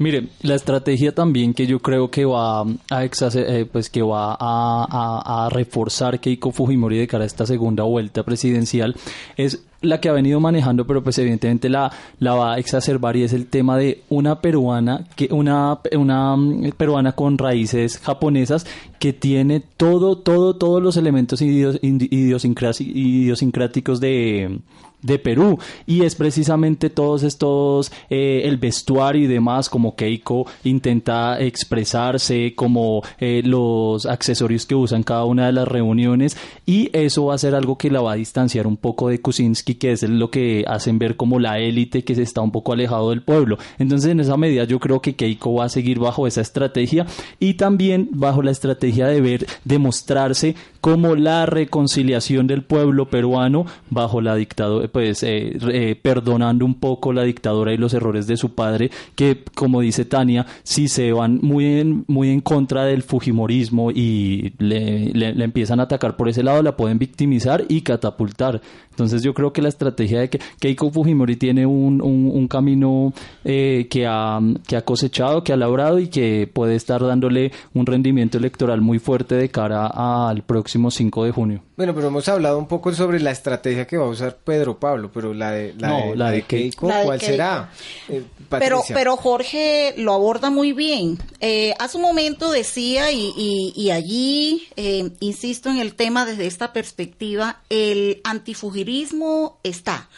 Mire, 0.00 0.28
la 0.40 0.54
estrategia 0.54 1.14
también 1.14 1.52
que 1.52 1.66
yo 1.66 1.80
creo 1.80 2.10
que 2.10 2.24
va 2.24 2.62
a 2.62 3.04
eh, 3.04 3.66
pues 3.70 3.90
que 3.90 4.00
va 4.00 4.34
a, 4.40 5.44
a, 5.44 5.50
reforzar 5.50 6.20
Keiko 6.20 6.52
Fujimori 6.52 6.96
de 6.96 7.06
cara 7.06 7.24
a 7.24 7.26
esta 7.26 7.44
segunda 7.44 7.82
vuelta 7.82 8.22
presidencial 8.22 8.96
es 9.36 9.62
la 9.82 10.00
que 10.00 10.08
ha 10.08 10.12
venido 10.12 10.40
manejando, 10.40 10.86
pero 10.86 11.02
pues 11.02 11.18
evidentemente 11.18 11.68
la, 11.68 11.92
la 12.18 12.32
va 12.32 12.54
a 12.54 12.58
exacerbar 12.58 13.14
y 13.16 13.24
es 13.24 13.34
el 13.34 13.46
tema 13.46 13.76
de 13.76 14.02
una 14.08 14.40
peruana, 14.40 15.04
que 15.16 15.28
una, 15.30 15.80
una 15.92 16.34
mm, 16.34 16.70
peruana 16.78 17.12
con 17.12 17.36
raíces 17.36 17.98
japonesas 17.98 18.66
que 18.98 19.12
tiene 19.12 19.60
todo, 19.60 20.16
todo, 20.16 20.56
todos 20.56 20.82
los 20.82 20.96
elementos 20.96 21.42
idiosincráticos 21.42 24.00
de 24.00 24.60
de 25.02 25.18
Perú. 25.18 25.58
Y 25.86 26.02
es 26.02 26.14
precisamente 26.14 26.90
todos 26.90 27.22
estos 27.22 27.92
eh, 28.08 28.42
el 28.44 28.56
vestuario 28.56 29.24
y 29.24 29.26
demás 29.26 29.68
como 29.68 29.94
Keiko 29.94 30.46
intenta 30.64 31.40
expresarse 31.40 32.54
como 32.54 33.02
eh, 33.18 33.42
los 33.44 34.06
accesorios 34.06 34.66
que 34.66 34.74
usan 34.74 35.02
cada 35.02 35.24
una 35.24 35.46
de 35.46 35.52
las 35.52 35.68
reuniones. 35.68 36.36
Y 36.66 36.90
eso 36.92 37.26
va 37.26 37.34
a 37.34 37.38
ser 37.38 37.54
algo 37.54 37.78
que 37.78 37.90
la 37.90 38.00
va 38.00 38.12
a 38.12 38.16
distanciar 38.16 38.66
un 38.66 38.76
poco 38.76 39.08
de 39.08 39.20
Kuczynski 39.20 39.74
que 39.74 39.92
es 39.92 40.02
lo 40.02 40.30
que 40.30 40.64
hacen 40.66 40.98
ver 40.98 41.16
como 41.16 41.38
la 41.38 41.58
élite 41.58 42.04
que 42.04 42.14
se 42.14 42.22
está 42.22 42.40
un 42.40 42.52
poco 42.52 42.72
alejado 42.72 43.10
del 43.10 43.22
pueblo. 43.22 43.58
Entonces 43.78 44.10
en 44.10 44.20
esa 44.20 44.36
medida 44.36 44.64
yo 44.64 44.78
creo 44.78 45.00
que 45.00 45.14
Keiko 45.14 45.54
va 45.54 45.64
a 45.64 45.68
seguir 45.68 45.98
bajo 45.98 46.26
esa 46.26 46.40
estrategia 46.40 47.06
y 47.38 47.54
también 47.54 48.08
bajo 48.12 48.42
la 48.42 48.50
estrategia 48.50 49.06
de 49.06 49.20
ver 49.20 49.46
demostrarse 49.64 50.54
como 50.80 51.14
la 51.14 51.46
reconciliación 51.46 52.46
del 52.46 52.62
pueblo 52.62 53.10
peruano 53.10 53.66
bajo 53.90 54.20
la 54.20 54.34
dictadura 54.34 54.88
pues 54.92 55.22
eh, 55.22 55.58
eh, 55.72 55.96
perdonando 56.00 56.64
un 56.64 56.74
poco 56.74 57.12
la 57.12 57.22
dictadura 57.22 57.72
y 57.72 57.76
los 57.76 57.94
errores 57.94 58.26
de 58.26 58.36
su 58.36 58.54
padre, 58.54 58.90
que 59.14 59.44
como 59.54 59.80
dice 59.80 60.04
Tania, 60.04 60.46
si 60.62 60.88
se 60.88 61.12
van 61.12 61.38
muy 61.42 61.80
en, 61.80 62.04
muy 62.08 62.30
en 62.30 62.40
contra 62.40 62.84
del 62.84 63.02
Fujimorismo 63.02 63.90
y 63.90 64.54
le, 64.58 65.06
le, 65.12 65.44
empiezan 65.44 65.80
a 65.80 65.84
atacar 65.84 66.16
por 66.16 66.28
ese 66.28 66.42
lado, 66.42 66.62
la 66.62 66.76
pueden 66.76 66.98
victimizar 66.98 67.64
y 67.68 67.82
catapultar. 67.82 68.60
Entonces 68.90 69.22
yo 69.22 69.32
creo 69.32 69.52
que 69.52 69.62
la 69.62 69.68
estrategia 69.68 70.20
de 70.20 70.28
que 70.28 70.40
Keiko 70.58 70.90
Fujimori 70.90 71.36
tiene 71.36 71.64
un, 71.64 72.02
un, 72.02 72.48
camino 72.48 73.14
eh, 73.44 73.86
que, 73.88 74.06
ha, 74.06 74.40
que 74.66 74.76
ha 74.76 74.82
cosechado, 74.84 75.42
que 75.42 75.52
ha 75.52 75.56
labrado 75.56 75.98
y 75.98 76.08
que 76.08 76.50
puede 76.52 76.74
estar 76.74 77.00
dándole 77.02 77.52
un 77.72 77.86
rendimiento 77.86 78.36
electoral 78.36 78.80
muy 78.82 78.98
fuerte 78.98 79.36
de 79.36 79.48
cara 79.48 79.86
al 79.86 80.42
próximo 80.42 80.90
5 80.90 81.24
de 81.24 81.30
junio. 81.30 81.62
Bueno, 81.80 81.94
pero 81.94 82.08
hemos 82.08 82.28
hablado 82.28 82.58
un 82.58 82.68
poco 82.68 82.92
sobre 82.92 83.20
la 83.20 83.30
estrategia 83.30 83.86
que 83.86 83.96
va 83.96 84.04
a 84.04 84.08
usar 84.10 84.36
Pedro 84.36 84.78
Pablo, 84.78 85.10
pero 85.10 85.32
la 85.32 85.52
de, 85.52 85.72
la 86.14 86.30
de, 86.30 86.42
Keiko, 86.42 86.90
¿cuál 87.04 87.18
será? 87.18 87.70
Eh, 88.06 88.22
pero, 88.50 88.82
pero 88.88 89.16
Jorge 89.16 89.94
lo 89.96 90.12
aborda 90.12 90.50
muy 90.50 90.74
bien. 90.74 91.16
Eh, 91.40 91.72
hace 91.78 91.96
un 91.96 92.02
momento 92.02 92.50
decía, 92.50 93.10
y, 93.12 93.72
y, 93.74 93.90
allí 93.92 94.68
eh, 94.76 95.10
insisto 95.20 95.70
en 95.70 95.78
el 95.78 95.94
tema 95.94 96.26
desde 96.26 96.46
esta 96.46 96.74
perspectiva, 96.74 97.62
el 97.70 98.20
antifugirismo 98.24 99.58
está 99.62 100.10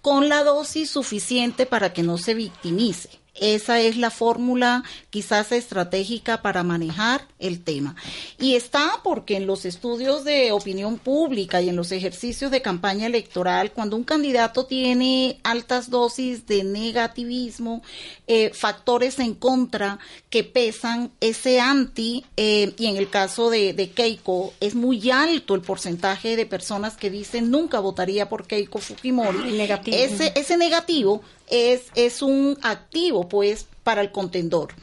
con 0.00 0.28
la 0.28 0.44
dosis 0.44 0.88
suficiente 0.88 1.66
para 1.66 1.92
que 1.92 2.04
no 2.04 2.16
se 2.16 2.34
victimice. 2.34 3.10
Esa 3.40 3.80
es 3.80 3.96
la 3.96 4.10
fórmula 4.10 4.84
quizás 5.10 5.52
estratégica 5.52 6.42
para 6.42 6.62
manejar 6.62 7.26
el 7.38 7.62
tema. 7.62 7.96
Y 8.38 8.54
está 8.54 9.00
porque 9.02 9.36
en 9.36 9.46
los 9.46 9.64
estudios 9.64 10.24
de 10.24 10.52
opinión 10.52 10.98
pública 10.98 11.60
y 11.60 11.68
en 11.68 11.76
los 11.76 11.92
ejercicios 11.92 12.50
de 12.50 12.62
campaña 12.62 13.06
electoral, 13.06 13.72
cuando 13.72 13.96
un 13.96 14.04
candidato 14.04 14.66
tiene 14.66 15.38
altas 15.42 15.90
dosis 15.90 16.46
de 16.46 16.64
negativismo, 16.64 17.82
eh, 18.26 18.50
factores 18.52 19.18
en 19.18 19.34
contra 19.34 19.98
que 20.30 20.44
pesan, 20.44 21.10
ese 21.20 21.60
anti, 21.60 22.24
eh, 22.36 22.74
y 22.76 22.86
en 22.86 22.96
el 22.96 23.08
caso 23.08 23.50
de, 23.50 23.72
de 23.72 23.90
Keiko, 23.90 24.52
es 24.60 24.74
muy 24.74 25.10
alto 25.10 25.54
el 25.54 25.62
porcentaje 25.62 26.36
de 26.36 26.46
personas 26.46 26.96
que 26.96 27.10
dicen 27.10 27.50
nunca 27.50 27.80
votaría 27.80 28.28
por 28.28 28.46
Keiko 28.46 28.78
Fujimori. 28.78 29.52
negativo. 29.52 29.96
Ese, 29.96 30.32
ese 30.36 30.56
negativo 30.56 31.22
es, 31.50 31.82
es 31.94 32.22
un 32.22 32.58
activo, 32.62 33.28
pues, 33.28 33.66
para 33.88 34.02
el 34.02 34.12
contendor. 34.12 34.74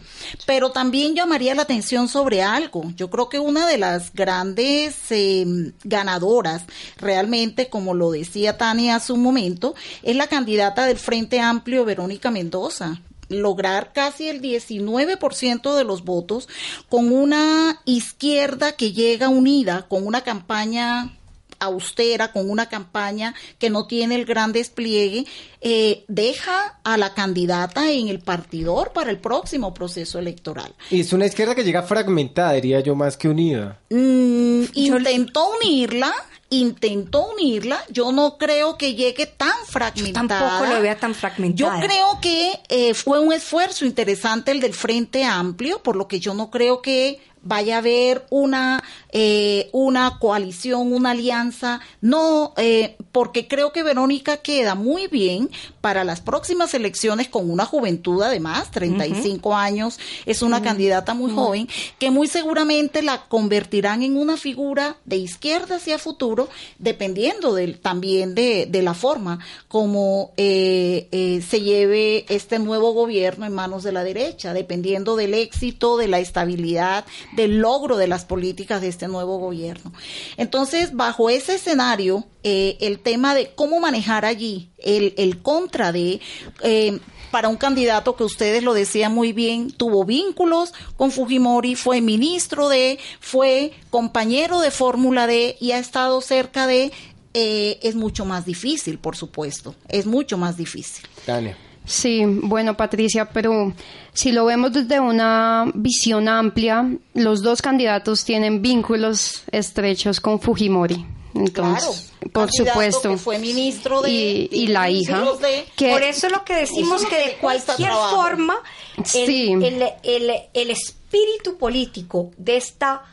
Pero 0.47 0.71
también 0.71 1.13
llamaría 1.13 1.53
la 1.53 1.61
atención 1.61 2.07
sobre 2.07 2.41
algo. 2.41 2.91
Yo 2.95 3.11
creo 3.11 3.29
que 3.29 3.37
una 3.37 3.67
de 3.67 3.77
las 3.77 4.11
grandes 4.13 4.95
eh, 5.11 5.45
ganadoras, 5.83 6.63
realmente, 6.97 7.69
como 7.69 7.93
lo 7.93 8.09
decía 8.09 8.57
Tania 8.57 8.95
hace 8.95 9.13
un 9.13 9.21
momento, 9.21 9.75
es 10.01 10.15
la 10.15 10.25
candidata 10.25 10.87
del 10.87 10.97
Frente 10.97 11.39
Amplio, 11.39 11.85
Verónica 11.85 12.31
Mendoza 12.31 12.99
lograr 13.27 13.91
casi 13.91 14.27
el 14.27 14.41
19% 14.41 15.75
de 15.75 15.83
los 15.83 16.03
votos 16.03 16.47
con 16.89 17.11
una 17.11 17.81
izquierda 17.85 18.73
que 18.73 18.91
llega 18.91 19.29
unida, 19.29 19.87
con 19.87 20.05
una 20.05 20.21
campaña 20.21 21.17
austera, 21.59 22.31
con 22.31 22.49
una 22.49 22.69
campaña 22.69 23.33
que 23.59 23.69
no 23.69 23.87
tiene 23.87 24.15
el 24.15 24.25
gran 24.25 24.51
despliegue, 24.51 25.25
eh, 25.61 26.05
deja 26.07 26.79
a 26.83 26.97
la 26.97 27.13
candidata 27.13 27.91
en 27.91 28.07
el 28.07 28.19
partidor 28.19 28.91
para 28.93 29.11
el 29.11 29.17
próximo 29.17 29.73
proceso 29.73 30.19
electoral. 30.19 30.73
Y 30.91 31.01
es 31.01 31.13
una 31.13 31.25
izquierda 31.25 31.55
que 31.55 31.63
llega 31.63 31.83
fragmentada, 31.83 32.53
diría 32.53 32.79
yo, 32.81 32.95
más 32.95 33.17
que 33.17 33.29
unida. 33.29 33.79
Mm, 33.89 34.63
intentó 34.73 35.49
unirla, 35.61 36.13
intentó 36.49 37.27
unirla, 37.33 37.83
yo 37.89 38.11
no 38.11 38.37
creo 38.37 38.77
que 38.77 38.93
llegue 38.93 39.25
tan 39.25 39.55
fragmentada. 39.67 40.39
tampoco 40.39 40.73
lo 40.73 40.81
vea 40.81 40.97
tan 40.97 41.15
fragmentada. 41.15 41.79
Yo 41.79 41.87
creo 41.87 42.19
que 42.21 42.59
eh, 42.69 42.93
fue 42.93 43.19
un 43.19 43.33
esfuerzo 43.33 43.85
interesante 43.85 44.51
el 44.51 44.59
del 44.59 44.73
Frente 44.73 45.23
Amplio, 45.23 45.81
por 45.81 45.95
lo 45.95 46.07
que 46.07 46.19
yo 46.19 46.33
no 46.33 46.49
creo 46.51 46.81
que 46.81 47.19
vaya 47.45 47.75
a 47.75 47.77
haber 47.77 48.25
una, 48.29 48.83
eh, 49.11 49.69
una 49.71 50.19
coalición, 50.19 50.91
una 50.91 51.11
alianza. 51.11 51.79
No, 52.01 52.53
eh, 52.57 52.97
porque 53.13 53.47
creo 53.47 53.71
que 53.71 53.83
Verónica 53.83 54.37
queda 54.37 54.75
muy 54.75 55.07
bien 55.07 55.49
para 55.79 56.03
las 56.03 56.19
próximas 56.19 56.73
elecciones 56.73 57.29
con 57.29 57.49
una 57.49 57.65
juventud 57.65 58.21
además, 58.21 58.71
35 58.71 59.55
años, 59.55 59.99
es 60.25 60.41
una 60.41 60.61
candidata 60.61 61.13
muy 61.13 61.31
joven, 61.31 61.69
que 61.99 62.11
muy 62.11 62.27
seguramente 62.27 63.01
la 63.01 63.25
convertirán 63.27 64.03
en 64.03 64.17
una 64.17 64.35
figura 64.35 64.97
de 65.05 65.17
izquierda 65.17 65.75
hacia 65.77 65.99
futuro, 65.99 66.49
dependiendo 66.79 67.53
del, 67.53 67.79
también 67.79 68.35
de, 68.35 68.65
de 68.69 68.81
la 68.81 68.93
forma 68.93 69.39
como 69.67 70.31
eh, 70.37 71.07
eh, 71.11 71.41
se 71.47 71.61
lleve 71.61 72.25
este 72.29 72.59
nuevo 72.59 72.93
gobierno 72.93 73.45
en 73.45 73.53
manos 73.53 73.83
de 73.83 73.91
la 73.91 74.03
derecha, 74.03 74.53
dependiendo 74.53 75.15
del 75.15 75.33
éxito, 75.33 75.97
de 75.97 76.07
la 76.07 76.19
estabilidad, 76.19 77.05
del 77.35 77.59
logro 77.59 77.97
de 77.97 78.07
las 78.07 78.25
políticas 78.25 78.81
de 78.81 78.87
este 78.87 79.07
nuevo 79.07 79.37
gobierno. 79.37 79.93
Entonces, 80.37 80.93
bajo 80.93 81.29
ese 81.29 81.55
escenario, 81.55 82.25
eh, 82.43 82.77
el 82.81 82.99
tema 82.99 83.35
de 83.35 83.51
cómo 83.55 83.79
manejar 83.79 84.25
allí 84.25 84.69
el, 84.77 85.13
el 85.17 85.41
contra 85.41 85.91
de... 85.91 86.19
Eh, 86.63 86.99
para 87.31 87.49
un 87.49 87.57
candidato 87.57 88.15
que 88.15 88.23
ustedes 88.23 88.63
lo 88.63 88.73
decían 88.73 89.13
muy 89.13 89.33
bien, 89.33 89.69
tuvo 89.69 90.05
vínculos 90.05 90.73
con 90.95 91.11
Fujimori, 91.11 91.75
fue 91.75 91.99
ministro 91.99 92.69
de, 92.69 92.97
fue 93.19 93.73
compañero 93.89 94.61
de 94.61 94.71
Fórmula 94.71 95.27
D 95.27 95.57
y 95.59 95.71
ha 95.71 95.79
estado 95.79 96.21
cerca 96.21 96.65
de, 96.65 96.93
eh, 97.33 97.77
es 97.83 97.95
mucho 97.95 98.23
más 98.23 98.45
difícil, 98.45 98.99
por 98.99 99.17
supuesto, 99.17 99.75
es 99.89 100.05
mucho 100.05 100.37
más 100.37 100.55
difícil. 100.55 101.05
Tania. 101.25 101.57
Sí, 101.85 102.23
bueno, 102.25 102.75
Patricia, 102.75 103.25
pero 103.29 103.73
si 104.13 104.31
lo 104.31 104.45
vemos 104.45 104.73
desde 104.73 104.99
una 104.99 105.71
visión 105.75 106.27
amplia, 106.27 106.89
los 107.13 107.41
dos 107.43 107.61
candidatos 107.61 108.25
tienen 108.25 108.61
vínculos 108.61 109.43
estrechos 109.51 110.19
con 110.19 110.39
Fujimori. 110.39 111.05
Entonces, 111.35 112.11
por 112.31 112.45
Candidato 112.47 112.71
supuesto. 112.71 113.09
que 113.11 113.17
fue 113.17 113.37
ministro 113.39 114.01
de, 114.01 114.09
y, 114.09 114.49
y 114.51 114.67
la 114.67 114.89
hija. 114.89 115.17
ministros 115.17 115.41
de- 115.41 115.65
que- 115.75 115.89
Por 115.91 116.01
eso 116.01 116.27
es 116.27 116.33
lo 116.33 116.43
que 116.45 116.53
decimos 116.55 117.05
que 117.05 117.15
de 117.17 117.33
cualquier 117.41 117.89
trabajo. 117.89 118.15
forma 118.15 118.55
el, 118.97 119.05
Sí. 119.05 119.51
el, 119.51 119.83
el- 120.03 120.31
el 120.53 120.69
espíritu 120.71 121.57
político 121.57 122.31
de 122.37 122.55
esta 122.57 123.03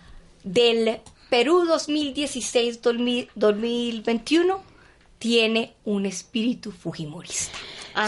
del 0.45 1.01
Perú 1.31 1.65
2016-2021 1.67 4.61
tiene 5.19 5.75
un 5.85 6.07
espíritu 6.07 6.71
fujimorista. 6.73 7.57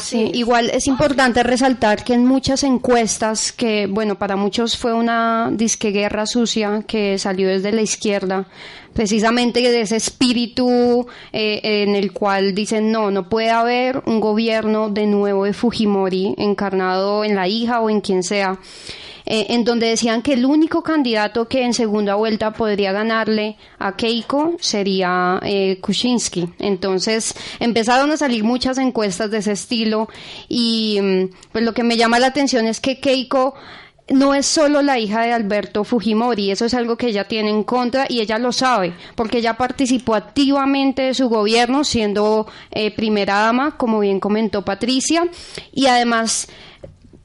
Sí, 0.01 0.31
igual 0.35 0.71
es 0.71 0.87
importante 0.87 1.43
resaltar 1.43 2.05
que 2.05 2.15
en 2.15 2.25
muchas 2.25 2.63
encuestas, 2.65 3.53
que 3.53 3.87
bueno, 3.87 4.19
para 4.19 4.37
muchos 4.37 4.77
fue 4.77 4.95
una 4.95 5.51
disque 5.53 5.91
guerra 5.91 6.27
sucia 6.27 6.83
que 6.87 7.19
salió 7.19 7.49
desde 7.49 7.73
la 7.73 7.83
izquierda, 7.83 8.47
precisamente 8.95 9.61
de 9.61 9.83
ese 9.83 9.97
espíritu 9.97 11.07
eh, 11.33 11.61
en 11.63 11.97
el 11.97 12.13
cual 12.13 12.55
dicen 12.55 12.93
no, 12.93 13.11
no 13.11 13.29
puede 13.29 13.51
haber 13.51 14.03
un 14.07 14.21
gobierno 14.21 14.89
de 14.89 15.07
nuevo 15.07 15.45
de 15.45 15.53
Fujimori 15.53 16.35
encarnado 16.39 17.25
en 17.25 17.35
la 17.35 17.49
hija 17.49 17.81
o 17.81 17.91
en 17.91 18.01
quien 18.01 18.23
sea. 18.23 18.59
Eh, 19.27 19.47
en 19.51 19.65
donde 19.65 19.89
decían 19.89 20.23
que 20.23 20.35
el 20.35 20.45
único 20.45 20.83
candidato 20.83 21.49
que 21.49 21.65
en 21.65 21.73
segunda 21.75 22.15
vuelta 22.15 22.53
podría 22.53 22.93
ganarle 22.93 23.57
a 23.79 23.97
Keiko 23.97 24.57
sería 24.61 25.41
eh, 25.43 25.79
Kuczynski. 25.81 26.51
Entonces 26.59 27.35
empezaron 27.59 28.11
a 28.11 28.17
salir 28.17 28.45
muchas 28.45 28.79
encuestas 28.79 29.31
de 29.31 29.39
ese 29.39 29.53
estilo 29.53 30.09
y 30.49 30.99
mm, 31.01 31.25
pues 31.53 31.65
lo 31.65 31.73
que 31.73 31.85
me 31.85 31.97
llama 31.97 32.19
la 32.19 32.27
atención 32.29 32.67
es 32.67 32.81
que 32.81 33.01
Keiko 33.01 33.55
no 34.09 34.35
es 34.35 34.45
solo 34.47 34.83
la 34.83 34.99
hija 34.99 35.23
de 35.23 35.33
Alberto 35.33 35.83
Fujimori, 35.83 36.51
eso 36.51 36.67
es 36.67 36.75
algo 36.75 36.97
que 36.97 37.07
ella 37.07 37.27
tiene 37.27 37.51
en 37.51 37.65
contra 37.65 38.07
y 38.09 38.21
ella 38.21 38.39
lo 38.39 38.53
sabe, 38.53 38.93
porque 39.15 39.39
ella 39.39 39.57
participó 39.57 40.15
activamente 40.15 41.03
de 41.03 41.15
su 41.15 41.29
gobierno 41.29 41.85
siendo 41.85 42.47
eh, 42.71 42.95
primera 42.95 43.41
dama, 43.41 43.77
como 43.79 44.01
bien 44.01 44.21
comentó 44.21 44.63
Patricia, 44.63 45.27
y 45.73 45.87
además 45.87 46.49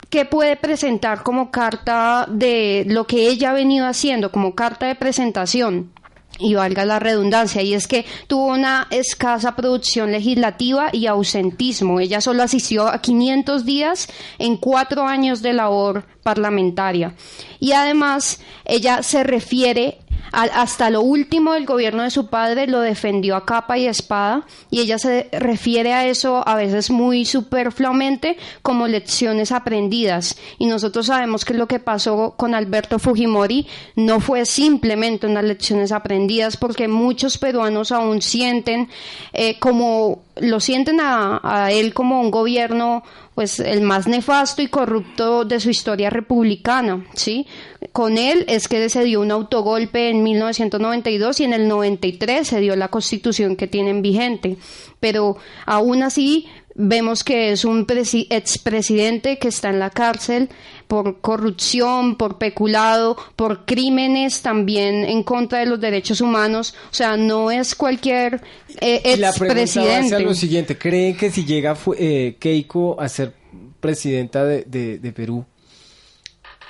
¿Qué 0.09 0.25
puede 0.25 0.55
presentar 0.55 1.21
como 1.21 1.51
carta 1.51 2.25
de 2.27 2.83
lo 2.87 3.05
que 3.05 3.27
ella 3.27 3.51
ha 3.51 3.53
venido 3.53 3.85
haciendo, 3.85 4.31
como 4.31 4.55
carta 4.55 4.87
de 4.87 4.95
presentación? 4.95 5.91
Y 6.39 6.55
valga 6.55 6.83
la 6.85 6.97
redundancia, 6.97 7.61
y 7.61 7.75
es 7.75 7.87
que 7.87 8.05
tuvo 8.25 8.47
una 8.47 8.87
escasa 8.89 9.55
producción 9.55 10.11
legislativa 10.11 10.89
y 10.91 11.05
ausentismo. 11.05 11.99
Ella 11.99 12.21
solo 12.21 12.41
asistió 12.41 12.87
a 12.87 13.01
500 13.01 13.65
días 13.65 14.07
en 14.39 14.57
cuatro 14.57 15.05
años 15.05 15.43
de 15.43 15.53
labor 15.53 16.05
parlamentaria. 16.23 17.13
Y 17.59 17.73
además, 17.73 18.39
ella 18.65 19.03
se 19.03 19.23
refiere 19.23 19.99
hasta 20.31 20.89
lo 20.89 21.01
último 21.01 21.53
del 21.53 21.65
gobierno 21.65 22.03
de 22.03 22.11
su 22.11 22.27
padre 22.27 22.67
lo 22.67 22.81
defendió 22.81 23.35
a 23.35 23.45
capa 23.45 23.77
y 23.77 23.87
espada 23.87 24.45
y 24.69 24.81
ella 24.81 24.97
se 24.97 25.29
refiere 25.31 25.93
a 25.93 26.07
eso 26.07 26.47
a 26.47 26.55
veces 26.55 26.89
muy 26.91 27.25
superfluamente 27.25 28.37
como 28.61 28.87
lecciones 28.87 29.51
aprendidas. 29.51 30.37
Y 30.57 30.67
nosotros 30.67 31.07
sabemos 31.07 31.45
que 31.45 31.53
lo 31.53 31.67
que 31.67 31.79
pasó 31.79 32.35
con 32.37 32.53
Alberto 32.53 32.99
Fujimori 32.99 33.67
no 33.95 34.19
fue 34.19 34.45
simplemente 34.45 35.27
unas 35.27 35.43
lecciones 35.43 35.91
aprendidas 35.91 36.57
porque 36.57 36.87
muchos 36.87 37.37
peruanos 37.37 37.91
aún 37.91 38.21
sienten 38.21 38.89
eh, 39.33 39.59
como 39.59 40.23
lo 40.37 40.59
sienten 40.59 41.01
a, 41.01 41.41
a 41.43 41.71
él 41.71 41.93
como 41.93 42.21
un 42.21 42.31
gobierno 42.31 43.03
pues 43.39 43.61
el 43.61 43.79
más 43.79 44.05
nefasto 44.05 44.61
y 44.61 44.67
corrupto 44.67 45.45
de 45.45 45.61
su 45.61 45.69
historia 45.69 46.09
republicana, 46.09 47.05
¿sí? 47.13 47.47
Con 47.93 48.17
él 48.17 48.43
es 48.49 48.67
que 48.67 48.89
se 48.89 49.05
dio 49.05 49.21
un 49.21 49.31
autogolpe 49.31 50.09
en 50.09 50.23
1992 50.23 51.39
y 51.39 51.45
en 51.45 51.53
el 51.53 51.69
93 51.69 52.45
se 52.45 52.59
dio 52.59 52.75
la 52.75 52.89
constitución 52.89 53.55
que 53.55 53.65
tienen 53.65 54.01
vigente, 54.01 54.57
pero 54.99 55.37
aún 55.65 56.03
así 56.03 56.49
vemos 56.81 57.25
que 57.25 57.51
es 57.51 57.65
un 57.65 57.85
presi- 57.85 58.25
expresidente 58.29 59.37
que 59.37 59.49
está 59.49 59.69
en 59.69 59.79
la 59.79 59.89
cárcel 59.89 60.47
por 60.87 61.19
corrupción, 61.19 62.15
por 62.15 62.37
peculado, 62.37 63.17
por 63.35 63.65
crímenes 63.65 64.41
también 64.41 65.03
en 65.03 65.23
contra 65.23 65.59
de 65.59 65.65
los 65.65 65.81
derechos 65.81 66.21
humanos, 66.21 66.73
o 66.89 66.93
sea, 66.93 67.17
no 67.17 67.51
es 67.51 67.75
cualquier 67.75 68.41
eh, 68.79 69.01
Y 69.03 69.17
la 69.17 69.33
pregunta 69.33 69.61
expresidente. 69.61 70.19
lo 70.23 70.33
siguiente, 70.33 70.77
¿creen 70.77 71.17
que 71.17 71.29
si 71.29 71.43
llega 71.43 71.75
eh, 71.97 72.37
Keiko 72.39 72.99
a 72.99 73.09
ser 73.09 73.33
presidenta 73.81 74.45
de, 74.45 74.63
de- 74.63 74.99
de 74.99 75.11
Perú, 75.11 75.45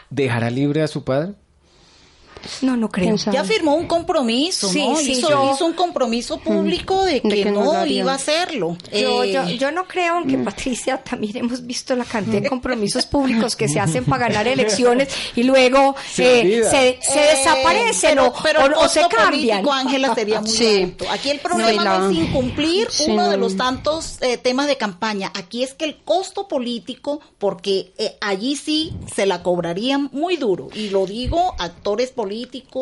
dejará 0.10 0.50
libre 0.50 0.82
a 0.82 0.88
su 0.88 1.04
padre? 1.04 1.34
No, 2.62 2.76
no 2.78 2.90
creo. 2.90 3.16
Ya 3.16 3.44
firmó 3.44 3.76
un 3.76 3.88
compromiso, 3.88 4.70
Sí, 4.70 4.88
¿no? 4.88 4.96
sí, 4.96 5.12
hizo, 5.12 5.30
yo- 5.30 5.52
hizo 5.54 5.66
un 5.66 5.74
compromiso 5.74 6.40
público 6.40 7.04
de 7.06 7.22
que, 7.22 7.28
De 7.30 7.44
que 7.44 7.52
no 7.52 7.86
iba 7.86 8.12
a 8.12 8.16
hacerlo. 8.16 8.78
Yo, 8.92 9.24
Eh, 9.24 9.32
yo, 9.34 9.46
yo 9.50 9.72
no 9.72 9.88
creo, 9.88 10.16
aunque 10.16 10.38
Patricia 10.38 10.98
también 11.04 11.38
hemos 11.38 11.66
visto 11.66 11.96
la 11.96 12.06
cantidad 12.06 12.42
de 12.42 12.50
compromisos 12.50 13.06
públicos 13.06 13.56
que 13.56 13.68
se 13.68 13.80
hacen 13.80 14.06
para 14.06 14.28
ganar 14.28 14.48
elecciones 14.48 15.10
y 15.36 15.44
luego 15.44 15.96
Se 16.12 16.42
eh, 16.42 16.64
se, 16.64 17.00
se 17.02 17.20
Eh, 17.20 17.36
desaparecen 17.38 18.12
pero- 18.16 18.28
o, 18.28 18.34
pero 18.44 18.66
el 18.66 18.74
o- 18.74 18.80
o 18.82 18.88
se 18.90 19.02
costo 19.02 19.16
cambian. 19.18 19.60
político, 19.64 19.74
Ángela, 19.74 20.16
sería 20.16 20.42
muy 20.42 20.50
Sí. 20.52 20.84
alto. 20.84 21.06
Aquí 21.12 21.30
el 21.30 21.40
problema 21.40 21.84
No, 21.84 22.00
no, 22.00 22.10
es 22.10 22.18
incumplir 22.18 22.88
Sí, 22.92 23.06
uno 23.10 23.30
de 23.30 23.38
los 23.38 23.56
tantos 23.58 24.18
eh, 24.22 24.38
temas 24.38 24.68
de 24.68 24.78
campaña. 24.78 25.32
Aquí 25.36 25.64
es 25.64 25.74
que 25.74 25.86
el 25.86 25.98
costo 25.98 26.48
político, 26.48 27.20
porque 27.38 27.94
eh, 27.98 28.18
allí 28.22 28.56
sí 28.56 28.94
se 29.14 29.26
la 29.26 29.44
cobrarían 29.44 30.10
muy 30.14 30.38
duro. 30.38 30.70
Y 30.74 30.90
lo 30.90 31.06
digo 31.06 31.56
actores 31.60 32.10
políticos, 32.12 32.29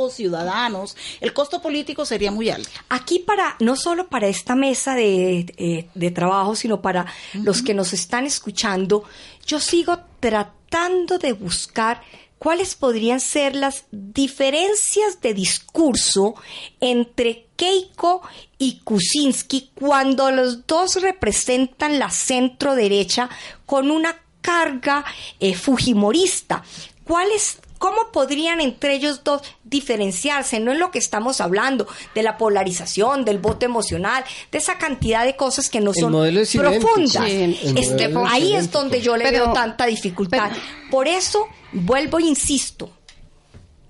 ciudadanos. 0.09 0.95
El 1.21 1.33
costo 1.33 1.61
político 1.61 2.05
sería 2.05 2.31
muy 2.31 2.49
alto. 2.49 2.69
Aquí 2.89 3.19
para, 3.19 3.55
no 3.59 3.75
solo 3.75 4.07
para 4.07 4.27
esta 4.27 4.55
mesa 4.55 4.95
de, 4.95 5.53
eh, 5.57 5.89
de 5.93 6.11
trabajo, 6.11 6.55
sino 6.55 6.81
para 6.81 7.05
los 7.33 7.61
que 7.61 7.73
nos 7.73 7.93
están 7.93 8.25
escuchando, 8.25 9.03
yo 9.45 9.59
sigo 9.59 9.99
tratando 10.19 11.17
de 11.17 11.33
buscar 11.33 12.01
cuáles 12.39 12.75
podrían 12.75 13.19
ser 13.19 13.55
las 13.55 13.85
diferencias 13.91 15.21
de 15.21 15.33
discurso 15.33 16.35
entre 16.79 17.47
Keiko 17.55 18.21
y 18.57 18.79
Kuczynski 18.79 19.71
cuando 19.73 20.31
los 20.31 20.67
dos 20.67 21.01
representan 21.01 21.99
la 21.99 22.09
centro 22.09 22.75
derecha 22.75 23.29
con 23.65 23.89
una 23.89 24.21
carga 24.41 25.03
eh, 25.39 25.55
fujimorista. 25.55 26.63
¿Cuáles 27.03 27.57
¿Cómo 27.77 28.11
podrían 28.11 28.59
entre 28.61 28.95
ellos 28.95 29.23
dos 29.23 29.41
diferenciarse? 29.63 30.59
No 30.59 30.71
es 30.71 30.79
lo 30.79 30.91
que 30.91 30.99
estamos 30.99 31.41
hablando, 31.41 31.87
de 32.15 32.23
la 32.23 32.37
polarización, 32.37 33.23
del 33.25 33.37
voto 33.39 33.65
emocional, 33.65 34.23
de 34.51 34.57
esa 34.57 34.77
cantidad 34.77 35.25
de 35.25 35.35
cosas 35.35 35.69
que 35.69 35.79
no 35.81 35.93
son 35.93 36.11
profundas. 36.11 37.25
Sí, 37.25 37.59
Este, 37.75 38.05
es 38.05 38.15
ahí 38.27 38.53
es 38.53 38.71
donde 38.71 39.01
yo 39.01 39.15
le 39.17 39.25
Pero- 39.25 39.45
veo 39.45 39.53
tanta 39.53 39.85
dificultad. 39.85 40.51
Por 40.89 41.07
eso, 41.07 41.47
vuelvo 41.71 42.19
e 42.19 42.23
insisto, 42.23 42.89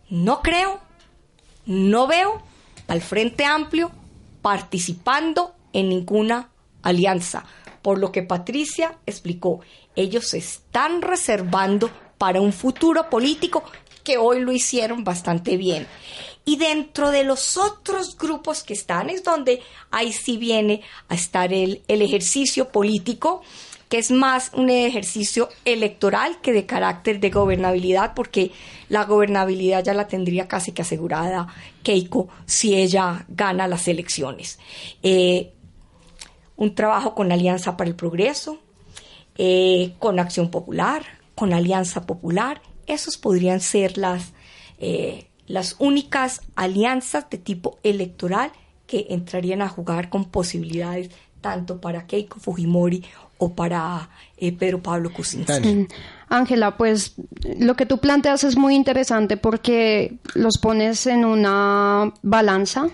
no 0.09 0.41
creo, 0.41 0.79
no 1.65 2.07
veo 2.07 2.41
al 2.87 3.01
Frente 3.01 3.43
Amplio 3.45 3.91
participando 4.41 5.53
en 5.73 5.89
ninguna 5.89 6.49
alianza. 6.81 7.45
Por 7.81 7.99
lo 7.99 8.11
que 8.11 8.23
Patricia 8.23 8.97
explicó, 9.05 9.59
ellos 9.95 10.27
se 10.29 10.37
están 10.39 11.01
reservando 11.01 11.89
para 12.17 12.41
un 12.41 12.53
futuro 12.53 13.09
político 13.09 13.63
que 14.03 14.17
hoy 14.17 14.39
lo 14.39 14.51
hicieron 14.51 15.03
bastante 15.03 15.57
bien. 15.57 15.87
Y 16.45 16.55
dentro 16.55 17.11
de 17.11 17.25
los 17.25 17.57
otros 17.57 18.17
grupos 18.17 18.63
que 18.63 18.73
están 18.73 19.09
es 19.09 19.23
donde 19.23 19.61
ahí 19.91 20.13
sí 20.13 20.37
viene 20.37 20.81
a 21.09 21.15
estar 21.15 21.51
el, 21.51 21.81
el 21.89 22.01
ejercicio 22.01 22.69
político, 22.69 23.41
que 23.89 23.97
es 23.97 24.11
más 24.11 24.51
un 24.53 24.69
ejercicio 24.69 25.49
electoral 25.65 26.39
que 26.41 26.53
de 26.53 26.65
carácter 26.65 27.19
de 27.19 27.29
gobernabilidad, 27.29 28.13
porque 28.13 28.51
la 28.87 29.03
gobernabilidad 29.03 29.83
ya 29.83 29.93
la 29.93 30.07
tendría 30.07 30.47
casi 30.47 30.71
que 30.71 30.83
asegurada 30.83 31.47
Keiko 31.83 32.29
si 32.45 32.75
ella 32.75 33.25
gana 33.27 33.67
las 33.67 33.87
elecciones. 33.89 34.57
Eh, 35.03 35.51
un 36.55 36.75
trabajo 36.75 37.13
con 37.13 37.31
Alianza 37.31 37.77
para 37.77 37.89
el 37.89 37.95
Progreso, 37.95 38.57
eh, 39.37 39.93
con 39.99 40.19
Acción 40.19 40.49
Popular, 40.49 41.16
con 41.37 41.53
Alianza 41.53 42.07
Popular. 42.07 42.63
Esos 42.87 43.17
podrían 43.17 43.59
ser 43.59 43.99
las, 43.99 44.33
eh, 44.79 45.27
las 45.45 45.75
únicas 45.77 46.41
alianzas 46.55 47.29
de 47.29 47.37
tipo 47.37 47.77
electoral 47.83 48.51
que 48.87 49.05
entrarían 49.11 49.61
a 49.61 49.69
jugar 49.69 50.09
con 50.09 50.25
posibilidades 50.25 51.11
tanto 51.39 51.79
para 51.79 52.07
Keiko 52.07 52.39
Fujimori 52.39 53.03
o 53.37 53.53
para 53.53 54.09
eh, 54.37 54.51
Pedro 54.51 54.81
Pablo 54.81 55.13
Kuczynski. 55.13 55.87
Ángela, 56.27 56.75
pues 56.75 57.13
lo 57.59 57.75
que 57.75 57.85
tú 57.85 57.99
planteas 57.99 58.43
es 58.43 58.57
muy 58.57 58.73
interesante 58.73 59.37
porque 59.37 60.17
los 60.33 60.57
pones 60.57 61.05
en 61.05 61.23
una 61.23 62.11
balanza 62.23 62.87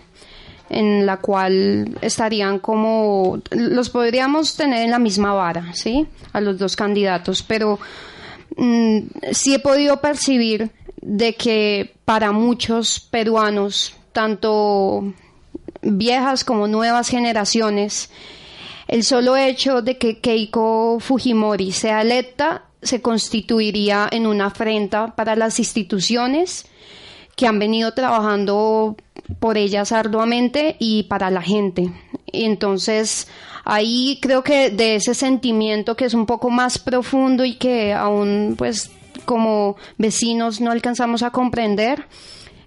en 0.69 1.05
la 1.05 1.17
cual 1.17 1.97
estarían 2.01 2.59
como 2.59 3.39
los 3.51 3.89
podríamos 3.89 4.57
tener 4.57 4.83
en 4.83 4.91
la 4.91 4.99
misma 4.99 5.31
vara, 5.31 5.73
¿sí? 5.73 6.07
A 6.33 6.41
los 6.41 6.57
dos 6.57 6.75
candidatos, 6.75 7.41
pero 7.41 7.79
sí 9.31 9.53
he 9.53 9.59
podido 9.59 10.01
percibir 10.01 10.71
de 11.01 11.35
que 11.35 11.95
para 12.05 12.31
muchos 12.31 12.99
peruanos, 12.99 13.95
tanto 14.11 15.13
viejas 15.81 16.43
como 16.43 16.67
nuevas 16.67 17.09
generaciones, 17.09 18.09
el 18.87 19.03
solo 19.03 19.35
hecho 19.35 19.81
de 19.81 19.97
que 19.97 20.19
Keiko 20.19 20.99
Fujimori 20.99 21.71
sea 21.71 22.01
electa 22.01 22.65
se 22.81 23.01
constituiría 23.01 24.07
en 24.11 24.27
una 24.27 24.47
afrenta 24.47 25.15
para 25.15 25.35
las 25.35 25.59
instituciones 25.59 26.65
que 27.35 27.47
han 27.47 27.59
venido 27.59 27.93
trabajando 27.93 28.95
por 29.39 29.57
ellas 29.57 29.91
arduamente 29.91 30.75
y 30.79 31.03
para 31.03 31.31
la 31.31 31.41
gente. 31.41 31.91
Entonces, 32.27 33.27
ahí 33.63 34.19
creo 34.21 34.43
que 34.43 34.69
de 34.69 34.95
ese 34.95 35.13
sentimiento 35.13 35.95
que 35.95 36.05
es 36.05 36.13
un 36.13 36.25
poco 36.25 36.49
más 36.49 36.77
profundo 36.79 37.45
y 37.45 37.55
que 37.55 37.93
aún, 37.93 38.55
pues, 38.57 38.91
como 39.25 39.77
vecinos 39.97 40.59
no 40.61 40.71
alcanzamos 40.71 41.23
a 41.23 41.31
comprender, 41.31 42.07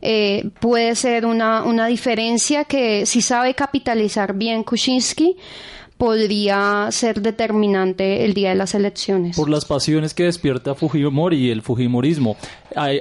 eh, 0.02 0.50
puede 0.60 0.94
ser 0.94 1.26
una, 1.26 1.64
una 1.64 1.86
diferencia 1.86 2.64
que 2.64 3.06
si 3.06 3.20
sabe 3.22 3.54
capitalizar 3.54 4.34
bien 4.34 4.62
Kuczynski, 4.62 5.36
podría 5.98 6.88
ser 6.90 7.20
determinante 7.22 8.24
el 8.24 8.34
día 8.34 8.50
de 8.50 8.54
las 8.56 8.74
elecciones. 8.74 9.36
por 9.36 9.48
las 9.48 9.64
pasiones 9.64 10.14
que 10.14 10.24
despierta 10.24 10.74
Fujimori 10.74 11.36
y 11.46 11.50
el 11.50 11.62
Fujimorismo. 11.62 12.36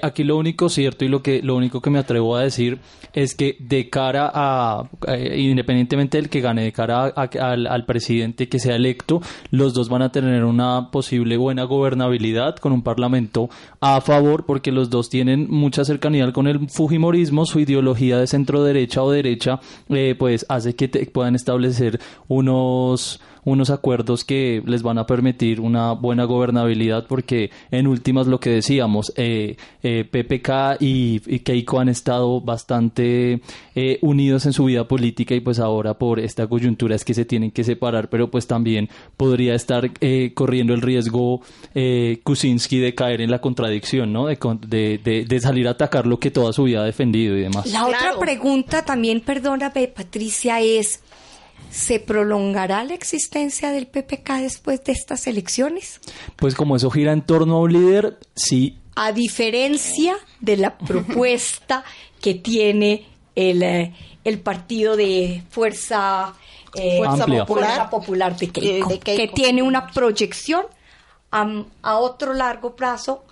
Aquí 0.01 0.23
lo 0.23 0.37
único 0.37 0.69
cierto 0.69 1.03
y 1.03 1.09
lo 1.09 1.21
que 1.21 1.41
lo 1.41 1.55
único 1.55 1.81
que 1.81 1.89
me 1.89 1.99
atrevo 1.99 2.35
a 2.37 2.41
decir 2.43 2.79
es 3.13 3.35
que 3.35 3.57
de 3.59 3.89
cara 3.89 4.31
a 4.33 4.89
eh, 5.07 5.35
independientemente 5.39 6.17
del 6.17 6.29
que 6.29 6.39
gane, 6.41 6.63
de 6.63 6.71
cara 6.71 7.05
a- 7.07 7.13
a- 7.23 7.51
al, 7.51 7.67
al 7.67 7.85
presidente 7.85 8.47
que 8.47 8.59
sea 8.59 8.75
electo, 8.75 9.21
los 9.51 9.73
dos 9.73 9.89
van 9.89 10.01
a 10.01 10.11
tener 10.11 10.45
una 10.45 10.91
posible 10.91 11.35
buena 11.37 11.63
gobernabilidad 11.63 12.55
con 12.57 12.71
un 12.71 12.83
parlamento 12.83 13.49
a 13.81 13.99
favor 14.01 14.45
porque 14.45 14.71
los 14.71 14.89
dos 14.89 15.09
tienen 15.09 15.47
mucha 15.49 15.83
cercanía 15.83 16.31
con 16.31 16.47
el 16.47 16.69
Fujimorismo, 16.69 17.45
su 17.45 17.59
ideología 17.59 18.17
de 18.17 18.27
centro 18.27 18.63
derecha 18.63 19.03
o 19.03 19.11
derecha 19.11 19.59
eh, 19.89 20.15
pues 20.17 20.45
hace 20.47 20.75
que 20.75 20.87
te- 20.87 21.05
puedan 21.07 21.35
establecer 21.35 21.99
unos 22.86 23.19
unos 23.47 23.69
acuerdos 23.69 24.23
que 24.25 24.63
les 24.65 24.81
van 24.81 24.97
a 24.97 25.05
permitir 25.05 25.59
una 25.59 25.91
buena 25.91 26.23
gobernabilidad 26.23 27.05
porque 27.07 27.51
en 27.69 27.86
últimas 27.86 28.25
lo 28.25 28.39
que 28.39 28.49
decíamos 28.49 29.13
eh, 29.17 29.55
eh, 29.83 30.03
PPK 30.03 30.81
y, 30.81 31.21
y 31.27 31.39
Keiko 31.41 31.79
han 31.79 31.88
estado 31.88 32.41
bastante 32.41 33.41
eh, 33.75 33.99
unidos 34.01 34.47
en 34.47 34.53
su 34.53 34.65
vida 34.65 34.88
política 34.88 35.36
y 35.36 35.41
pues 35.41 35.59
ahora 35.59 35.93
por 35.93 36.19
esta 36.19 36.47
coyuntura 36.47 36.95
es 36.95 37.05
que 37.05 37.13
se 37.13 37.23
tienen 37.23 37.51
que 37.51 37.63
separar 37.63 38.09
pero 38.09 38.31
pues 38.31 38.47
también 38.47 38.89
podría 39.15 39.53
estar 39.53 39.91
eh, 40.01 40.31
corriendo 40.33 40.73
el 40.73 40.81
riesgo 40.81 41.41
eh, 41.75 42.21
Kuczynski 42.23 42.79
de 42.79 42.95
caer 42.95 43.21
en 43.21 43.29
la 43.29 43.41
contradicción 43.41 44.11
¿no? 44.11 44.25
de, 44.25 44.38
de, 44.67 44.99
de- 45.03 45.25
de 45.25 45.39
salir 45.39 45.67
a 45.67 45.71
atacar 45.71 46.07
lo 46.07 46.17
que 46.19 46.31
toda 46.31 46.51
su 46.51 46.63
vida 46.63 46.81
ha 46.81 46.86
defendido 46.86 47.38
y 47.38 47.41
demás 47.41 47.71
La 47.71 47.86
otra 47.86 48.17
pregunta 48.19 48.83
también, 48.83 49.21
perdóname, 49.21 49.88
Patricia, 49.88 50.59
es 50.61 51.01
¿se 51.72 51.99
prolongará 51.99 52.84
la 52.84 52.93
existencia 52.93 53.72
del 53.72 53.88
PPK 53.88 54.34
después 54.41 54.84
de 54.84 54.91
estas 54.93 55.28
elecciones? 55.28 55.99
pues 56.36 56.55
como 56.55 56.76
eso 56.76 56.89
gira 56.89 57.11
en 57.11 57.22
torno 57.22 57.55
a 57.55 57.59
un 57.61 57.74
líder 57.74 58.18
sí 58.36 58.80
A 58.95 59.11
diferencia 59.11 60.16
de 60.39 60.57
la 60.57 60.78
propuesta 60.78 61.84
que 62.22 62.36
tiene 62.36 63.05
el, 63.36 63.61
eh, 63.63 63.93
el 64.24 64.39
partido 64.39 64.95
de 64.95 65.43
Fuerza, 65.49 66.34
eh, 66.74 66.97
Fuerza. 66.97 67.26
Popular, 67.26 67.45
Popular. 67.45 67.89
Popular 67.89 68.38
de, 68.38 68.49
Keiko, 68.49 68.89
Eh, 68.89 68.93
de 68.93 68.99
Keiko. 68.99 69.22
que 69.22 69.28
tiene 69.34 69.61
una 69.61 69.88
proyección 69.88 70.63
a 71.32 71.97
otro 71.97 72.34
largo 72.34 72.78
plazo 72.78 73.24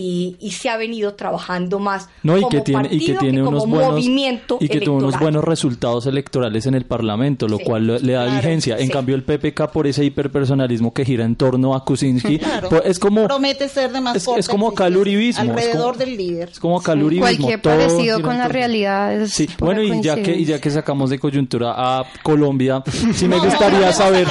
y, 0.00 0.36
y 0.40 0.52
se 0.52 0.68
ha 0.70 0.76
venido 0.76 1.14
trabajando 1.14 1.80
más 1.80 2.08
No, 2.22 2.36
y 2.38 2.42
como 2.42 2.50
que 2.50 2.60
tiene, 2.60 2.88
y 2.92 2.98
que 3.00 3.12
partido 3.14 3.18
tiene 3.20 3.38
como 3.38 3.50
unos 3.50 3.66
buenos 3.68 3.90
movimiento 3.94 4.58
y 4.60 4.68
que 4.68 4.80
tuvo 4.80 4.96
unos 4.98 5.08
electoral. 5.14 5.22
buenos 5.24 5.44
resultados 5.44 6.06
electorales 6.06 6.66
en 6.66 6.74
el 6.74 6.84
Parlamento, 6.84 7.48
lo 7.48 7.56
Sí, 7.58 7.64
cual 7.64 7.86
le, 7.88 7.98
le 8.00 8.12
da 8.12 8.22
claro, 8.26 8.36
vigencia. 8.36 8.76
En 8.78 8.86
sí. 8.86 8.92
cambio, 8.92 9.16
el 9.16 9.24
PPK 9.24 9.72
por 9.72 9.86
ese 9.88 10.04
hiperpersonalismo 10.04 10.94
que 10.94 11.04
gira 11.04 11.24
en 11.24 11.34
torno 11.34 11.74
a 11.74 11.84
Kuczynski, 11.84 12.38
Claro. 12.38 12.68
pues, 12.68 12.82
es 12.84 12.98
como 13.00 13.26
promete 13.26 13.68
ser 13.68 13.90
de 13.92 14.00
más 14.00 14.14
es- 14.16 14.28
es 14.36 14.48
como 14.48 14.68
acá 14.68 14.86
el 14.86 14.96
uribismo, 14.96 15.42
es 15.42 15.50
alrededor 15.50 15.94
como- 15.94 15.98
del 16.04 16.16
líder. 16.16 16.48
es 16.50 16.60
como 16.60 16.78
acá 16.78 16.92
el 16.92 17.02
uribismo, 17.02 17.26
Cualquier 17.26 17.60
todo 17.60 17.76
parecido 17.76 18.22
con 18.22 18.38
la 18.38 18.46
realidad 18.48 19.12
es 19.12 19.32
Sí, 19.32 19.48
bueno, 19.58 19.82
y 19.82 20.00
ya 20.00 20.14
que 20.14 20.36
y 20.36 20.44
ya 20.44 20.60
que 20.60 20.70
sacamos 20.70 21.10
de 21.10 21.18
coyuntura 21.18 21.74
a 21.76 22.04
Colombia, 22.22 22.82
sí 23.14 23.26
me 23.26 23.36
No, 23.36 23.44
gustaría 23.44 23.80
no, 23.80 23.86
no, 23.86 23.92
saber. 23.92 24.28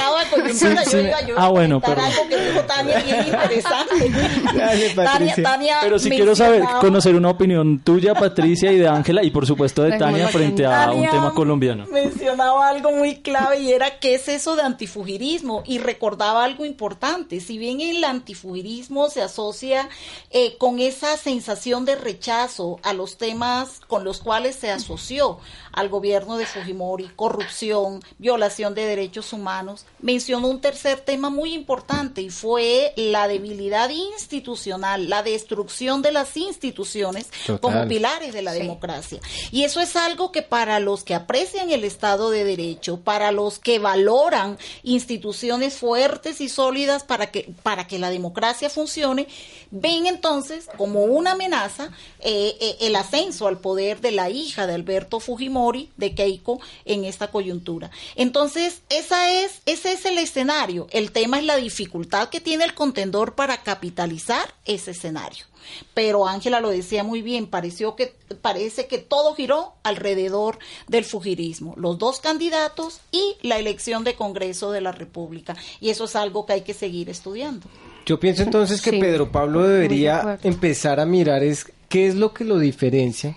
Sí, 0.54 0.66
yo 0.66 0.90
sí, 0.90 0.96
iba 1.28 1.36
ah, 1.36 1.48
bueno, 1.48 1.80
perdón. 1.80 2.04
algo 2.06 2.28
que 2.28 2.36
dijo 2.48 2.60
Tania 2.62 2.98
bien 3.02 3.18
interesante. 3.26 4.10
Tania, 4.56 4.86
Patricia. 4.94 4.94
Tania 4.94 5.34
Tania. 5.42 5.57
Pero 5.82 5.98
si 5.98 6.10
quiero 6.10 6.34
saber, 6.34 6.64
conocer 6.80 7.14
una 7.14 7.30
opinión 7.30 7.80
tuya, 7.80 8.14
Patricia, 8.14 8.72
y 8.72 8.78
de 8.78 8.88
Ángela, 8.88 9.22
y 9.22 9.30
por 9.30 9.46
supuesto 9.46 9.82
de 9.82 9.98
Tania, 9.98 10.28
frente 10.28 10.66
a 10.66 10.92
un 10.92 11.08
tema 11.08 11.32
colombiano. 11.34 11.86
Mencionaba 11.92 12.68
algo 12.68 12.92
muy 12.92 13.16
clave 13.16 13.60
y 13.60 13.72
era 13.72 13.98
qué 13.98 14.14
es 14.14 14.28
eso 14.28 14.56
de 14.56 14.62
antifugirismo. 14.62 15.62
Y 15.66 15.78
recordaba 15.78 16.44
algo 16.44 16.64
importante. 16.64 17.40
Si 17.40 17.58
bien 17.58 17.80
el 17.80 18.04
antifugirismo 18.04 19.08
se 19.08 19.22
asocia 19.22 19.88
eh, 20.30 20.56
con 20.58 20.78
esa 20.78 21.16
sensación 21.16 21.84
de 21.84 21.96
rechazo 21.96 22.78
a 22.82 22.92
los 22.92 23.16
temas 23.16 23.80
con 23.86 24.04
los 24.04 24.20
cuales 24.20 24.56
se 24.56 24.70
asoció 24.70 25.38
al 25.72 25.88
gobierno 25.88 26.36
de 26.36 26.46
Fujimori, 26.46 27.10
corrupción, 27.16 28.02
violación 28.18 28.74
de 28.74 28.86
derechos 28.86 29.32
humanos, 29.32 29.84
mencionó 30.00 30.48
un 30.48 30.60
tercer 30.60 31.00
tema 31.00 31.30
muy 31.30 31.54
importante 31.54 32.20
y 32.20 32.30
fue 32.30 32.92
la 32.96 33.28
debilidad 33.28 33.90
institucional, 33.90 35.08
la 35.08 35.22
destrucción 35.22 36.02
de 36.02 36.12
las 36.12 36.36
instituciones 36.36 37.30
como 37.60 37.86
pilares 37.86 38.32
de 38.32 38.42
la 38.42 38.52
democracia. 38.52 39.20
Y 39.50 39.64
eso 39.64 39.80
es 39.80 39.96
algo 39.96 40.32
que 40.32 40.42
para 40.42 40.80
los 40.80 41.04
que 41.04 41.14
aprecian 41.14 41.70
el 41.70 41.84
Estado 41.84 42.30
de 42.30 42.44
Derecho, 42.44 43.00
para 43.00 43.32
los 43.32 43.58
que 43.58 43.78
valoran 43.78 44.58
instituciones 44.82 45.74
fuertes 45.74 46.40
y 46.40 46.48
sólidas 46.48 47.04
para 47.04 47.30
que, 47.30 47.52
para 47.62 47.86
que 47.86 47.98
la 47.98 48.10
democracia 48.10 48.70
funcione, 48.70 49.28
ven 49.70 50.06
entonces 50.06 50.68
como 50.76 51.04
una 51.04 51.32
amenaza 51.32 51.90
eh, 52.20 52.56
eh, 52.60 52.76
el 52.80 52.96
ascenso 52.96 53.46
al 53.46 53.58
poder 53.58 54.00
de 54.00 54.12
la 54.12 54.30
hija 54.30 54.66
de 54.66 54.74
Alberto 54.74 55.20
Fujimori, 55.20 55.57
de 55.96 56.14
Keiko, 56.14 56.60
en 56.84 57.04
esta 57.04 57.30
coyuntura. 57.30 57.90
Entonces, 58.14 58.82
esa 58.88 59.32
es, 59.32 59.60
ese 59.66 59.92
es 59.92 60.04
el 60.04 60.18
escenario. 60.18 60.86
El 60.90 61.10
tema 61.10 61.38
es 61.38 61.44
la 61.44 61.56
dificultad 61.56 62.28
que 62.28 62.40
tiene 62.40 62.64
el 62.64 62.74
contendor 62.74 63.34
para 63.34 63.62
capitalizar 63.62 64.54
ese 64.64 64.92
escenario. 64.92 65.46
Pero 65.94 66.26
Ángela 66.26 66.60
lo 66.60 66.70
decía 66.70 67.02
muy 67.02 67.20
bien, 67.20 67.46
pareció 67.46 67.96
que, 67.96 68.14
parece 68.40 68.86
que 68.86 68.98
todo 68.98 69.34
giró 69.34 69.74
alrededor 69.82 70.58
del 70.86 71.04
fujirismo, 71.04 71.74
los 71.76 71.98
dos 71.98 72.20
candidatos 72.20 73.00
y 73.10 73.36
la 73.42 73.58
elección 73.58 74.04
de 74.04 74.14
Congreso 74.14 74.70
de 74.70 74.80
la 74.80 74.92
República. 74.92 75.56
Y 75.80 75.90
eso 75.90 76.04
es 76.04 76.16
algo 76.16 76.46
que 76.46 76.54
hay 76.54 76.60
que 76.62 76.72
seguir 76.72 77.10
estudiando. 77.10 77.66
Yo 78.06 78.18
pienso 78.18 78.42
entonces 78.42 78.80
que 78.80 78.92
Pedro 78.92 79.30
Pablo 79.30 79.66
debería 79.66 80.38
empezar 80.42 81.00
a 81.00 81.04
mirar 81.04 81.42
es 81.42 81.66
qué 81.88 82.06
es 82.06 82.14
lo 82.14 82.32
que 82.32 82.44
lo 82.44 82.58
diferencia 82.58 83.36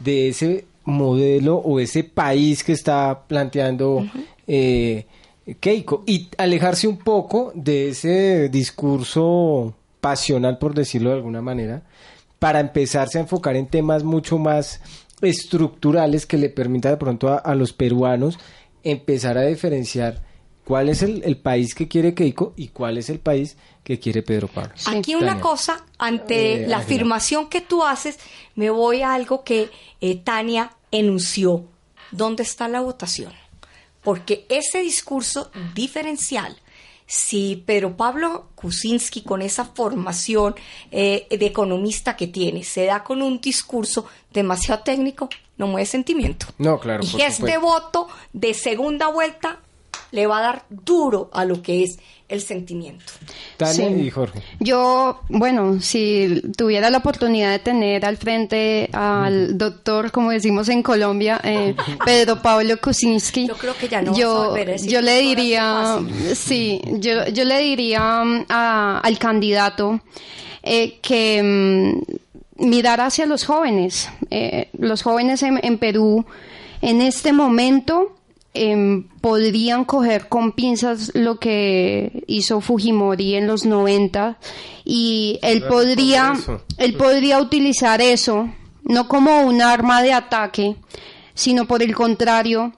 de 0.00 0.28
ese 0.28 0.66
modelo 0.84 1.56
o 1.56 1.80
ese 1.80 2.04
país 2.04 2.62
que 2.62 2.72
está 2.72 3.26
planteando 3.26 4.06
eh, 4.46 5.06
Keiko. 5.60 6.04
Y 6.06 6.28
alejarse 6.38 6.88
un 6.88 6.98
poco 6.98 7.52
de 7.54 7.88
ese 7.88 8.48
discurso 8.48 9.74
pasional, 10.00 10.58
por 10.58 10.74
decirlo 10.74 11.10
de 11.10 11.16
alguna 11.16 11.42
manera, 11.42 11.82
para 12.38 12.60
empezarse 12.60 13.18
a 13.18 13.22
enfocar 13.22 13.56
en 13.56 13.66
temas 13.66 14.04
mucho 14.04 14.38
más 14.38 14.80
estructurales 15.22 16.26
que 16.26 16.36
le 16.36 16.50
permita 16.50 16.90
de 16.90 16.96
pronto 16.96 17.40
a, 17.42 17.54
los 17.54 17.72
peruanos 17.72 18.38
empezar 18.82 19.38
a 19.38 19.46
diferenciar 19.46 20.22
cuál 20.64 20.88
es 20.88 21.02
el, 21.02 21.36
país 21.36 21.74
que 21.74 21.88
quiere 21.88 22.14
Keiko 22.14 22.54
y 22.56 22.68
cuál 22.68 22.98
es 22.98 23.10
el 23.10 23.20
país 23.20 23.56
que 23.82 23.98
quiere 23.98 24.22
Pedro 24.22 24.48
Pablo. 24.48 24.72
Aquí 24.86 25.14
una 25.14 25.40
cosa, 25.40 25.84
ante 25.98 26.64
eh, 26.64 26.66
la 26.66 26.78
afirmación 26.78 27.48
que 27.48 27.60
tú 27.60 27.84
haces, 27.84 28.18
me 28.54 28.70
voy 28.70 29.02
a 29.02 29.14
algo 29.14 29.44
que 29.44 29.70
eh, 30.00 30.16
Tania 30.16 30.72
enunció. 30.90 31.64
¿Dónde 32.10 32.42
está 32.42 32.68
la 32.68 32.80
votación? 32.80 33.32
Porque 34.02 34.46
ese 34.48 34.80
discurso 34.80 35.50
diferencial 35.74 36.56
si 37.06 37.62
Pedro 37.66 37.96
Pablo 37.96 38.46
Kuczynski, 38.54 39.22
con 39.22 39.42
esa 39.42 39.66
formación 39.66 40.54
eh, 40.90 41.26
de 41.28 41.46
economista 41.46 42.16
que 42.16 42.28
tiene, 42.28 42.64
se 42.64 42.86
da 42.86 43.04
con 43.04 43.20
un 43.20 43.40
discurso 43.40 44.06
demasiado 44.32 44.82
técnico, 44.82 45.28
no 45.58 45.66
mueve 45.66 45.86
sentimiento. 45.86 46.46
No, 46.58 46.80
claro. 46.80 47.04
Y 47.04 47.20
este 47.20 47.58
voto 47.58 48.08
de 48.32 48.54
segunda 48.54 49.08
vuelta 49.08 49.60
le 50.14 50.28
va 50.28 50.38
a 50.38 50.42
dar 50.42 50.64
duro 50.70 51.28
a 51.32 51.44
lo 51.44 51.60
que 51.60 51.82
es 51.82 51.98
el 52.28 52.40
sentimiento. 52.40 53.04
Tania 53.56 53.90
y 53.90 54.10
Jorge. 54.10 54.42
Yo, 54.60 55.20
bueno, 55.28 55.80
si 55.80 56.40
tuviera 56.56 56.88
la 56.88 56.98
oportunidad 56.98 57.50
de 57.50 57.58
tener 57.58 58.06
al 58.06 58.16
frente 58.16 58.88
al 58.92 59.58
doctor, 59.58 60.12
como 60.12 60.30
decimos 60.30 60.68
en 60.68 60.82
Colombia, 60.82 61.40
eh, 61.42 61.74
Pedro 62.04 62.40
Pablo 62.40 62.80
Kuczynski, 62.80 63.48
yo 63.48 63.56
creo 63.56 63.76
que 63.76 63.88
ya 63.88 64.02
no 64.02 64.16
yo, 64.16 64.56
yo 64.86 65.00
le 65.00 65.20
diría, 65.20 65.98
sí, 66.34 66.80
yo, 67.00 67.26
yo 67.26 67.44
le 67.44 67.58
diría 67.58 68.24
mm, 68.24 68.46
al 68.48 69.18
candidato 69.18 70.00
eh, 70.62 70.98
que 71.02 71.42
mm, 71.42 72.64
mirar 72.64 73.00
hacia 73.00 73.26
los 73.26 73.44
jóvenes. 73.44 74.08
Eh, 74.30 74.68
los 74.78 75.02
jóvenes 75.02 75.42
en, 75.42 75.58
en 75.62 75.76
Perú 75.78 76.24
en 76.80 77.00
este 77.00 77.32
momento 77.32 78.14
Em, 78.56 79.08
podrían 79.20 79.84
coger 79.84 80.28
con 80.28 80.52
pinzas 80.52 81.10
lo 81.14 81.40
que 81.40 82.22
hizo 82.28 82.60
Fujimori 82.60 83.34
en 83.34 83.48
los 83.48 83.66
90 83.66 84.38
y 84.84 85.40
él 85.42 85.64
podría, 85.64 86.34
él 86.78 86.94
podría 86.94 87.40
utilizar 87.40 88.00
eso 88.00 88.48
no 88.84 89.08
como 89.08 89.40
un 89.40 89.60
arma 89.60 90.02
de 90.02 90.12
ataque, 90.12 90.76
sino 91.34 91.66
por 91.66 91.82
el 91.82 91.96
contrario, 91.96 92.74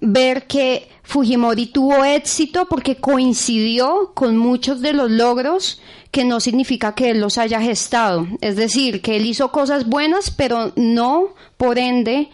ver 0.00 0.46
que 0.46 0.88
Fujimori 1.02 1.66
tuvo 1.66 2.04
éxito 2.04 2.66
porque 2.68 2.96
coincidió 2.96 4.12
con 4.14 4.36
muchos 4.36 4.80
de 4.80 4.92
los 4.92 5.10
logros 5.10 5.80
que 6.10 6.24
no 6.24 6.40
significa 6.40 6.94
que 6.94 7.10
él 7.10 7.20
los 7.20 7.38
haya 7.38 7.60
gestado. 7.60 8.26
Es 8.40 8.56
decir, 8.56 9.02
que 9.02 9.16
él 9.16 9.26
hizo 9.26 9.52
cosas 9.52 9.86
buenas, 9.86 10.30
pero 10.30 10.72
no, 10.74 11.34
por 11.56 11.78
ende, 11.78 12.30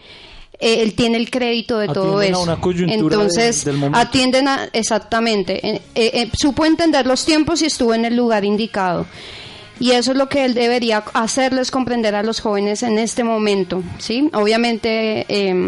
eh, 0.59 0.81
él 0.81 0.93
tiene 0.93 1.17
el 1.17 1.29
crédito 1.29 1.79
de 1.79 1.87
todo 1.87 2.21
eso. 2.21 2.57
Entonces, 2.87 3.65
atienden 3.93 4.47
a, 4.47 4.69
exactamente, 4.73 5.67
eh, 5.67 5.81
eh, 5.95 6.31
supo 6.37 6.65
entender 6.65 7.05
los 7.05 7.25
tiempos 7.25 7.61
y 7.61 7.65
estuvo 7.65 7.93
en 7.93 8.05
el 8.05 8.15
lugar 8.15 8.45
indicado. 8.45 9.05
Y 9.77 9.91
eso 9.91 10.11
es 10.13 10.17
lo 10.17 10.29
que 10.29 10.45
él 10.45 10.53
debería 10.53 11.03
hacerles 11.13 11.69
comprender 11.69 12.15
a 12.15 12.23
los 12.23 12.39
jóvenes 12.39 12.81
en 12.81 12.97
este 12.97 13.25
momento, 13.25 13.83
¿sí? 13.97 14.29
Obviamente 14.31 15.25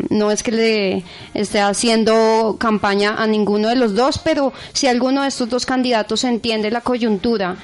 no 0.09 0.31
es 0.31 0.43
que 0.43 0.51
le 0.53 1.03
esté 1.33 1.59
haciendo 1.59 2.55
campaña 2.57 3.15
a 3.21 3.27
ninguno 3.27 3.67
de 3.67 3.75
los 3.75 3.95
dos, 3.95 4.17
pero 4.17 4.53
si 4.71 4.87
alguno 4.87 5.23
de 5.23 5.27
estos 5.27 5.49
dos 5.49 5.65
candidatos 5.65 6.23
entiende 6.23 6.71
la 6.71 6.79
coyuntura 6.79 7.57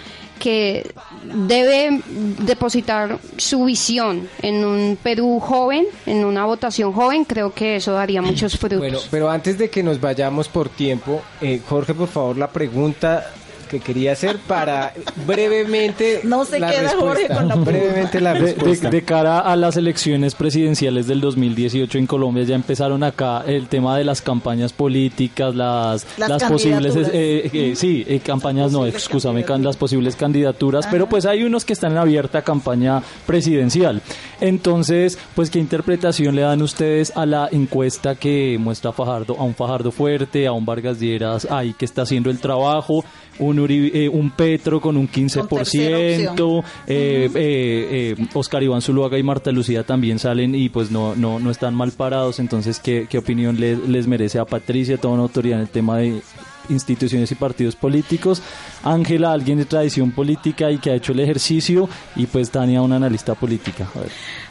que 0.43 0.85
debe 1.23 2.01
depositar 2.39 3.17
su 3.37 3.63
visión 3.63 4.27
en 4.41 4.65
un 4.65 4.97
Perú 5.01 5.39
joven, 5.39 5.85
en 6.05 6.25
una 6.25 6.43
votación 6.43 6.91
joven, 6.91 7.23
creo 7.23 7.53
que 7.53 7.77
eso 7.77 7.93
daría 7.93 8.21
muchos 8.21 8.57
frutos. 8.57 8.79
Bueno, 8.79 8.99
pero 9.09 9.29
antes 9.29 9.57
de 9.57 9.69
que 9.69 9.81
nos 9.81 10.01
vayamos 10.01 10.49
por 10.49 10.67
tiempo, 10.67 11.21
eh, 11.39 11.61
Jorge, 11.65 11.93
por 11.93 12.09
favor, 12.09 12.37
la 12.37 12.49
pregunta 12.49 13.25
que 13.65 13.79
quería 13.79 14.13
hacer 14.13 14.37
para 14.47 14.93
brevemente 15.25 16.21
no 16.23 16.45
se 16.45 16.57
queda 16.57 16.95
Jorge 16.97 17.27
con 17.27 17.47
la 17.47 17.55
brevemente 17.55 18.21
la 18.21 18.33
respuesta. 18.33 18.89
De, 18.89 19.03
cara 19.03 19.39
a 19.39 19.55
las 19.55 19.77
elecciones 19.77 20.35
presidenciales 20.35 21.07
del 21.07 21.21
2018 21.21 21.97
en 21.97 22.07
Colombia 22.07 22.43
ya 22.43 22.55
empezaron 22.55 23.03
acá 23.03 23.43
el 23.45 23.67
tema 23.67 23.97
de 23.97 24.03
las 24.03 24.21
campañas 24.21 24.73
políticas 24.73 25.55
las 25.55 26.05
las, 26.17 26.43
posibles 26.43 26.95
eh, 26.95 27.49
eh, 27.53 27.73
sí 27.75 28.05
eh, 28.07 28.19
campañas 28.19 28.71
no 28.71 28.85
excúsame 28.85 29.43
las 29.59 29.77
posibles 29.77 30.15
candidaturas 30.15 30.87
pero 30.89 31.07
pues 31.07 31.25
hay 31.25 31.43
unos 31.43 31.65
que 31.65 31.73
están 31.73 31.91
en 31.91 31.97
abierta 31.99 32.41
campaña 32.41 33.01
presidencial. 33.25 34.01
Entonces 34.41 35.17
pues 35.35 35.49
qué 35.49 35.59
interpretación 35.59 36.35
le 36.35 36.41
dan 36.41 36.61
ustedes 36.61 37.15
a 37.15 37.25
la 37.25 37.49
encuesta 37.51 38.15
que 38.15 38.57
muestra 38.59 38.91
a 38.91 38.93
Fajardo 38.93 39.37
a 39.37 39.43
un 39.43 39.53
Fajardo 39.53 39.91
fuerte 39.91 40.47
a 40.47 40.51
un 40.51 40.65
Vargas 40.65 40.99
Lleras 40.99 41.47
ahí 41.49 41.73
que 41.73 41.85
está 41.85 42.03
haciendo 42.03 42.29
el 42.29 42.39
trabajo 42.39 43.03
un, 43.39 43.52
eh, 43.57 44.09
un 44.09 44.31
Petro 44.31 44.81
con 44.81 44.97
un 44.97 45.09
15%, 45.09 46.63
eh, 46.87 47.29
eh, 47.35 48.15
Oscar 48.33 48.63
Iván 48.63 48.81
Zuluaga 48.81 49.17
y 49.17 49.23
Marta 49.23 49.51
Lucía 49.51 49.83
también 49.83 50.19
salen 50.19 50.55
y 50.55 50.69
pues 50.69 50.91
no, 50.91 51.15
no, 51.15 51.39
no 51.39 51.51
están 51.51 51.75
mal 51.75 51.91
parados, 51.91 52.39
entonces 52.39 52.79
¿qué, 52.79 53.07
qué 53.09 53.17
opinión 53.17 53.59
les 53.59 54.07
merece 54.07 54.39
a 54.39 54.45
Patricia, 54.45 54.97
toda 54.97 55.13
una 55.13 55.23
autoridad 55.23 55.59
en 55.59 55.65
el 55.65 55.69
tema 55.69 55.97
de 55.97 56.21
instituciones 56.69 57.31
y 57.31 57.35
partidos 57.35 57.75
políticos. 57.75 58.41
Ángela, 58.83 59.33
alguien 59.33 59.57
de 59.57 59.65
tradición 59.65 60.11
política 60.11 60.71
y 60.71 60.77
que 60.77 60.91
ha 60.91 60.95
hecho 60.95 61.11
el 61.11 61.19
ejercicio. 61.19 61.89
Y 62.15 62.25
pues 62.25 62.49
Tania, 62.51 62.81
una 62.81 62.95
analista 62.95 63.35
política. 63.35 63.87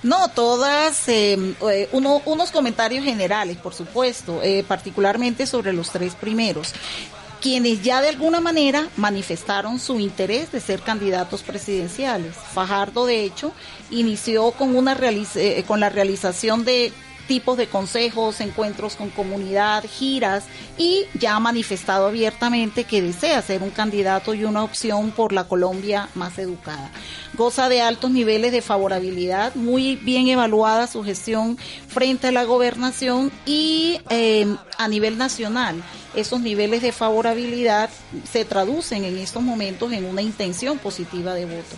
No, 0.03 0.29
todas, 0.29 1.07
unos 1.93 2.51
comentarios 2.51 3.05
generales, 3.05 3.57
por 3.57 3.73
supuesto, 3.73 4.41
particularmente 4.69 5.47
sobre 5.47 5.73
los 5.73 5.91
tres 5.91 6.15
primeros 6.15 6.75
quienes 7.43 7.83
ya 7.83 8.01
de 8.01 8.09
alguna 8.09 8.41
manera 8.41 8.89
manifestaron 8.97 9.81
su 9.81 9.99
interés 9.99 10.53
de 10.53 10.61
ser 10.61 10.81
candidatos 10.81 11.43
presidenciales. 11.43 12.37
Fajardo, 12.37 13.05
de 13.05 13.25
hecho, 13.25 13.53
inició 13.91 14.53
con, 14.53 14.77
una 14.77 14.97
eh, 15.01 15.65
con 15.67 15.81
la 15.81 15.91
realización 15.91 16.65
de 16.65 16.93
tipos 17.27 17.57
de 17.57 17.67
consejos, 17.67 18.41
encuentros 18.41 18.97
con 18.97 19.11
comunidad, 19.11 19.85
giras 19.89 20.45
y 20.77 21.05
ya 21.15 21.37
ha 21.37 21.41
manifestado 21.41 22.07
abiertamente 22.07 22.85
que 22.85 23.03
desea 23.03 23.43
ser 23.43 23.63
un 23.63 23.71
candidato 23.71 24.35
y 24.35 24.45
una 24.45 24.63
opción 24.63 25.13
por 25.13 25.33
la 25.33 25.45
Colombia 25.45 26.09
más 26.15 26.39
educada. 26.39 26.91
goza 27.35 27.69
de 27.69 27.81
altos 27.81 28.11
niveles 28.11 28.53
de 28.53 28.61
favorabilidad, 28.61 29.55
muy 29.55 29.97
bien 29.97 30.29
evaluada 30.29 30.87
su 30.87 31.03
gestión 31.03 31.57
frente 31.89 32.29
a 32.29 32.33
la 32.33 32.45
gobernación 32.45 33.33
y 33.47 34.01
eh, 34.11 34.47
a 34.79 34.89
nivel 34.89 35.17
nacional 35.17 35.83
esos 36.15 36.41
niveles 36.41 36.83
de 36.83 36.93
favorabilidad 36.93 37.91
se 38.31 38.45
traducen 38.45 39.05
en 39.05 39.19
estos 39.19 39.43
momentos 39.43 39.93
en 39.93 40.05
una 40.05 40.23
intención 40.23 40.79
positiva 40.79 41.35
de 41.35 41.47
voto. 41.47 41.77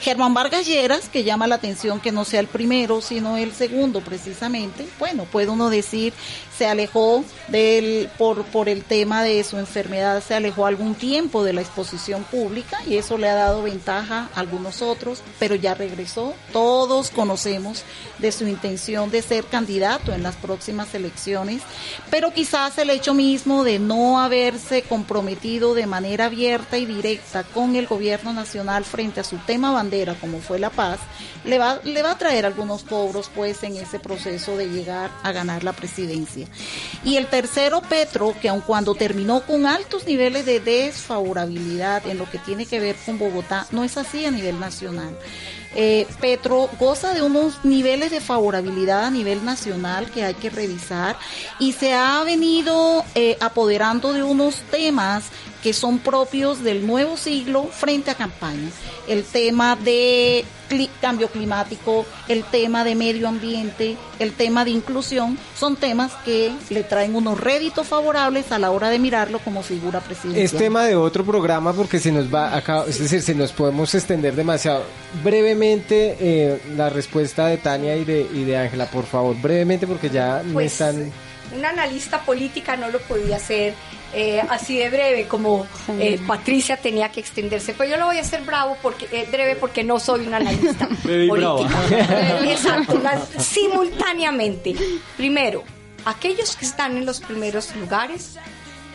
Germán 0.00 0.32
Vargas 0.32 0.66
Lleras, 0.66 1.10
que 1.10 1.24
llama 1.24 1.46
la 1.46 1.56
atención 1.56 2.00
que 2.00 2.10
no 2.10 2.24
sea 2.24 2.40
el 2.40 2.46
primero, 2.46 3.02
sino 3.02 3.36
el 3.36 3.52
segundo 3.52 4.00
precisamente, 4.00 4.86
bueno, 4.98 5.24
puede 5.24 5.50
uno 5.50 5.68
decir, 5.68 6.14
se 6.56 6.66
alejó 6.66 7.22
del, 7.48 8.08
por, 8.16 8.44
por 8.44 8.70
el 8.70 8.82
tema 8.82 9.22
de 9.22 9.44
su 9.44 9.58
enfermedad, 9.58 10.22
se 10.26 10.34
alejó 10.34 10.64
algún 10.64 10.94
tiempo 10.94 11.44
de 11.44 11.52
la 11.52 11.60
exposición 11.60 12.24
pública 12.24 12.78
y 12.86 12.96
eso 12.96 13.18
le 13.18 13.28
ha 13.28 13.34
dado 13.34 13.62
ventaja 13.62 14.30
a 14.34 14.40
algunos 14.40 14.80
otros, 14.80 15.22
pero 15.38 15.54
ya 15.54 15.74
regresó. 15.74 16.34
Todos 16.50 17.10
conocemos 17.10 17.84
de 18.18 18.32
su 18.32 18.48
intención 18.48 19.10
de 19.10 19.20
ser 19.20 19.44
candidato 19.44 20.14
en 20.14 20.22
las 20.22 20.36
próximas 20.36 20.94
elecciones, 20.94 21.60
pero 22.10 22.32
quizás 22.32 22.78
el 22.78 22.88
hecho 22.88 23.12
mismo 23.12 23.64
de 23.64 23.69
no 23.78 24.20
haberse 24.20 24.82
comprometido 24.82 25.74
de 25.74 25.86
manera 25.86 26.26
abierta 26.26 26.78
y 26.78 26.86
directa 26.86 27.44
con 27.44 27.76
el 27.76 27.86
gobierno 27.86 28.32
nacional 28.32 28.84
frente 28.84 29.20
a 29.20 29.24
su 29.24 29.36
tema 29.38 29.72
bandera, 29.72 30.14
como 30.14 30.40
fue 30.40 30.58
la 30.58 30.70
paz, 30.70 30.98
le 31.44 31.58
va, 31.58 31.80
le 31.84 32.02
va 32.02 32.12
a 32.12 32.18
traer 32.18 32.46
algunos 32.46 32.84
cobros 32.84 33.30
pues 33.34 33.62
en 33.62 33.76
ese 33.76 33.98
proceso 33.98 34.56
de 34.56 34.68
llegar 34.68 35.10
a 35.22 35.32
ganar 35.32 35.64
la 35.64 35.72
presidencia. 35.72 36.46
Y 37.04 37.16
el 37.16 37.26
tercero, 37.26 37.82
Petro, 37.82 38.34
que 38.40 38.48
aun 38.48 38.60
cuando 38.60 38.94
terminó 38.94 39.42
con 39.42 39.66
altos 39.66 40.06
niveles 40.06 40.46
de 40.46 40.60
desfavorabilidad 40.60 42.06
en 42.06 42.18
lo 42.18 42.30
que 42.30 42.38
tiene 42.38 42.66
que 42.66 42.80
ver 42.80 42.96
con 43.06 43.18
Bogotá, 43.18 43.66
no 43.70 43.84
es 43.84 43.96
así 43.96 44.24
a 44.24 44.30
nivel 44.30 44.58
nacional. 44.58 45.16
Eh, 45.74 46.06
Petro 46.20 46.68
goza 46.80 47.14
de 47.14 47.22
unos 47.22 47.64
niveles 47.64 48.10
de 48.10 48.20
favorabilidad 48.20 49.04
a 49.04 49.10
nivel 49.10 49.44
nacional 49.44 50.10
que 50.10 50.24
hay 50.24 50.34
que 50.34 50.50
revisar 50.50 51.16
y 51.60 51.72
se 51.72 51.94
ha 51.94 52.22
venido 52.24 53.04
eh, 53.14 53.36
apoderando 53.40 54.12
de 54.12 54.24
unos 54.24 54.62
temas 54.70 55.30
que 55.62 55.72
son 55.72 55.98
propios 55.98 56.62
del 56.62 56.86
nuevo 56.86 57.16
siglo 57.16 57.68
frente 57.70 58.10
a 58.10 58.14
campaña. 58.14 58.68
El 59.08 59.24
tema 59.24 59.76
de 59.76 60.44
cambio 61.00 61.28
climático, 61.28 62.06
el 62.28 62.44
tema 62.44 62.84
de 62.84 62.94
medio 62.94 63.28
ambiente, 63.28 63.96
el 64.18 64.32
tema 64.32 64.64
de 64.64 64.70
inclusión, 64.70 65.38
son 65.58 65.76
temas 65.76 66.12
que 66.24 66.52
le 66.68 66.84
traen 66.84 67.16
unos 67.16 67.40
réditos 67.40 67.86
favorables 67.86 68.52
a 68.52 68.58
la 68.58 68.70
hora 68.70 68.88
de 68.88 68.98
mirarlo 68.98 69.40
como 69.40 69.62
figura 69.62 70.00
presidencial. 70.00 70.44
Es 70.44 70.52
tema 70.52 70.84
de 70.84 70.94
otro 70.94 71.24
programa 71.24 71.72
porque 71.72 71.98
se 71.98 72.12
nos 72.12 72.32
va 72.32 72.56
acá, 72.56 72.84
es 72.86 73.00
decir, 73.00 73.22
se 73.22 73.34
nos 73.34 73.52
podemos 73.52 73.92
extender 73.94 74.34
demasiado. 74.34 74.84
Brevemente, 75.24 76.16
eh, 76.20 76.60
la 76.76 76.88
respuesta 76.88 77.46
de 77.46 77.56
Tania 77.56 77.96
y 77.96 78.04
de 78.04 78.28
y 78.32 78.44
de 78.44 78.56
Ángela, 78.56 78.86
por 78.86 79.06
favor, 79.06 79.34
brevemente 79.40 79.86
porque 79.86 80.08
ya 80.08 80.42
me 80.44 80.52
Pues, 80.52 80.72
están... 80.72 81.10
Una 81.56 81.70
analista 81.70 82.20
política 82.20 82.76
no 82.76 82.90
lo 82.90 83.00
podía 83.00 83.36
hacer 83.36 83.74
eh, 84.12 84.42
así 84.48 84.76
de 84.78 84.88
breve 84.90 85.26
como 85.28 85.66
eh, 85.98 86.20
Patricia 86.26 86.76
tenía 86.76 87.10
que 87.12 87.20
extenderse. 87.20 87.74
Pero 87.76 87.90
yo 87.90 87.96
lo 87.96 88.06
voy 88.06 88.18
a 88.18 88.22
hacer 88.22 88.42
bravo 88.42 88.76
porque 88.82 89.06
eh, 89.12 89.28
breve 89.30 89.56
porque 89.56 89.84
no 89.84 89.98
soy 90.00 90.26
una 90.26 90.38
analista 90.38 90.88
política. 91.02 91.80
Exacto, 92.50 92.98
las- 93.02 93.28
simultáneamente. 93.44 94.74
Primero, 95.16 95.62
aquellos 96.04 96.56
que 96.56 96.64
están 96.64 96.96
en 96.96 97.06
los 97.06 97.20
primeros 97.20 97.74
lugares 97.76 98.36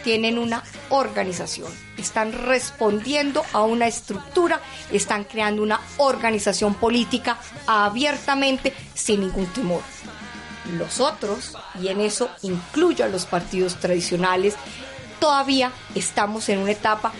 tienen 0.04 0.38
una 0.38 0.62
organización, 0.90 1.72
están 1.98 2.32
respondiendo 2.32 3.44
a 3.54 3.64
una 3.64 3.88
estructura, 3.88 4.60
están 4.92 5.24
creando 5.24 5.64
una 5.64 5.82
organización 5.98 6.76
política 6.76 7.40
abiertamente 7.66 8.72
sin 8.94 9.22
ningún 9.22 9.48
temor. 9.48 9.82
Los 10.78 11.00
otros, 11.00 11.56
y 11.82 11.88
en 11.88 12.02
eso 12.02 12.30
incluyo 12.44 13.06
a 13.06 13.08
los 13.08 13.26
partidos 13.26 13.76
tradicionales, 13.80 14.56
todavía 15.20 15.72
estamos 15.94 16.50
en 16.50 16.60
una 16.60 16.72
etapa 16.72 17.12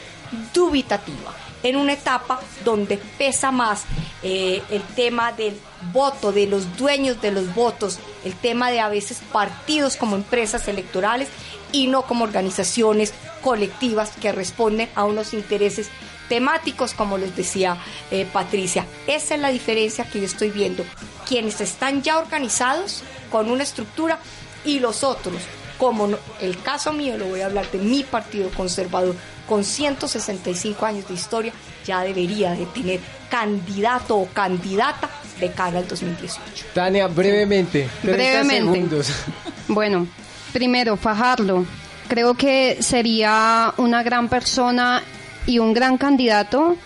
dubitativa, 0.54 1.34
en 1.64 1.76
una 1.76 1.94
etapa 1.94 2.40
donde 2.64 2.98
pesa 2.98 3.52
más 3.52 3.84
eh, 4.24 4.62
el 4.70 4.82
tema 4.82 5.32
del 5.32 5.60
voto, 5.94 6.32
de 6.32 6.48
los 6.48 6.78
dueños 6.78 7.22
de 7.22 7.32
los 7.32 7.54
votos, 7.54 8.00
el 8.24 8.34
tema 8.34 8.72
de 8.72 8.80
a 8.80 8.90
veces 8.90 9.22
partidos 9.32 9.98
como 9.98 10.16
empresas 10.16 10.68
electorales 10.68 11.30
y 11.72 11.88
no 11.88 12.04
como 12.04 12.24
organizaciones 12.24 13.14
colectivas 13.42 14.12
que 14.20 14.32
responden 14.32 14.90
a 14.96 15.04
unos 15.04 15.34
intereses 15.34 15.90
temáticos, 16.30 16.94
como 16.94 17.18
les 17.18 17.36
decía 17.36 17.78
eh, 18.12 18.28
Patricia. 18.32 18.86
Esa 19.08 19.36
es 19.36 19.42
la 19.42 19.50
diferencia 19.50 20.06
que 20.06 20.20
yo 20.20 20.26
estoy 20.26 20.50
viendo. 20.50 20.84
Quienes 21.28 21.62
están 21.62 22.02
ya 22.02 22.18
organizados 22.18 23.04
con 23.32 23.52
una 23.52 23.64
estructura 23.64 24.20
y 24.64 24.80
los 24.80 25.04
otros, 25.04 25.36
como 25.78 26.08
no- 26.08 26.18
el 26.42 26.62
caso 26.62 26.94
mío, 26.94 27.18
lo 27.18 27.26
voy 27.26 27.42
a 27.42 27.48
hablar 27.48 27.70
de 27.72 27.78
mi 27.80 28.04
partido 28.04 28.50
conservador, 28.52 29.16
con 29.48 29.64
165 29.64 30.86
años 30.86 31.08
de 31.08 31.14
historia, 31.14 31.54
ya 31.86 32.02
debería 32.02 32.52
de 32.54 32.66
tener 32.68 33.00
candidato 33.30 34.18
o 34.18 34.28
candidata 34.28 35.10
de 35.40 35.52
cara 35.52 35.80
al 35.80 35.88
2018. 35.88 36.66
Tania, 36.74 37.08
brevemente, 37.08 37.88
30 38.02 38.12
Brevemente. 38.18 38.74
segundos. 38.74 39.12
Bueno, 39.68 40.08
primero, 40.54 40.96
Fajardo. 40.96 41.66
Creo 42.08 42.36
que 42.36 42.78
sería 42.82 43.74
una 43.78 44.04
gran 44.04 44.30
persona 44.30 45.02
y 45.48 45.58
un 45.58 45.74
gran 45.74 45.98
candidato 45.98 46.78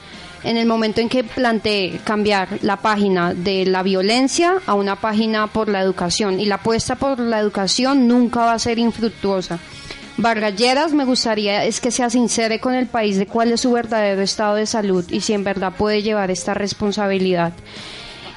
en 0.44 0.58
el 0.58 0.68
momento 0.68 1.02
en 1.02 1.10
que 1.10 1.24
plantee 1.24 2.00
cambiar 2.04 2.60
la 2.62 2.78
página 2.78 3.34
de 3.34 3.66
la 3.66 3.84
violencia 3.84 4.56
a 4.66 4.74
una 4.74 4.96
página 4.96 5.48
por 5.48 5.70
la 5.70 5.82
educación. 5.82 6.40
Y 6.40 6.46
la 6.46 6.56
apuesta 6.56 6.96
por 6.96 7.20
la 7.20 7.40
educación 7.40 8.08
nunca 8.08 8.42
va 8.42 8.54
a 8.54 8.60
ser 8.60 8.80
infructuosa. 8.80 9.60
Vargas 10.18 10.56
Lleras 10.56 10.94
me 10.94 11.06
gustaría 11.06 11.64
es 11.64 11.80
que 11.80 11.92
sea 11.92 12.10
sincere 12.10 12.60
con 12.60 12.74
el 12.74 12.88
país 12.88 13.18
de 13.18 13.26
cuál 13.26 13.54
es 13.54 13.62
su 13.62 13.72
verdadero 13.72 14.22
estado 14.22 14.56
de 14.56 14.66
salud 14.66 15.06
y 15.10 15.22
si 15.22 15.34
en 15.34 15.46
verdad 15.46 15.74
puede 15.78 16.02
llevar 16.02 16.30
esta 16.30 16.54
responsabilidad 16.54 17.54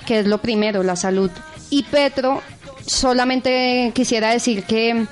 que 0.07 0.21
es 0.21 0.27
lo 0.27 0.39
primero, 0.39 0.83
la 0.83 0.97
salud. 0.97 1.31
Y 1.71 1.85
Petro, 1.85 2.43
solamente 2.87 3.93
quisiera 3.95 4.31
decir 4.31 4.65
que 4.65 5.07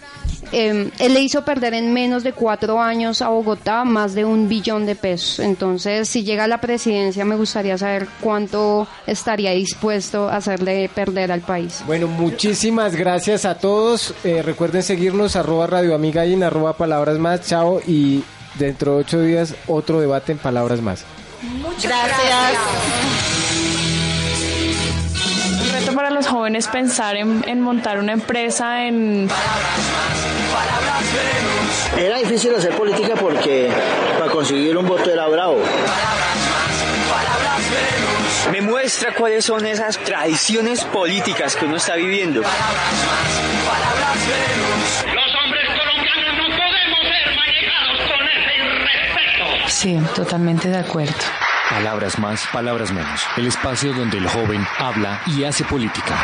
eh, 0.52 0.90
él 0.98 1.14
le 1.14 1.20
hizo 1.20 1.44
perder 1.44 1.74
en 1.74 1.92
menos 1.92 2.22
de 2.22 2.32
cuatro 2.32 2.80
años 2.80 3.22
a 3.22 3.28
Bogotá 3.28 3.84
más 3.84 4.14
de 4.14 4.24
un 4.24 4.48
billón 4.48 4.86
de 4.86 4.96
pesos. 4.96 5.40
Entonces, 5.40 6.08
si 6.08 6.24
llega 6.24 6.44
a 6.44 6.48
la 6.48 6.60
presidencia, 6.60 7.24
me 7.24 7.36
gustaría 7.36 7.78
saber 7.78 8.08
cuánto 8.20 8.86
estaría 9.06 9.52
dispuesto 9.52 10.28
a 10.28 10.36
hacerle 10.36 10.90
perder 10.94 11.32
al 11.32 11.40
país. 11.40 11.82
Bueno, 11.86 12.08
muchísimas 12.08 12.96
gracias 12.96 13.44
a 13.44 13.58
todos. 13.58 14.14
Eh, 14.24 14.42
recuerden 14.42 14.82
seguirnos, 14.82 15.36
arroba 15.36 15.66
Radio 15.66 15.94
Amiga 15.94 16.26
y 16.26 16.34
en 16.34 16.42
arroba 16.42 16.76
Palabras 16.76 17.18
Más. 17.18 17.46
Chao 17.46 17.80
y 17.86 18.24
dentro 18.58 18.94
de 18.94 19.00
ocho 19.00 19.20
días 19.20 19.54
otro 19.66 20.00
debate 20.00 20.32
en 20.32 20.38
Palabras 20.38 20.80
Más. 20.80 21.04
Muchas 21.42 21.84
Gracias. 21.84 23.39
Reto 25.80 25.94
para 25.94 26.10
los 26.10 26.26
jóvenes 26.26 26.68
pensar 26.68 27.16
en, 27.16 27.42
en 27.48 27.60
montar 27.60 27.98
una 27.98 28.12
empresa 28.12 28.84
en 28.86 29.28
Era 31.98 32.18
difícil 32.18 32.54
hacer 32.54 32.74
política 32.76 33.14
porque 33.16 33.70
para 34.18 34.30
conseguir 34.30 34.76
un 34.76 34.86
voto 34.86 35.10
era 35.10 35.26
bravo. 35.28 35.62
Me 38.52 38.60
muestra 38.60 39.14
cuáles 39.14 39.44
son 39.44 39.64
esas 39.66 39.98
tradiciones 39.98 40.84
políticas 40.84 41.56
que 41.56 41.64
uno 41.66 41.76
está 41.76 41.94
viviendo. 41.96 42.40
Los 42.40 42.50
hombres 45.44 45.66
colombianos 45.66 46.36
no 46.36 46.44
podemos 46.56 47.00
ser 47.08 47.34
manejados 47.36 48.00
con 48.10 48.28
ese 48.28 48.56
irrespeto. 48.56 49.44
Sí, 49.68 49.98
totalmente 50.14 50.68
de 50.68 50.78
acuerdo. 50.78 51.14
Palabras 51.70 52.18
más, 52.18 52.44
palabras 52.52 52.92
menos. 52.92 53.20
El 53.36 53.46
espacio 53.46 53.92
donde 53.92 54.18
el 54.18 54.26
joven 54.26 54.66
habla 54.80 55.22
y 55.26 55.44
hace 55.44 55.64
política. 55.64 56.18